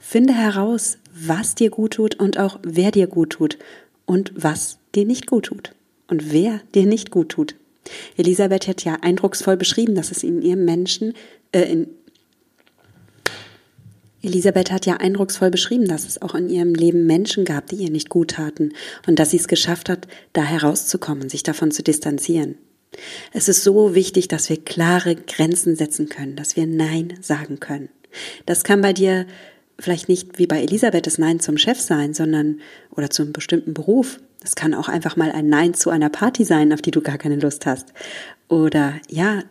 Finde 0.00 0.34
heraus, 0.34 0.98
was 1.14 1.54
dir 1.54 1.70
gut 1.70 1.92
tut 1.92 2.16
und 2.16 2.36
auch 2.36 2.58
wer 2.64 2.90
dir 2.90 3.06
gut 3.06 3.30
tut 3.30 3.58
und 4.06 4.32
was 4.34 4.78
dir 4.96 5.06
nicht 5.06 5.28
gut 5.28 5.44
tut 5.44 5.72
und 6.08 6.32
wer 6.32 6.62
dir 6.74 6.84
nicht 6.84 7.12
gut 7.12 7.28
tut. 7.28 7.54
Elisabeth 8.16 8.66
hat 8.66 8.82
ja 8.82 8.96
eindrucksvoll 9.02 9.56
beschrieben, 9.56 9.94
dass 9.94 10.10
es 10.10 10.24
in 10.24 10.42
ihrem 10.42 10.64
Menschen, 10.64 11.14
äh, 11.52 11.62
in 11.62 11.86
Elisabeth 14.20 14.72
hat 14.72 14.84
ja 14.84 14.96
eindrucksvoll 14.96 15.52
beschrieben, 15.52 15.86
dass 15.86 16.08
es 16.08 16.20
auch 16.20 16.34
in 16.34 16.48
ihrem 16.48 16.74
Leben 16.74 17.06
Menschen 17.06 17.44
gab, 17.44 17.68
die 17.68 17.76
ihr 17.76 17.90
nicht 17.92 18.08
gut 18.08 18.32
taten 18.32 18.72
und 19.06 19.20
dass 19.20 19.30
sie 19.30 19.36
es 19.36 19.46
geschafft 19.46 19.88
hat, 19.88 20.08
da 20.32 20.42
herauszukommen, 20.42 21.28
sich 21.28 21.44
davon 21.44 21.70
zu 21.70 21.84
distanzieren. 21.84 22.56
Es 23.32 23.48
ist 23.48 23.62
so 23.62 23.94
wichtig, 23.94 24.28
dass 24.28 24.48
wir 24.48 24.62
klare 24.62 25.16
Grenzen 25.16 25.76
setzen 25.76 26.08
können, 26.08 26.36
dass 26.36 26.56
wir 26.56 26.66
Nein 26.66 27.14
sagen 27.20 27.60
können. 27.60 27.88
Das 28.46 28.64
kann 28.64 28.80
bei 28.80 28.92
dir 28.92 29.26
vielleicht 29.78 30.08
nicht 30.08 30.38
wie 30.38 30.46
bei 30.46 30.62
Elisabeth 30.62 31.06
das 31.06 31.18
Nein 31.18 31.40
zum 31.40 31.58
Chef 31.58 31.80
sein, 31.80 32.14
sondern 32.14 32.60
oder 32.90 33.10
zu 33.10 33.22
einem 33.22 33.32
bestimmten 33.32 33.74
Beruf. 33.74 34.20
Das 34.40 34.54
kann 34.54 34.74
auch 34.74 34.88
einfach 34.88 35.16
mal 35.16 35.32
ein 35.32 35.48
Nein 35.48 35.74
zu 35.74 35.90
einer 35.90 36.10
Party 36.10 36.44
sein, 36.44 36.72
auf 36.72 36.82
die 36.82 36.90
du 36.90 37.00
gar 37.00 37.18
keine 37.18 37.36
Lust 37.36 37.66
hast. 37.66 37.92
Oder 38.48 38.94
ja, 39.08 39.42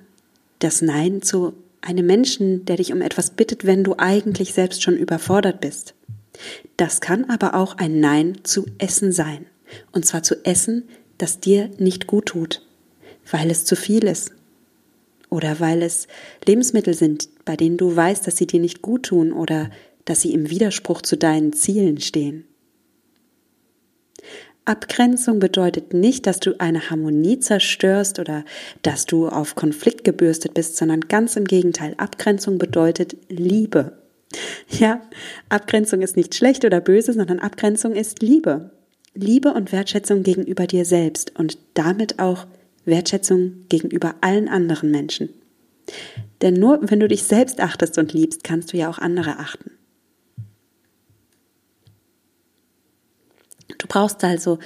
das 0.59 0.81
Nein 0.81 1.21
zu 1.21 1.53
einem 1.81 2.05
Menschen, 2.05 2.63
der 2.65 2.77
dich 2.77 2.93
um 2.93 3.01
etwas 3.01 3.31
bittet, 3.31 3.65
wenn 3.65 3.83
du 3.83 3.95
eigentlich 3.97 4.53
selbst 4.53 4.81
schon 4.81 4.95
überfordert 4.95 5.59
bist. 5.59 5.93
Das 6.77 7.01
kann 7.01 7.29
aber 7.29 7.55
auch 7.55 7.77
ein 7.77 7.99
Nein 7.99 8.37
zu 8.43 8.65
Essen 8.77 9.11
sein. 9.11 9.45
Und 9.91 10.05
zwar 10.05 10.23
zu 10.23 10.45
Essen, 10.45 10.83
das 11.17 11.39
dir 11.39 11.69
nicht 11.77 12.07
gut 12.07 12.27
tut 12.27 12.61
weil 13.29 13.51
es 13.51 13.65
zu 13.65 13.75
viel 13.75 14.03
ist. 14.05 14.31
Oder 15.29 15.59
weil 15.59 15.81
es 15.81 16.07
Lebensmittel 16.45 16.93
sind, 16.93 17.29
bei 17.45 17.55
denen 17.55 17.77
du 17.77 17.95
weißt, 17.95 18.27
dass 18.27 18.37
sie 18.37 18.47
dir 18.47 18.59
nicht 18.59 18.81
gut 18.81 19.07
tun 19.07 19.33
oder 19.33 19.69
dass 20.05 20.21
sie 20.21 20.33
im 20.33 20.49
Widerspruch 20.49 21.01
zu 21.01 21.17
deinen 21.17 21.53
Zielen 21.53 21.99
stehen. 21.99 22.45
Abgrenzung 24.65 25.39
bedeutet 25.39 25.93
nicht, 25.93 26.25
dass 26.25 26.39
du 26.39 26.59
eine 26.59 26.89
Harmonie 26.89 27.39
zerstörst 27.39 28.19
oder 28.19 28.45
dass 28.81 29.05
du 29.05 29.27
auf 29.27 29.55
Konflikt 29.55 30.05
gebürstet 30.05 30.53
bist, 30.53 30.77
sondern 30.77 31.01
ganz 31.01 31.35
im 31.35 31.45
Gegenteil. 31.45 31.95
Abgrenzung 31.97 32.57
bedeutet 32.57 33.17
Liebe. 33.27 33.97
Ja, 34.69 35.01
Abgrenzung 35.49 36.01
ist 36.01 36.15
nicht 36.15 36.33
schlecht 36.33 36.63
oder 36.63 36.79
böse, 36.79 37.13
sondern 37.13 37.39
Abgrenzung 37.39 37.93
ist 37.93 38.21
Liebe. 38.21 38.71
Liebe 39.13 39.53
und 39.53 39.71
Wertschätzung 39.71 40.23
gegenüber 40.23 40.65
dir 40.65 40.85
selbst 40.85 41.37
und 41.37 41.57
damit 41.73 42.19
auch 42.19 42.47
Wertschätzung 42.85 43.65
gegenüber 43.69 44.15
allen 44.21 44.47
anderen 44.47 44.91
Menschen. 44.91 45.29
Denn 46.41 46.55
nur 46.55 46.79
wenn 46.83 46.99
du 46.99 47.07
dich 47.07 47.23
selbst 47.23 47.59
achtest 47.59 47.97
und 47.97 48.13
liebst, 48.13 48.43
kannst 48.43 48.73
du 48.73 48.77
ja 48.77 48.89
auch 48.89 48.99
andere 48.99 49.39
achten. 49.39 49.71
Du 53.77 53.87
brauchst 53.87 54.23
also 54.23 54.59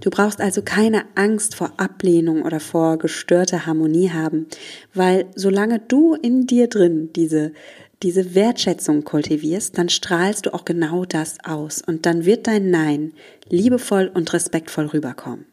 Du 0.00 0.10
brauchst 0.10 0.40
also 0.40 0.62
keine 0.62 1.04
Angst 1.16 1.56
vor 1.56 1.72
Ablehnung 1.78 2.42
oder 2.42 2.60
vor 2.60 2.96
gestörter 2.96 3.66
Harmonie 3.66 4.10
haben, 4.10 4.46
weil 4.94 5.26
solange 5.34 5.80
du 5.80 6.14
in 6.14 6.46
dir 6.46 6.68
drin 6.68 7.10
diese, 7.16 7.52
diese 8.02 8.34
Wertschätzung 8.34 9.02
kultivierst, 9.02 9.76
dann 9.76 9.88
strahlst 9.88 10.46
du 10.46 10.54
auch 10.54 10.64
genau 10.64 11.04
das 11.04 11.38
aus 11.44 11.82
und 11.84 12.06
dann 12.06 12.24
wird 12.24 12.46
dein 12.46 12.70
Nein 12.70 13.14
liebevoll 13.48 14.10
und 14.12 14.32
respektvoll 14.32 14.86
rüberkommen. 14.86 15.46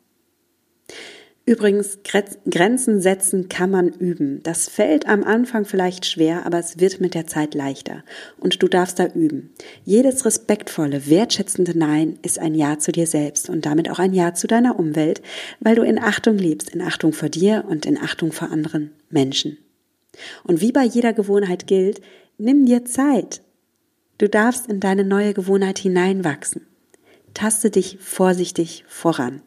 Übrigens, 1.45 1.99
Grenzen 2.49 3.01
setzen 3.01 3.49
kann 3.49 3.69
man 3.69 3.89
üben. 3.89 4.41
Das 4.43 4.69
fällt 4.69 5.09
am 5.09 5.25
Anfang 5.25 5.65
vielleicht 5.65 6.05
schwer, 6.05 6.45
aber 6.45 6.57
es 6.57 6.79
wird 6.79 7.01
mit 7.01 7.15
der 7.15 7.27
Zeit 7.27 7.53
leichter. 7.53 8.05
Und 8.39 8.63
du 8.63 8.69
darfst 8.69 8.97
da 8.97 9.07
üben. 9.07 9.51
Jedes 9.83 10.23
respektvolle, 10.23 11.09
wertschätzende 11.09 11.77
Nein 11.77 12.17
ist 12.21 12.39
ein 12.39 12.55
Ja 12.55 12.79
zu 12.79 12.93
dir 12.93 13.07
selbst 13.07 13.49
und 13.49 13.65
damit 13.65 13.89
auch 13.89 13.99
ein 13.99 14.13
Ja 14.13 14.33
zu 14.33 14.47
deiner 14.47 14.79
Umwelt, 14.79 15.21
weil 15.59 15.75
du 15.75 15.81
in 15.81 15.99
Achtung 15.99 16.37
lebst, 16.37 16.69
in 16.69 16.81
Achtung 16.81 17.11
vor 17.11 17.27
dir 17.27 17.65
und 17.67 17.85
in 17.85 17.97
Achtung 17.97 18.31
vor 18.31 18.49
anderen 18.49 18.91
Menschen. 19.09 19.57
Und 20.45 20.61
wie 20.61 20.71
bei 20.71 20.85
jeder 20.85 21.11
Gewohnheit 21.11 21.67
gilt, 21.67 21.99
nimm 22.37 22.65
dir 22.65 22.85
Zeit. 22.85 23.41
Du 24.17 24.29
darfst 24.29 24.67
in 24.67 24.79
deine 24.79 25.03
neue 25.03 25.33
Gewohnheit 25.33 25.77
hineinwachsen. 25.77 26.65
Taste 27.33 27.69
dich 27.69 27.97
vorsichtig 27.99 28.85
voran. 28.87 29.41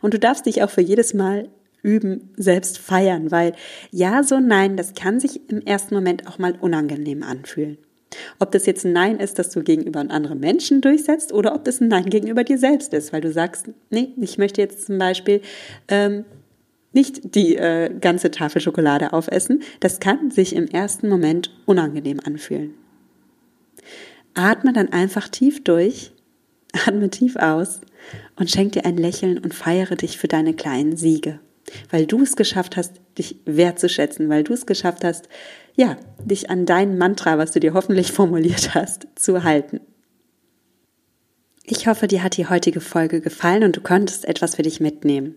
Und 0.00 0.14
du 0.14 0.18
darfst 0.18 0.46
dich 0.46 0.62
auch 0.62 0.70
für 0.70 0.80
jedes 0.80 1.14
Mal 1.14 1.48
üben, 1.82 2.30
selbst 2.36 2.78
feiern, 2.78 3.30
weil 3.30 3.52
ja, 3.90 4.22
so 4.22 4.40
nein, 4.40 4.76
das 4.76 4.94
kann 4.94 5.20
sich 5.20 5.48
im 5.50 5.60
ersten 5.60 5.94
Moment 5.94 6.26
auch 6.26 6.38
mal 6.38 6.54
unangenehm 6.60 7.22
anfühlen. 7.22 7.78
Ob 8.38 8.52
das 8.52 8.66
jetzt 8.66 8.84
ein 8.84 8.92
Nein 8.92 9.18
ist, 9.18 9.38
das 9.38 9.50
du 9.50 9.62
gegenüber 9.62 10.00
anderen 10.00 10.40
Menschen 10.40 10.80
durchsetzt 10.80 11.32
oder 11.32 11.54
ob 11.54 11.64
das 11.64 11.80
ein 11.80 11.88
Nein 11.88 12.06
gegenüber 12.06 12.44
dir 12.44 12.58
selbst 12.58 12.94
ist, 12.94 13.12
weil 13.12 13.20
du 13.20 13.32
sagst, 13.32 13.70
nee, 13.90 14.10
ich 14.20 14.38
möchte 14.38 14.60
jetzt 14.60 14.86
zum 14.86 14.98
Beispiel 14.98 15.40
ähm, 15.88 16.24
nicht 16.92 17.34
die 17.34 17.56
äh, 17.56 17.92
ganze 18.00 18.30
Tafel 18.30 18.60
Schokolade 18.60 19.12
aufessen. 19.12 19.62
Das 19.80 20.00
kann 20.00 20.30
sich 20.30 20.54
im 20.54 20.68
ersten 20.68 21.08
Moment 21.08 21.50
unangenehm 21.66 22.20
anfühlen. 22.24 22.74
Atme 24.34 24.72
dann 24.72 24.92
einfach 24.92 25.28
tief 25.28 25.62
durch, 25.64 26.12
atme 26.86 27.10
tief 27.10 27.36
aus 27.36 27.80
und 28.36 28.50
schenk 28.50 28.72
dir 28.72 28.84
ein 28.84 28.96
Lächeln 28.96 29.38
und 29.38 29.54
feiere 29.54 29.96
dich 29.96 30.18
für 30.18 30.28
deine 30.28 30.54
kleinen 30.54 30.96
Siege 30.96 31.40
weil 31.90 32.06
du 32.06 32.22
es 32.22 32.36
geschafft 32.36 32.76
hast, 32.76 33.00
dich 33.18 33.36
wertzuschätzen, 33.44 34.28
weil 34.28 34.44
du 34.44 34.52
es 34.52 34.66
geschafft 34.66 35.04
hast, 35.04 35.28
ja, 35.74 35.96
dich 36.24 36.50
an 36.50 36.66
dein 36.66 36.98
Mantra, 36.98 37.38
was 37.38 37.52
du 37.52 37.60
dir 37.60 37.74
hoffentlich 37.74 38.12
formuliert 38.12 38.74
hast, 38.74 39.06
zu 39.14 39.44
halten. 39.44 39.80
Ich 41.64 41.86
hoffe, 41.86 42.06
dir 42.06 42.22
hat 42.22 42.36
die 42.36 42.46
heutige 42.46 42.80
Folge 42.80 43.20
gefallen 43.20 43.64
und 43.64 43.76
du 43.76 43.80
konntest 43.80 44.26
etwas 44.26 44.56
für 44.56 44.62
dich 44.62 44.80
mitnehmen. 44.80 45.34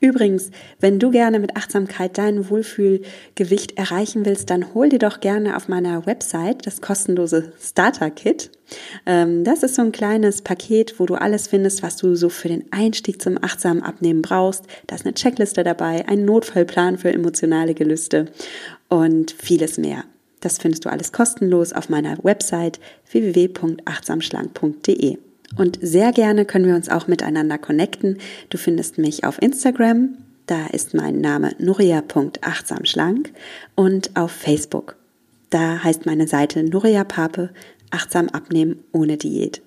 Übrigens, 0.00 0.50
wenn 0.78 1.00
du 1.00 1.10
gerne 1.10 1.40
mit 1.40 1.56
Achtsamkeit 1.56 2.18
dein 2.18 2.48
Wohlfühlgewicht 2.48 3.76
erreichen 3.76 4.24
willst, 4.24 4.50
dann 4.50 4.72
hol 4.72 4.88
dir 4.88 5.00
doch 5.00 5.18
gerne 5.20 5.56
auf 5.56 5.66
meiner 5.68 6.06
Website 6.06 6.64
das 6.66 6.80
kostenlose 6.80 7.52
Starter 7.60 8.10
Kit. 8.10 8.52
Ähm, 9.06 9.42
das 9.44 9.64
ist 9.64 9.74
so 9.74 9.82
ein 9.82 9.92
kleines 9.92 10.40
Paket, 10.42 11.00
wo 11.00 11.06
du 11.06 11.16
alles 11.16 11.48
findest, 11.48 11.82
was 11.82 11.96
du 11.96 12.14
so 12.14 12.28
für 12.28 12.46
den 12.48 12.66
Einstieg 12.70 13.20
zum 13.20 13.42
achtsamen 13.42 13.82
Abnehmen 13.82 14.22
brauchst. 14.22 14.62
Da 14.86 14.94
ist 14.94 15.04
eine 15.04 15.14
Checkliste 15.14 15.64
dabei, 15.64 16.06
ein 16.06 16.24
Notfallplan 16.24 16.98
für 16.98 17.12
emotionale 17.12 17.74
Gelüste 17.74 18.26
und 18.88 19.32
vieles 19.32 19.76
mehr. 19.78 20.04
Das 20.40 20.58
findest 20.58 20.84
du 20.84 20.90
alles 20.90 21.10
kostenlos 21.10 21.72
auf 21.72 21.88
meiner 21.88 22.16
Website 22.22 22.78
www.achtsamschlank.de. 23.10 25.18
Und 25.56 25.78
sehr 25.80 26.12
gerne 26.12 26.44
können 26.44 26.66
wir 26.66 26.74
uns 26.74 26.88
auch 26.88 27.08
miteinander 27.08 27.58
connecten. 27.58 28.18
Du 28.50 28.58
findest 28.58 28.98
mich 28.98 29.24
auf 29.24 29.40
Instagram, 29.40 30.18
da 30.46 30.66
ist 30.66 30.94
mein 30.94 31.20
Name 31.20 31.52
nuria.achtsamschlank 31.58 33.32
und 33.74 34.16
auf 34.16 34.30
Facebook. 34.30 34.96
Da 35.50 35.82
heißt 35.82 36.06
meine 36.06 36.26
Seite 36.26 36.62
Nuria 36.62 37.04
Pape, 37.04 37.50
achtsam 37.90 38.28
abnehmen 38.28 38.84
ohne 38.92 39.16
Diät. 39.16 39.62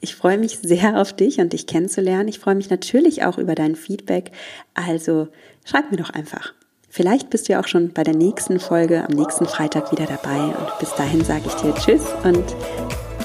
Ich 0.00 0.14
freue 0.14 0.38
mich 0.38 0.58
sehr 0.62 1.00
auf 1.00 1.12
dich 1.12 1.38
und 1.38 1.52
dich 1.52 1.66
kennenzulernen. 1.66 2.28
Ich 2.28 2.38
freue 2.38 2.54
mich 2.54 2.70
natürlich 2.70 3.24
auch 3.24 3.38
über 3.38 3.54
dein 3.54 3.76
Feedback. 3.76 4.30
Also 4.74 5.28
schreib 5.64 5.90
mir 5.90 5.96
doch 5.96 6.10
einfach. 6.10 6.54
Vielleicht 6.88 7.30
bist 7.30 7.48
du 7.48 7.52
ja 7.52 7.60
auch 7.60 7.68
schon 7.68 7.92
bei 7.92 8.04
der 8.04 8.14
nächsten 8.14 8.60
Folge 8.60 9.04
am 9.04 9.14
nächsten 9.14 9.46
Freitag 9.46 9.92
wieder 9.92 10.06
dabei. 10.06 10.38
Und 10.38 10.78
bis 10.80 10.94
dahin 10.94 11.24
sage 11.24 11.44
ich 11.46 11.54
dir 11.54 11.74
Tschüss 11.74 12.02
und 12.24 12.44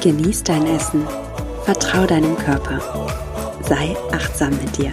genieß 0.01 0.43
dein 0.43 0.65
Essen. 0.65 1.30
Vertrau 1.65 2.05
deinem 2.05 2.35
Körper. 2.37 2.79
Sei 3.61 3.95
achtsam 4.11 4.49
mit 4.51 4.77
dir. 4.77 4.91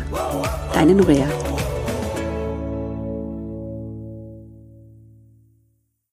Deine 0.74 0.94
Nuria. 0.94 1.26